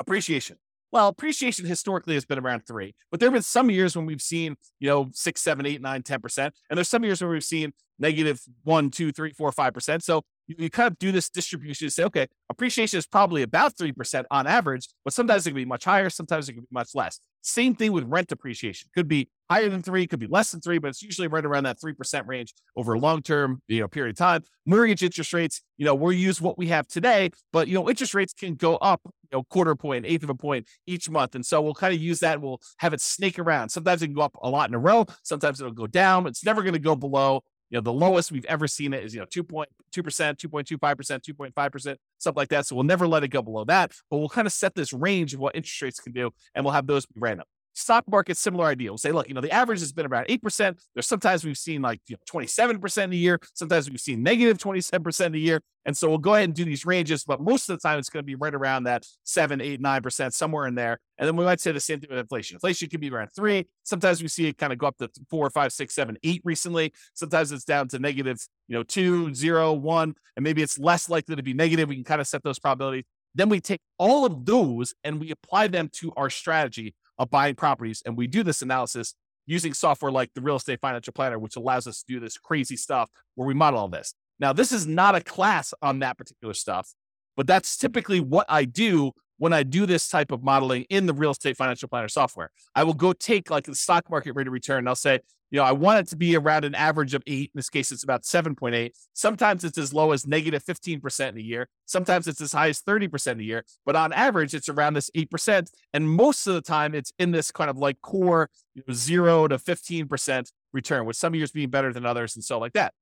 appreciation. 0.00 0.56
Well, 0.90 1.08
appreciation 1.08 1.66
historically 1.66 2.14
has 2.14 2.24
been 2.24 2.38
around 2.38 2.66
three, 2.66 2.94
but 3.10 3.20
there 3.20 3.26
have 3.26 3.34
been 3.34 3.42
some 3.42 3.70
years 3.70 3.94
when 3.94 4.06
we've 4.06 4.22
seen, 4.22 4.56
you 4.80 4.88
know, 4.88 5.10
six, 5.12 5.42
seven, 5.42 5.66
eight, 5.66 5.82
nine, 5.82 6.02
10%. 6.02 6.38
And 6.38 6.76
there's 6.76 6.88
some 6.88 7.04
years 7.04 7.20
where 7.20 7.30
we've 7.30 7.44
seen 7.44 7.72
negative 7.98 8.40
one, 8.64 8.90
two, 8.90 9.12
three, 9.12 9.32
four, 9.32 9.52
five 9.52 9.74
percent. 9.74 10.02
So 10.02 10.22
you, 10.46 10.56
you, 10.58 10.70
kind 10.70 10.90
of 10.90 10.98
do 10.98 11.12
this 11.12 11.28
distribution 11.28 11.88
to 11.88 11.90
say, 11.90 12.04
okay, 12.04 12.26
appreciation 12.48 12.98
is 12.98 13.06
probably 13.06 13.42
about 13.42 13.76
3% 13.76 14.24
on 14.30 14.46
average, 14.46 14.88
but 15.04 15.12
sometimes 15.12 15.46
it 15.46 15.50
can 15.50 15.56
be 15.56 15.64
much 15.64 15.84
higher, 15.84 16.08
sometimes 16.08 16.48
it 16.48 16.54
can 16.54 16.62
be 16.62 16.68
much 16.70 16.94
less. 16.94 17.20
Same 17.42 17.74
thing 17.74 17.92
with 17.92 18.04
rent 18.04 18.32
appreciation. 18.32 18.88
Could 18.94 19.08
be 19.08 19.28
higher 19.48 19.68
than 19.68 19.82
three, 19.82 20.06
could 20.06 20.18
be 20.18 20.26
less 20.26 20.50
than 20.50 20.60
three, 20.60 20.78
but 20.78 20.88
it's 20.88 21.02
usually 21.02 21.28
right 21.28 21.44
around 21.44 21.64
that 21.64 21.78
3% 21.78 22.26
range 22.26 22.54
over 22.76 22.94
a 22.94 22.98
long 22.98 23.22
term, 23.22 23.62
you 23.68 23.80
know, 23.80 23.88
period 23.88 24.10
of 24.10 24.18
time. 24.18 24.42
Mortgage 24.66 25.02
interest 25.02 25.32
rates, 25.32 25.62
you 25.76 25.84
know, 25.84 25.94
we'll 25.94 26.12
use 26.12 26.40
what 26.40 26.58
we 26.58 26.68
have 26.68 26.86
today, 26.86 27.30
but 27.52 27.68
you 27.68 27.74
know, 27.74 27.88
interest 27.88 28.14
rates 28.14 28.32
can 28.32 28.54
go 28.54 28.76
up, 28.76 29.00
you 29.04 29.28
know, 29.32 29.42
quarter 29.44 29.74
point, 29.74 30.04
eighth 30.06 30.22
of 30.22 30.30
a 30.30 30.34
point 30.34 30.66
each 30.86 31.08
month. 31.08 31.34
And 31.34 31.44
so 31.44 31.60
we'll 31.60 31.74
kind 31.74 31.94
of 31.94 32.00
use 32.00 32.20
that. 32.20 32.40
We'll 32.40 32.60
have 32.78 32.92
it 32.92 33.00
snake 33.00 33.38
around. 33.38 33.70
Sometimes 33.70 34.02
it 34.02 34.08
can 34.08 34.14
go 34.14 34.22
up 34.22 34.36
a 34.42 34.48
lot 34.50 34.68
in 34.68 34.74
a 34.74 34.78
row. 34.78 35.06
Sometimes 35.22 35.60
it'll 35.60 35.72
go 35.72 35.86
down. 35.86 36.26
It's 36.26 36.44
never 36.44 36.62
going 36.62 36.74
to 36.74 36.78
go 36.78 36.96
below 36.96 37.42
you 37.70 37.76
know, 37.76 37.82
the 37.82 37.92
lowest 37.92 38.32
we've 38.32 38.46
ever 38.46 38.66
seen 38.66 38.94
it 38.94 39.04
is, 39.04 39.14
you 39.14 39.20
know, 39.20 39.26
2.2%, 39.26 39.66
2.25%, 39.92 40.78
2.5%, 40.78 41.96
something 42.18 42.40
like 42.40 42.48
that. 42.48 42.66
So 42.66 42.74
we'll 42.74 42.84
never 42.84 43.06
let 43.06 43.24
it 43.24 43.28
go 43.28 43.42
below 43.42 43.64
that, 43.66 43.92
but 44.10 44.18
we'll 44.18 44.28
kind 44.28 44.46
of 44.46 44.52
set 44.52 44.74
this 44.74 44.92
range 44.92 45.34
of 45.34 45.40
what 45.40 45.54
interest 45.54 45.82
rates 45.82 46.00
can 46.00 46.12
do 46.12 46.30
and 46.54 46.64
we'll 46.64 46.72
have 46.72 46.86
those 46.86 47.04
be 47.04 47.20
random. 47.20 47.46
Stock 47.78 48.04
market, 48.08 48.36
similar 48.36 48.66
idea. 48.66 48.90
We'll 48.90 48.98
say, 48.98 49.12
look, 49.12 49.28
you 49.28 49.34
know, 49.34 49.40
the 49.40 49.52
average 49.52 49.78
has 49.78 49.92
been 49.92 50.04
about 50.04 50.26
8%. 50.26 50.76
There's 50.94 51.06
sometimes 51.06 51.44
we've 51.44 51.56
seen 51.56 51.80
like 51.80 52.00
you 52.08 52.16
know, 52.16 52.40
27% 52.42 53.12
a 53.12 53.16
year. 53.16 53.38
Sometimes 53.54 53.88
we've 53.88 54.00
seen 54.00 54.20
negative 54.22 54.58
27% 54.58 55.34
a 55.34 55.38
year. 55.38 55.62
And 55.84 55.96
so 55.96 56.08
we'll 56.08 56.18
go 56.18 56.34
ahead 56.34 56.44
and 56.44 56.54
do 56.54 56.64
these 56.64 56.84
ranges, 56.84 57.22
but 57.22 57.40
most 57.40 57.70
of 57.70 57.78
the 57.78 57.80
time 57.80 58.00
it's 58.00 58.10
going 58.10 58.22
to 58.22 58.26
be 58.26 58.34
right 58.34 58.54
around 58.54 58.82
that 58.84 59.06
seven, 59.22 59.60
eight, 59.60 59.80
nine 59.80 60.02
percent, 60.02 60.34
somewhere 60.34 60.66
in 60.66 60.74
there. 60.74 60.98
And 61.16 61.26
then 61.26 61.36
we 61.36 61.44
might 61.44 61.60
say 61.60 61.70
the 61.70 61.78
same 61.78 62.00
thing 62.00 62.10
with 62.10 62.18
inflation. 62.18 62.56
Inflation 62.56 62.90
can 62.90 63.00
be 63.00 63.10
around 63.10 63.28
three. 63.28 63.68
Sometimes 63.84 64.20
we 64.20 64.28
see 64.28 64.48
it 64.48 64.58
kind 64.58 64.72
of 64.72 64.78
go 64.78 64.88
up 64.88 64.98
to 64.98 65.08
four, 65.30 65.48
five, 65.48 65.72
six, 65.72 65.94
seven, 65.94 66.18
eight 66.24 66.42
recently. 66.44 66.92
Sometimes 67.14 67.52
it's 67.52 67.64
down 67.64 67.86
to 67.88 68.00
negative, 68.00 68.38
you 68.66 68.76
know, 68.76 68.82
two, 68.82 69.32
zero, 69.32 69.72
one, 69.72 70.14
and 70.36 70.42
maybe 70.42 70.62
it's 70.62 70.78
less 70.80 71.08
likely 71.08 71.36
to 71.36 71.42
be 71.42 71.54
negative. 71.54 71.88
We 71.88 71.94
can 71.94 72.04
kind 72.04 72.20
of 72.20 72.26
set 72.26 72.42
those 72.42 72.58
probabilities. 72.58 73.04
Then 73.34 73.48
we 73.48 73.60
take 73.60 73.80
all 73.98 74.26
of 74.26 74.44
those 74.44 74.94
and 75.04 75.20
we 75.20 75.30
apply 75.30 75.68
them 75.68 75.88
to 75.94 76.12
our 76.16 76.28
strategy 76.28 76.94
of 77.18 77.30
buying 77.30 77.54
properties. 77.54 78.02
And 78.04 78.16
we 78.16 78.26
do 78.26 78.42
this 78.42 78.62
analysis 78.62 79.14
using 79.46 79.72
software 79.72 80.12
like 80.12 80.30
the 80.34 80.40
Real 80.40 80.56
Estate 80.56 80.80
Financial 80.80 81.12
Planner, 81.12 81.38
which 81.38 81.56
allows 81.56 81.86
us 81.86 82.02
to 82.02 82.14
do 82.14 82.20
this 82.20 82.36
crazy 82.36 82.76
stuff 82.76 83.10
where 83.34 83.46
we 83.46 83.54
model 83.54 83.80
all 83.80 83.88
this. 83.88 84.14
Now, 84.38 84.52
this 84.52 84.72
is 84.72 84.86
not 84.86 85.14
a 85.14 85.20
class 85.20 85.74
on 85.82 85.98
that 86.00 86.16
particular 86.18 86.54
stuff, 86.54 86.94
but 87.36 87.46
that's 87.46 87.76
typically 87.76 88.20
what 88.20 88.46
I 88.48 88.64
do 88.64 89.12
when 89.38 89.52
I 89.52 89.62
do 89.62 89.86
this 89.86 90.08
type 90.08 90.30
of 90.30 90.42
modeling 90.42 90.84
in 90.90 91.06
the 91.06 91.14
real 91.14 91.30
estate 91.30 91.56
financial 91.56 91.88
planner 91.88 92.08
software. 92.08 92.50
I 92.74 92.84
will 92.84 92.94
go 92.94 93.12
take 93.12 93.50
like 93.50 93.64
the 93.64 93.74
stock 93.74 94.10
market 94.10 94.32
rate 94.32 94.46
of 94.46 94.52
return. 94.52 94.80
And 94.80 94.88
I'll 94.88 94.94
say, 94.94 95.20
you 95.50 95.56
know, 95.56 95.64
I 95.64 95.72
want 95.72 96.00
it 96.00 96.08
to 96.08 96.16
be 96.16 96.36
around 96.36 96.64
an 96.64 96.74
average 96.74 97.14
of 97.14 97.22
eight. 97.26 97.50
In 97.54 97.58
this 97.58 97.70
case, 97.70 97.90
it's 97.90 98.04
about 98.04 98.22
7.8. 98.22 98.90
Sometimes 99.14 99.64
it's 99.64 99.78
as 99.78 99.94
low 99.94 100.12
as 100.12 100.26
negative 100.26 100.62
15% 100.62 101.28
in 101.30 101.38
a 101.38 101.40
year. 101.40 101.68
Sometimes 101.86 102.26
it's 102.26 102.40
as 102.42 102.52
high 102.52 102.68
as 102.68 102.82
30% 102.82 103.40
a 103.40 103.42
year. 103.42 103.64
But 103.86 103.96
on 103.96 104.12
average, 104.12 104.52
it's 104.52 104.68
around 104.68 104.94
this 104.94 105.10
8%. 105.16 105.70
And 105.94 106.10
most 106.10 106.46
of 106.46 106.54
the 106.54 106.60
time, 106.60 106.94
it's 106.94 107.12
in 107.18 107.30
this 107.30 107.50
kind 107.50 107.70
of 107.70 107.78
like 107.78 108.00
core 108.02 108.50
you 108.74 108.82
know, 108.86 108.92
zero 108.92 109.48
to 109.48 109.56
15% 109.56 110.52
return, 110.74 111.06
with 111.06 111.16
some 111.16 111.34
years 111.34 111.50
being 111.50 111.70
better 111.70 111.94
than 111.94 112.04
others 112.04 112.36
and 112.36 112.44
so 112.44 112.58
like 112.58 112.74
that. 112.74 112.92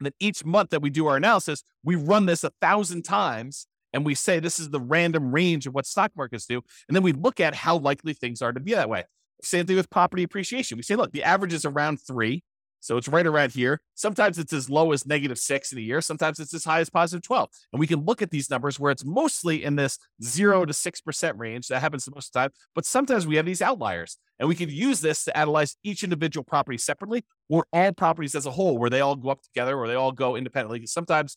And 0.00 0.06
then 0.06 0.12
each 0.18 0.44
month 0.44 0.70
that 0.70 0.82
we 0.82 0.90
do 0.90 1.06
our 1.06 1.16
analysis, 1.16 1.62
we 1.84 1.94
run 1.94 2.26
this 2.26 2.42
a 2.42 2.50
thousand 2.60 3.02
times 3.02 3.66
and 3.92 4.04
we 4.04 4.14
say 4.14 4.38
this 4.38 4.58
is 4.58 4.70
the 4.70 4.80
random 4.80 5.32
range 5.32 5.66
of 5.66 5.74
what 5.74 5.86
stock 5.86 6.12
markets 6.16 6.46
do. 6.46 6.62
And 6.88 6.96
then 6.96 7.02
we 7.02 7.12
look 7.12 7.40
at 7.40 7.54
how 7.54 7.78
likely 7.78 8.12
things 8.12 8.42
are 8.42 8.52
to 8.52 8.60
be 8.60 8.74
that 8.74 8.88
way. 8.88 9.04
Same 9.42 9.66
thing 9.66 9.76
with 9.76 9.90
property 9.90 10.22
appreciation. 10.22 10.76
We 10.76 10.82
say, 10.82 10.96
look, 10.96 11.12
the 11.12 11.22
average 11.22 11.52
is 11.52 11.64
around 11.64 11.98
three. 11.98 12.42
So 12.82 12.96
it's 12.96 13.08
right 13.08 13.26
around 13.26 13.52
here. 13.52 13.82
Sometimes 13.94 14.38
it's 14.38 14.54
as 14.54 14.70
low 14.70 14.92
as 14.92 15.06
negative 15.06 15.38
six 15.38 15.70
in 15.70 15.78
a 15.78 15.82
year. 15.82 16.00
Sometimes 16.00 16.40
it's 16.40 16.54
as 16.54 16.64
high 16.64 16.80
as 16.80 16.88
positive 16.88 17.22
12. 17.22 17.50
And 17.72 17.80
we 17.80 17.86
can 17.86 18.06
look 18.06 18.22
at 18.22 18.30
these 18.30 18.48
numbers 18.48 18.80
where 18.80 18.90
it's 18.90 19.04
mostly 19.04 19.62
in 19.62 19.76
this 19.76 19.98
zero 20.22 20.64
to 20.64 20.72
6% 20.72 21.38
range. 21.38 21.68
That 21.68 21.80
happens 21.80 22.08
most 22.12 22.28
of 22.28 22.32
the 22.32 22.38
time. 22.40 22.50
But 22.74 22.86
sometimes 22.86 23.26
we 23.26 23.36
have 23.36 23.44
these 23.44 23.60
outliers. 23.60 24.16
And 24.38 24.48
we 24.48 24.54
can 24.54 24.70
use 24.70 25.02
this 25.02 25.24
to 25.24 25.36
analyze 25.36 25.76
each 25.84 26.02
individual 26.02 26.42
property 26.42 26.78
separately 26.78 27.24
or 27.50 27.66
all 27.74 27.92
properties 27.92 28.34
as 28.34 28.46
a 28.46 28.50
whole, 28.50 28.78
where 28.78 28.88
they 28.88 29.02
all 29.02 29.14
go 29.14 29.28
up 29.28 29.42
together 29.42 29.76
or 29.76 29.86
they 29.86 29.94
all 29.94 30.12
go 30.12 30.34
independently. 30.34 30.78
Because 30.78 30.92
sometimes 30.92 31.36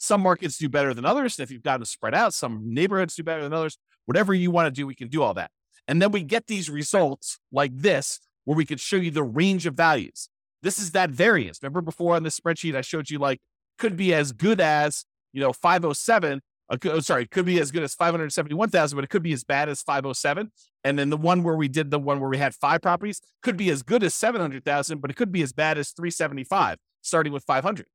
some 0.00 0.22
markets 0.22 0.56
do 0.56 0.68
better 0.68 0.94
than 0.94 1.04
others. 1.04 1.38
And 1.38 1.44
if 1.44 1.50
you've 1.50 1.62
got 1.62 1.76
them 1.76 1.84
spread 1.84 2.14
out, 2.14 2.32
some 2.32 2.62
neighborhoods 2.64 3.14
do 3.14 3.22
better 3.22 3.42
than 3.42 3.52
others. 3.52 3.76
Whatever 4.06 4.32
you 4.32 4.50
want 4.50 4.66
to 4.66 4.70
do, 4.70 4.86
we 4.86 4.94
can 4.94 5.08
do 5.08 5.22
all 5.22 5.34
that. 5.34 5.50
And 5.86 6.00
then 6.00 6.10
we 6.10 6.22
get 6.22 6.46
these 6.46 6.70
results 6.70 7.38
like 7.52 7.72
this, 7.74 8.18
where 8.44 8.56
we 8.56 8.64
could 8.64 8.80
show 8.80 8.96
you 8.96 9.10
the 9.10 9.22
range 9.22 9.66
of 9.66 9.74
values. 9.74 10.30
This 10.62 10.78
is 10.78 10.92
that 10.92 11.10
variance. 11.10 11.60
Remember 11.62 11.82
before 11.82 12.16
on 12.16 12.22
this 12.22 12.38
spreadsheet, 12.40 12.74
I 12.74 12.80
showed 12.80 13.10
you 13.10 13.18
like 13.18 13.40
could 13.78 13.96
be 13.96 14.14
as 14.14 14.32
good 14.32 14.60
as, 14.60 15.04
you 15.32 15.40
know, 15.40 15.52
507. 15.52 16.40
Uh, 16.70 17.00
sorry, 17.00 17.26
could 17.26 17.44
be 17.44 17.60
as 17.60 17.70
good 17.70 17.82
as 17.82 17.94
571,000, 17.94 18.96
but 18.96 19.04
it 19.04 19.10
could 19.10 19.22
be 19.22 19.32
as 19.32 19.44
bad 19.44 19.68
as 19.68 19.82
507. 19.82 20.50
And 20.82 20.98
then 20.98 21.10
the 21.10 21.16
one 21.16 21.42
where 21.42 21.56
we 21.56 21.68
did 21.68 21.90
the 21.90 21.98
one 21.98 22.20
where 22.20 22.30
we 22.30 22.38
had 22.38 22.54
five 22.54 22.80
properties 22.80 23.20
could 23.42 23.56
be 23.56 23.68
as 23.70 23.82
good 23.82 24.02
as 24.02 24.14
700,000, 24.14 25.00
but 25.00 25.10
it 25.10 25.14
could 25.14 25.32
be 25.32 25.42
as 25.42 25.52
bad 25.52 25.76
as 25.76 25.90
375, 25.90 26.78
starting 27.02 27.32
with 27.32 27.44
500. 27.44 27.86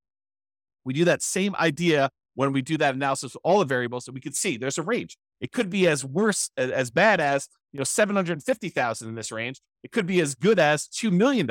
We 0.86 0.94
do 0.94 1.06
that 1.06 1.22
same 1.22 1.56
idea 1.56 2.10
when 2.36 2.52
we 2.52 2.62
do 2.62 2.78
that 2.78 2.96
analysis 2.96 3.36
of 3.36 3.42
all 3.44 3.60
the 3.60 3.66
variables 3.66 4.06
that 4.06 4.14
we 4.14 4.22
could 4.22 4.36
see 4.36 4.58
there's 4.58 4.78
a 4.78 4.84
range. 4.84 5.18
It 5.42 5.52
could 5.52 5.70
be 5.70 5.88
as 5.88 6.06
worse, 6.06 6.50
as 6.58 6.92
bad 6.92 7.20
as, 7.20 7.48
you 7.74 7.78
know, 7.78 7.84
750,000 7.84 9.08
in 9.08 9.16
this 9.16 9.32
range. 9.32 9.60
It 9.84 9.92
could 9.92 10.06
be 10.06 10.22
as 10.22 10.36
good 10.36 10.60
as 10.60 10.88
$2 10.88 11.12
million 11.12 11.50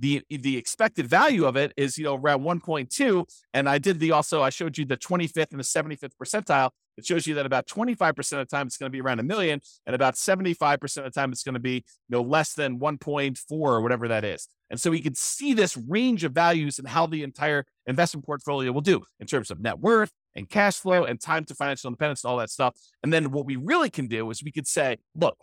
the 0.00 0.22
the 0.28 0.56
expected 0.56 1.06
value 1.06 1.44
of 1.44 1.56
it 1.56 1.72
is 1.76 1.96
you 1.96 2.04
know 2.04 2.16
around 2.16 2.42
1.2 2.42 3.24
and 3.52 3.68
i 3.68 3.78
did 3.78 4.00
the 4.00 4.10
also 4.10 4.42
i 4.42 4.50
showed 4.50 4.76
you 4.76 4.84
the 4.84 4.96
25th 4.96 5.52
and 5.52 5.60
the 5.60 5.64
75th 5.64 6.10
percentile 6.20 6.70
it 6.96 7.04
shows 7.06 7.26
you 7.26 7.34
that 7.34 7.46
about 7.46 7.66
25% 7.66 8.18
of 8.18 8.38
the 8.38 8.44
time 8.44 8.66
it's 8.66 8.76
going 8.76 8.90
to 8.90 8.92
be 8.92 9.00
around 9.00 9.20
a 9.20 9.22
million 9.22 9.60
and 9.86 9.94
about 9.94 10.14
75% 10.14 10.82
of 10.98 11.04
the 11.04 11.10
time 11.10 11.32
it's 11.32 11.42
going 11.42 11.54
to 11.54 11.60
be 11.60 11.74
you 11.74 11.82
know 12.10 12.22
less 12.22 12.54
than 12.54 12.78
1.4 12.78 13.36
or 13.50 13.80
whatever 13.80 14.08
that 14.08 14.24
is 14.24 14.48
and 14.70 14.80
so 14.80 14.90
we 14.90 15.00
can 15.00 15.14
see 15.14 15.54
this 15.54 15.76
range 15.76 16.24
of 16.24 16.32
values 16.32 16.78
and 16.78 16.88
how 16.88 17.06
the 17.06 17.22
entire 17.22 17.64
investment 17.86 18.24
portfolio 18.24 18.72
will 18.72 18.80
do 18.80 19.02
in 19.20 19.26
terms 19.26 19.50
of 19.50 19.60
net 19.60 19.78
worth 19.78 20.10
and 20.34 20.48
cash 20.48 20.76
flow 20.76 21.04
and 21.04 21.20
time 21.20 21.44
to 21.44 21.54
financial 21.54 21.88
independence 21.88 22.24
and 22.24 22.30
all 22.30 22.38
that 22.38 22.50
stuff 22.50 22.74
and 23.02 23.12
then 23.12 23.30
what 23.30 23.46
we 23.46 23.56
really 23.56 23.90
can 23.90 24.06
do 24.06 24.30
is 24.30 24.42
we 24.42 24.52
could 24.52 24.66
say 24.66 24.96
look 25.14 25.38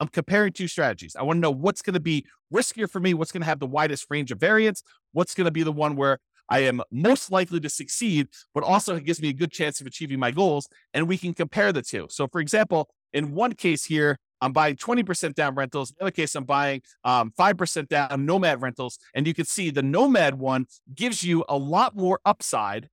I'm 0.00 0.08
comparing 0.08 0.52
two 0.52 0.66
strategies. 0.66 1.14
I 1.14 1.22
want 1.22 1.36
to 1.36 1.40
know 1.40 1.52
what's 1.52 1.80
going 1.80 1.94
to 1.94 2.00
be 2.00 2.26
riskier 2.52 2.90
for 2.90 2.98
me, 2.98 3.14
what's 3.14 3.30
going 3.30 3.42
to 3.42 3.46
have 3.46 3.60
the 3.60 3.68
widest 3.68 4.06
range 4.10 4.32
of 4.32 4.40
variance, 4.40 4.82
what's 5.12 5.32
going 5.32 5.44
to 5.44 5.52
be 5.52 5.62
the 5.62 5.70
one 5.70 5.94
where 5.94 6.18
I 6.52 6.58
am 6.64 6.82
most 6.90 7.32
likely 7.32 7.60
to 7.60 7.70
succeed, 7.70 8.28
but 8.54 8.62
also 8.62 8.94
it 8.96 9.06
gives 9.06 9.22
me 9.22 9.30
a 9.30 9.32
good 9.32 9.50
chance 9.50 9.80
of 9.80 9.86
achieving 9.86 10.18
my 10.18 10.30
goals. 10.30 10.68
And 10.92 11.08
we 11.08 11.16
can 11.16 11.32
compare 11.32 11.72
the 11.72 11.80
two. 11.80 12.08
So, 12.10 12.28
for 12.28 12.42
example, 12.42 12.90
in 13.14 13.32
one 13.32 13.54
case 13.54 13.86
here, 13.86 14.18
I'm 14.42 14.52
buying 14.52 14.76
20% 14.76 15.34
down 15.34 15.54
rentals. 15.54 15.90
In 15.90 15.96
the 15.98 16.04
other 16.04 16.10
case, 16.10 16.34
I'm 16.34 16.44
buying 16.44 16.82
um, 17.04 17.32
5% 17.38 17.88
down 17.88 18.26
Nomad 18.26 18.60
rentals. 18.60 18.98
And 19.14 19.26
you 19.26 19.32
can 19.32 19.46
see 19.46 19.70
the 19.70 19.82
Nomad 19.82 20.34
one 20.34 20.66
gives 20.94 21.24
you 21.24 21.42
a 21.48 21.56
lot 21.56 21.96
more 21.96 22.20
upside, 22.26 22.90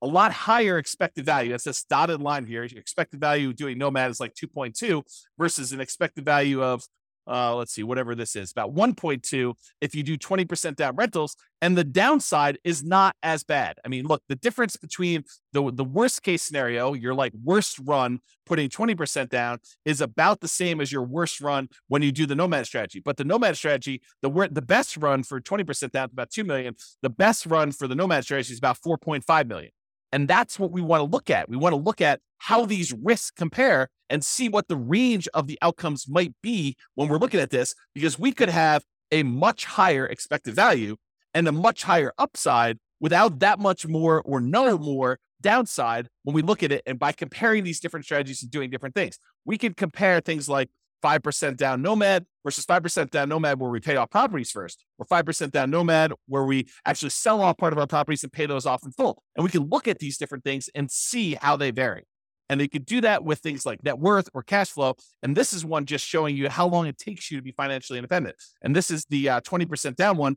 a 0.00 0.06
lot 0.06 0.32
higher 0.32 0.78
expected 0.78 1.26
value. 1.26 1.50
That's 1.50 1.64
this 1.64 1.84
dotted 1.84 2.22
line 2.22 2.46
here. 2.46 2.62
Expected 2.64 3.20
value 3.20 3.52
doing 3.52 3.76
Nomad 3.76 4.10
is 4.10 4.20
like 4.20 4.32
2.2 4.34 5.02
versus 5.36 5.72
an 5.72 5.82
expected 5.82 6.24
value 6.24 6.62
of 6.62 6.82
uh, 7.26 7.54
let's 7.54 7.72
see, 7.72 7.82
whatever 7.82 8.14
this 8.14 8.36
is, 8.36 8.50
about 8.50 8.74
1.2 8.74 9.54
if 9.80 9.94
you 9.94 10.02
do 10.02 10.16
20% 10.16 10.76
down 10.76 10.96
rentals. 10.96 11.36
And 11.62 11.76
the 11.76 11.84
downside 11.84 12.58
is 12.64 12.84
not 12.84 13.16
as 13.22 13.42
bad. 13.42 13.76
I 13.84 13.88
mean, 13.88 14.06
look, 14.06 14.22
the 14.28 14.36
difference 14.36 14.76
between 14.76 15.24
the, 15.52 15.70
the 15.72 15.84
worst 15.84 16.22
case 16.22 16.42
scenario, 16.42 16.92
your 16.92 17.14
like 17.14 17.32
worst 17.42 17.80
run 17.84 18.20
putting 18.44 18.68
20% 18.68 19.28
down 19.28 19.58
is 19.84 20.00
about 20.00 20.40
the 20.40 20.48
same 20.48 20.80
as 20.80 20.92
your 20.92 21.02
worst 21.02 21.40
run 21.40 21.68
when 21.88 22.02
you 22.02 22.12
do 22.12 22.26
the 22.26 22.34
nomad 22.34 22.66
strategy. 22.66 23.00
But 23.04 23.16
the 23.16 23.24
nomad 23.24 23.56
strategy, 23.56 24.02
the 24.22 24.48
the 24.52 24.62
best 24.62 24.96
run 24.96 25.22
for 25.22 25.40
20% 25.40 25.90
down 25.90 26.08
is 26.08 26.12
about 26.12 26.30
2 26.30 26.44
million. 26.44 26.74
The 27.02 27.10
best 27.10 27.46
run 27.46 27.72
for 27.72 27.88
the 27.88 27.94
nomad 27.94 28.24
strategy 28.24 28.52
is 28.52 28.58
about 28.58 28.78
4.5 28.80 29.48
million. 29.48 29.70
And 30.12 30.28
that's 30.28 30.58
what 30.58 30.70
we 30.70 30.80
want 30.80 31.00
to 31.00 31.04
look 31.04 31.30
at. 31.30 31.48
We 31.48 31.56
want 31.56 31.72
to 31.72 31.80
look 31.80 32.00
at 32.00 32.20
how 32.38 32.64
these 32.64 32.92
risks 32.92 33.30
compare 33.30 33.88
and 34.08 34.24
see 34.24 34.48
what 34.48 34.68
the 34.68 34.76
range 34.76 35.28
of 35.34 35.46
the 35.46 35.58
outcomes 35.62 36.08
might 36.08 36.34
be 36.42 36.76
when 36.94 37.08
we're 37.08 37.18
looking 37.18 37.40
at 37.40 37.50
this, 37.50 37.74
because 37.94 38.18
we 38.18 38.32
could 38.32 38.48
have 38.48 38.84
a 39.10 39.22
much 39.22 39.64
higher 39.64 40.06
expected 40.06 40.54
value 40.54 40.96
and 41.34 41.46
a 41.48 41.52
much 41.52 41.82
higher 41.82 42.12
upside 42.18 42.78
without 43.00 43.40
that 43.40 43.58
much 43.58 43.86
more 43.86 44.22
or 44.22 44.40
no 44.40 44.78
more 44.78 45.18
downside 45.40 46.08
when 46.22 46.34
we 46.34 46.42
look 46.42 46.62
at 46.62 46.72
it. 46.72 46.82
And 46.86 46.98
by 46.98 47.12
comparing 47.12 47.64
these 47.64 47.80
different 47.80 48.04
strategies 48.04 48.42
and 48.42 48.50
doing 48.50 48.70
different 48.70 48.94
things, 48.94 49.18
we 49.44 49.58
can 49.58 49.74
compare 49.74 50.20
things 50.20 50.48
like 50.48 50.70
5% 51.04 51.56
down 51.56 51.82
Nomad 51.82 52.24
versus 52.42 52.64
5% 52.64 53.10
down 53.10 53.28
Nomad 53.28 53.60
where 53.60 53.70
we 53.70 53.80
pay 53.80 53.96
off 53.96 54.10
properties 54.10 54.50
first, 54.50 54.84
or 54.98 55.06
5% 55.06 55.50
down 55.50 55.70
Nomad 55.70 56.12
where 56.26 56.44
we 56.44 56.66
actually 56.84 57.10
sell 57.10 57.42
off 57.42 57.58
part 57.58 57.72
of 57.72 57.78
our 57.78 57.86
properties 57.86 58.22
and 58.22 58.32
pay 58.32 58.46
those 58.46 58.66
off 58.66 58.82
in 58.84 58.92
full. 58.92 59.22
And 59.36 59.44
we 59.44 59.50
can 59.50 59.68
look 59.68 59.86
at 59.86 59.98
these 59.98 60.16
different 60.16 60.42
things 60.42 60.70
and 60.74 60.90
see 60.90 61.34
how 61.34 61.56
they 61.56 61.70
vary. 61.70 62.04
And 62.48 62.60
they 62.60 62.68
could 62.68 62.86
do 62.86 63.00
that 63.00 63.24
with 63.24 63.40
things 63.40 63.66
like 63.66 63.82
net 63.82 63.98
worth 63.98 64.28
or 64.32 64.42
cash 64.42 64.68
flow. 64.68 64.94
And 65.22 65.36
this 65.36 65.52
is 65.52 65.64
one 65.64 65.84
just 65.84 66.06
showing 66.06 66.36
you 66.36 66.48
how 66.48 66.66
long 66.66 66.86
it 66.86 66.98
takes 66.98 67.30
you 67.30 67.38
to 67.38 67.42
be 67.42 67.52
financially 67.52 67.98
independent. 67.98 68.36
And 68.62 68.74
this 68.74 68.90
is 68.90 69.04
the 69.06 69.28
uh, 69.28 69.40
20% 69.40 69.96
down 69.96 70.16
one. 70.16 70.36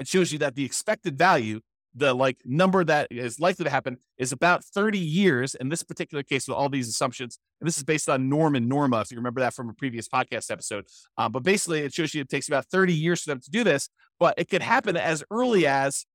It 0.00 0.08
shows 0.08 0.32
you 0.32 0.38
that 0.38 0.54
the 0.54 0.64
expected 0.64 1.16
value 1.16 1.60
the 1.94 2.14
like 2.14 2.38
number 2.44 2.84
that 2.84 3.08
is 3.10 3.40
likely 3.40 3.64
to 3.64 3.70
happen 3.70 3.96
is 4.18 4.32
about 4.32 4.64
30 4.64 4.98
years 4.98 5.54
in 5.54 5.68
this 5.68 5.82
particular 5.82 6.22
case 6.22 6.46
with 6.46 6.56
all 6.56 6.68
these 6.68 6.88
assumptions 6.88 7.38
and 7.60 7.66
this 7.66 7.76
is 7.76 7.82
based 7.82 8.08
on 8.08 8.28
norm 8.28 8.54
and 8.54 8.68
norma 8.68 9.00
if 9.00 9.10
you 9.10 9.16
remember 9.16 9.40
that 9.40 9.54
from 9.54 9.68
a 9.68 9.72
previous 9.72 10.08
podcast 10.08 10.50
episode 10.50 10.84
um, 11.18 11.32
but 11.32 11.42
basically 11.42 11.80
it 11.80 11.92
shows 11.92 12.14
you 12.14 12.20
it 12.20 12.28
takes 12.28 12.48
about 12.48 12.64
30 12.66 12.94
years 12.94 13.22
for 13.22 13.30
them 13.30 13.40
to 13.40 13.50
do 13.50 13.64
this 13.64 13.88
but 14.18 14.34
it 14.38 14.48
could 14.48 14.62
happen 14.62 14.96
as 14.96 15.24
early 15.30 15.66
as 15.66 16.06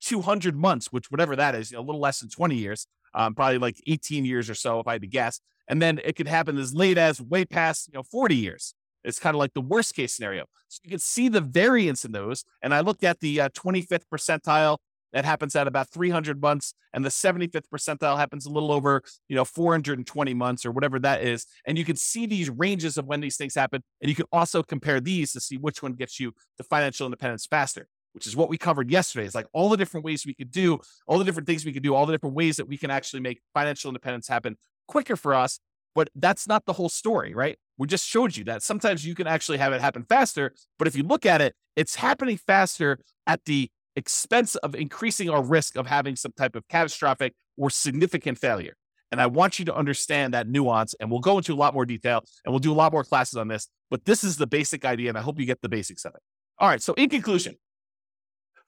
200 0.00 0.56
months 0.56 0.92
which 0.92 1.10
whatever 1.10 1.36
that 1.36 1.54
is 1.54 1.72
a 1.72 1.80
little 1.80 2.00
less 2.00 2.20
than 2.20 2.30
20 2.30 2.56
years 2.56 2.86
um, 3.14 3.34
probably 3.34 3.58
like 3.58 3.80
18 3.86 4.24
years 4.24 4.48
or 4.48 4.54
so 4.54 4.80
if 4.80 4.86
i 4.86 4.92
had 4.92 5.02
to 5.02 5.08
guess 5.08 5.40
and 5.68 5.82
then 5.82 6.00
it 6.04 6.16
could 6.16 6.28
happen 6.28 6.56
as 6.58 6.74
late 6.74 6.98
as 6.98 7.20
way 7.20 7.44
past 7.44 7.88
you 7.88 7.96
know 7.96 8.02
40 8.02 8.36
years 8.36 8.74
it's 9.04 9.18
kind 9.18 9.34
of 9.34 9.38
like 9.38 9.54
the 9.54 9.60
worst 9.60 9.94
case 9.94 10.14
scenario. 10.14 10.44
So 10.68 10.80
you 10.84 10.90
can 10.90 10.98
see 10.98 11.28
the 11.28 11.40
variance 11.40 12.04
in 12.04 12.12
those. 12.12 12.44
And 12.62 12.74
I 12.74 12.80
looked 12.80 13.04
at 13.04 13.20
the 13.20 13.40
uh, 13.40 13.48
25th 13.50 14.02
percentile 14.12 14.78
that 15.12 15.24
happens 15.24 15.56
at 15.56 15.66
about 15.66 15.88
300 15.88 16.40
months 16.42 16.74
and 16.92 17.02
the 17.02 17.08
75th 17.08 17.64
percentile 17.72 18.18
happens 18.18 18.44
a 18.44 18.50
little 18.50 18.70
over 18.70 19.02
you 19.26 19.36
know 19.36 19.44
420 19.44 20.34
months 20.34 20.66
or 20.66 20.70
whatever 20.70 20.98
that 20.98 21.22
is 21.22 21.46
and 21.64 21.78
you 21.78 21.84
can 21.86 21.96
see 21.96 22.26
these 22.26 22.50
ranges 22.50 22.98
of 22.98 23.06
when 23.06 23.20
these 23.20 23.38
things 23.38 23.54
happen 23.54 23.82
and 24.02 24.10
you 24.10 24.14
can 24.14 24.26
also 24.32 24.62
compare 24.62 25.00
these 25.00 25.32
to 25.32 25.40
see 25.40 25.56
which 25.56 25.82
one 25.82 25.94
gets 25.94 26.20
you 26.20 26.32
to 26.58 26.62
financial 26.62 27.06
independence 27.06 27.46
faster 27.46 27.88
which 28.18 28.26
is 28.26 28.36
what 28.36 28.48
we 28.48 28.58
covered 28.58 28.90
yesterday 28.90 29.24
it's 29.24 29.34
like 29.34 29.46
all 29.52 29.68
the 29.68 29.76
different 29.76 30.04
ways 30.04 30.26
we 30.26 30.34
could 30.34 30.50
do 30.50 30.78
all 31.06 31.18
the 31.18 31.24
different 31.24 31.46
things 31.46 31.64
we 31.64 31.72
could 31.72 31.82
do 31.82 31.94
all 31.94 32.06
the 32.06 32.12
different 32.12 32.34
ways 32.34 32.56
that 32.56 32.66
we 32.66 32.76
can 32.76 32.90
actually 32.90 33.20
make 33.20 33.40
financial 33.54 33.88
independence 33.88 34.28
happen 34.28 34.56
quicker 34.86 35.16
for 35.16 35.34
us 35.34 35.60
but 35.94 36.08
that's 36.14 36.46
not 36.46 36.64
the 36.66 36.72
whole 36.72 36.88
story 36.88 37.34
right 37.34 37.58
we 37.76 37.86
just 37.86 38.06
showed 38.06 38.36
you 38.36 38.44
that 38.44 38.62
sometimes 38.62 39.06
you 39.06 39.14
can 39.14 39.26
actually 39.26 39.58
have 39.58 39.72
it 39.72 39.80
happen 39.80 40.04
faster 40.08 40.52
but 40.78 40.88
if 40.88 40.96
you 40.96 41.02
look 41.02 41.24
at 41.24 41.40
it 41.40 41.54
it's 41.76 41.94
happening 41.94 42.36
faster 42.36 42.98
at 43.26 43.44
the 43.44 43.70
expense 43.98 44.54
of 44.56 44.74
increasing 44.74 45.28
our 45.28 45.42
risk 45.42 45.76
of 45.76 45.86
having 45.86 46.16
some 46.16 46.32
type 46.32 46.56
of 46.56 46.66
catastrophic 46.68 47.34
or 47.58 47.68
significant 47.68 48.38
failure. 48.38 48.74
And 49.10 49.20
I 49.20 49.26
want 49.26 49.58
you 49.58 49.64
to 49.66 49.74
understand 49.74 50.34
that 50.34 50.48
nuance. 50.48 50.94
And 51.00 51.10
we'll 51.10 51.20
go 51.20 51.38
into 51.38 51.52
a 51.52 51.56
lot 51.56 51.74
more 51.74 51.84
detail 51.84 52.22
and 52.44 52.52
we'll 52.52 52.60
do 52.60 52.72
a 52.72 52.74
lot 52.74 52.92
more 52.92 53.04
classes 53.04 53.36
on 53.36 53.48
this. 53.48 53.68
But 53.90 54.04
this 54.04 54.22
is 54.22 54.36
the 54.36 54.46
basic 54.46 54.84
idea. 54.84 55.08
And 55.08 55.18
I 55.18 55.22
hope 55.22 55.38
you 55.40 55.46
get 55.46 55.60
the 55.62 55.68
basics 55.68 56.04
of 56.04 56.14
it. 56.14 56.20
All 56.58 56.68
right. 56.68 56.82
So, 56.82 56.94
in 56.94 57.08
conclusion, 57.08 57.56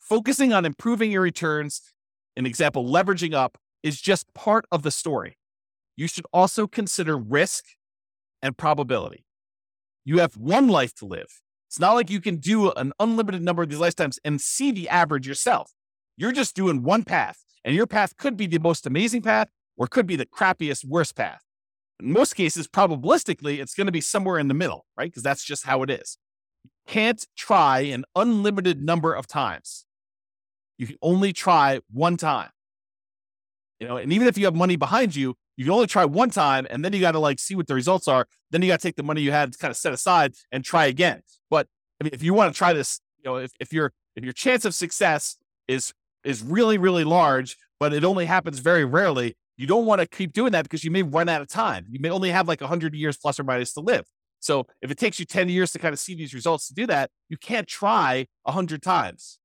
focusing 0.00 0.52
on 0.52 0.64
improving 0.64 1.12
your 1.12 1.22
returns, 1.22 1.80
an 2.36 2.46
example, 2.46 2.84
leveraging 2.84 3.34
up, 3.34 3.58
is 3.82 4.00
just 4.00 4.32
part 4.34 4.64
of 4.72 4.82
the 4.82 4.90
story. 4.90 5.38
You 5.96 6.08
should 6.08 6.26
also 6.32 6.66
consider 6.66 7.16
risk 7.16 7.64
and 8.42 8.56
probability. 8.56 9.24
You 10.04 10.18
have 10.18 10.36
one 10.36 10.68
life 10.68 10.94
to 10.96 11.06
live. 11.06 11.42
It's 11.68 11.78
not 11.78 11.92
like 11.92 12.10
you 12.10 12.20
can 12.20 12.36
do 12.36 12.72
an 12.72 12.92
unlimited 12.98 13.42
number 13.42 13.62
of 13.62 13.68
these 13.68 13.78
lifetimes 13.78 14.18
and 14.24 14.40
see 14.40 14.72
the 14.72 14.88
average 14.88 15.28
yourself. 15.28 15.72
You're 16.16 16.32
just 16.32 16.56
doing 16.56 16.82
one 16.82 17.04
path, 17.04 17.44
and 17.64 17.74
your 17.74 17.86
path 17.86 18.16
could 18.16 18.36
be 18.36 18.46
the 18.46 18.58
most 18.58 18.86
amazing 18.86 19.22
path 19.22 19.48
or 19.76 19.86
could 19.86 20.06
be 20.06 20.16
the 20.16 20.26
crappiest, 20.26 20.84
worst 20.84 21.14
path. 21.14 21.42
In 22.00 22.12
most 22.12 22.34
cases, 22.34 22.66
probabilistically, 22.66 23.60
it's 23.60 23.74
going 23.74 23.86
to 23.86 23.92
be 23.92 24.00
somewhere 24.00 24.38
in 24.38 24.48
the 24.48 24.54
middle, 24.54 24.86
right? 24.96 25.10
Because 25.10 25.22
that's 25.22 25.44
just 25.44 25.64
how 25.64 25.82
it 25.82 25.90
is. 25.90 26.18
You 26.64 26.70
can't 26.86 27.26
try 27.36 27.80
an 27.80 28.04
unlimited 28.16 28.82
number 28.82 29.14
of 29.14 29.26
times. 29.26 29.84
You 30.80 30.86
can 30.86 30.96
only 31.02 31.34
try 31.34 31.80
one 31.92 32.16
time. 32.16 32.48
You 33.80 33.86
know, 33.86 33.98
and 33.98 34.10
even 34.14 34.26
if 34.26 34.38
you 34.38 34.46
have 34.46 34.54
money 34.54 34.76
behind 34.76 35.14
you, 35.14 35.34
you 35.58 35.66
can 35.66 35.74
only 35.74 35.86
try 35.86 36.06
one 36.06 36.30
time 36.30 36.66
and 36.70 36.82
then 36.82 36.94
you 36.94 37.00
got 37.00 37.12
to 37.12 37.18
like 37.18 37.38
see 37.38 37.54
what 37.54 37.66
the 37.66 37.74
results 37.74 38.08
are. 38.08 38.26
Then 38.50 38.62
you 38.62 38.68
got 38.68 38.80
to 38.80 38.88
take 38.88 38.96
the 38.96 39.02
money 39.02 39.20
you 39.20 39.30
had 39.30 39.52
to 39.52 39.58
kind 39.58 39.70
of 39.70 39.76
set 39.76 39.92
aside 39.92 40.32
and 40.50 40.64
try 40.64 40.86
again. 40.86 41.20
But 41.50 41.66
I 42.00 42.04
mean, 42.04 42.14
if 42.14 42.22
you 42.22 42.32
want 42.32 42.54
to 42.54 42.56
try 42.56 42.72
this, 42.72 42.98
you 43.18 43.30
know, 43.30 43.36
if, 43.36 43.52
if 43.60 43.74
your 43.74 43.92
if 44.16 44.24
your 44.24 44.32
chance 44.32 44.64
of 44.64 44.74
success 44.74 45.36
is 45.68 45.92
is 46.24 46.42
really 46.42 46.78
really 46.78 47.04
large, 47.04 47.58
but 47.78 47.92
it 47.92 48.02
only 48.02 48.24
happens 48.24 48.60
very 48.60 48.86
rarely, 48.86 49.36
you 49.58 49.66
don't 49.66 49.84
want 49.84 50.00
to 50.00 50.06
keep 50.06 50.32
doing 50.32 50.52
that 50.52 50.62
because 50.62 50.82
you 50.82 50.90
may 50.90 51.02
run 51.02 51.28
out 51.28 51.42
of 51.42 51.48
time. 51.48 51.84
You 51.90 52.00
may 52.00 52.08
only 52.08 52.30
have 52.30 52.48
like 52.48 52.62
100 52.62 52.94
years 52.94 53.18
plus 53.18 53.38
or 53.38 53.44
minus 53.44 53.74
to 53.74 53.80
live. 53.80 54.06
So 54.38 54.66
if 54.80 54.90
it 54.90 54.96
takes 54.96 55.18
you 55.18 55.26
10 55.26 55.50
years 55.50 55.72
to 55.72 55.78
kind 55.78 55.92
of 55.92 55.98
see 55.98 56.14
these 56.14 56.32
results 56.32 56.68
to 56.68 56.74
do 56.74 56.86
that, 56.86 57.10
you 57.28 57.36
can't 57.36 57.68
try 57.68 58.28
100 58.44 58.82
times. 58.82 59.39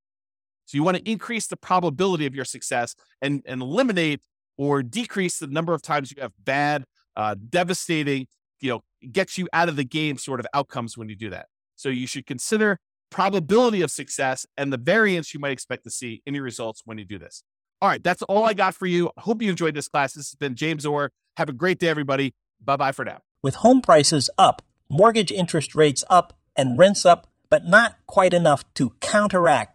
So 0.65 0.77
you 0.77 0.83
want 0.83 0.97
to 0.97 1.09
increase 1.09 1.47
the 1.47 1.57
probability 1.57 2.25
of 2.25 2.35
your 2.35 2.45
success 2.45 2.95
and, 3.21 3.41
and 3.45 3.61
eliminate 3.61 4.21
or 4.57 4.83
decrease 4.83 5.39
the 5.39 5.47
number 5.47 5.73
of 5.73 5.81
times 5.81 6.11
you 6.11 6.21
have 6.21 6.33
bad, 6.43 6.85
uh, 7.15 7.35
devastating, 7.49 8.27
you 8.59 8.69
know, 8.69 8.81
gets 9.11 9.37
you 9.37 9.47
out 9.53 9.69
of 9.69 9.75
the 9.75 9.83
game 9.83 10.17
sort 10.17 10.39
of 10.39 10.47
outcomes 10.53 10.97
when 10.97 11.09
you 11.09 11.15
do 11.15 11.29
that. 11.29 11.47
So 11.75 11.89
you 11.89 12.07
should 12.07 12.25
consider 12.25 12.79
probability 13.11 13.81
of 13.81 13.91
success 13.91 14.45
and 14.57 14.73
the 14.73 14.77
variance 14.77 15.33
you 15.33 15.39
might 15.39 15.51
expect 15.51 15.83
to 15.83 15.89
see 15.89 16.21
in 16.25 16.33
your 16.33 16.43
results 16.43 16.81
when 16.85 16.97
you 16.97 17.05
do 17.05 17.19
this. 17.19 17.43
All 17.81 17.89
right, 17.89 18.03
that's 18.03 18.21
all 18.23 18.45
I 18.45 18.53
got 18.53 18.73
for 18.73 18.87
you. 18.87 19.11
I 19.17 19.21
hope 19.21 19.41
you 19.41 19.49
enjoyed 19.49 19.75
this 19.75 19.87
class. 19.87 20.13
This 20.13 20.29
has 20.29 20.35
been 20.35 20.55
James 20.55 20.85
Orr. 20.85 21.11
Have 21.37 21.49
a 21.49 21.53
great 21.53 21.77
day, 21.79 21.89
everybody. 21.89 22.33
Bye 22.63 22.77
bye 22.77 22.91
for 22.93 23.05
now. 23.05 23.19
With 23.43 23.55
home 23.55 23.81
prices 23.81 24.29
up, 24.37 24.61
mortgage 24.89 25.31
interest 25.31 25.75
rates 25.75 26.03
up, 26.09 26.33
and 26.55 26.79
rents 26.79 27.05
up, 27.05 27.27
but 27.49 27.65
not 27.65 27.97
quite 28.07 28.33
enough 28.33 28.63
to 28.75 28.91
counteract 29.01 29.74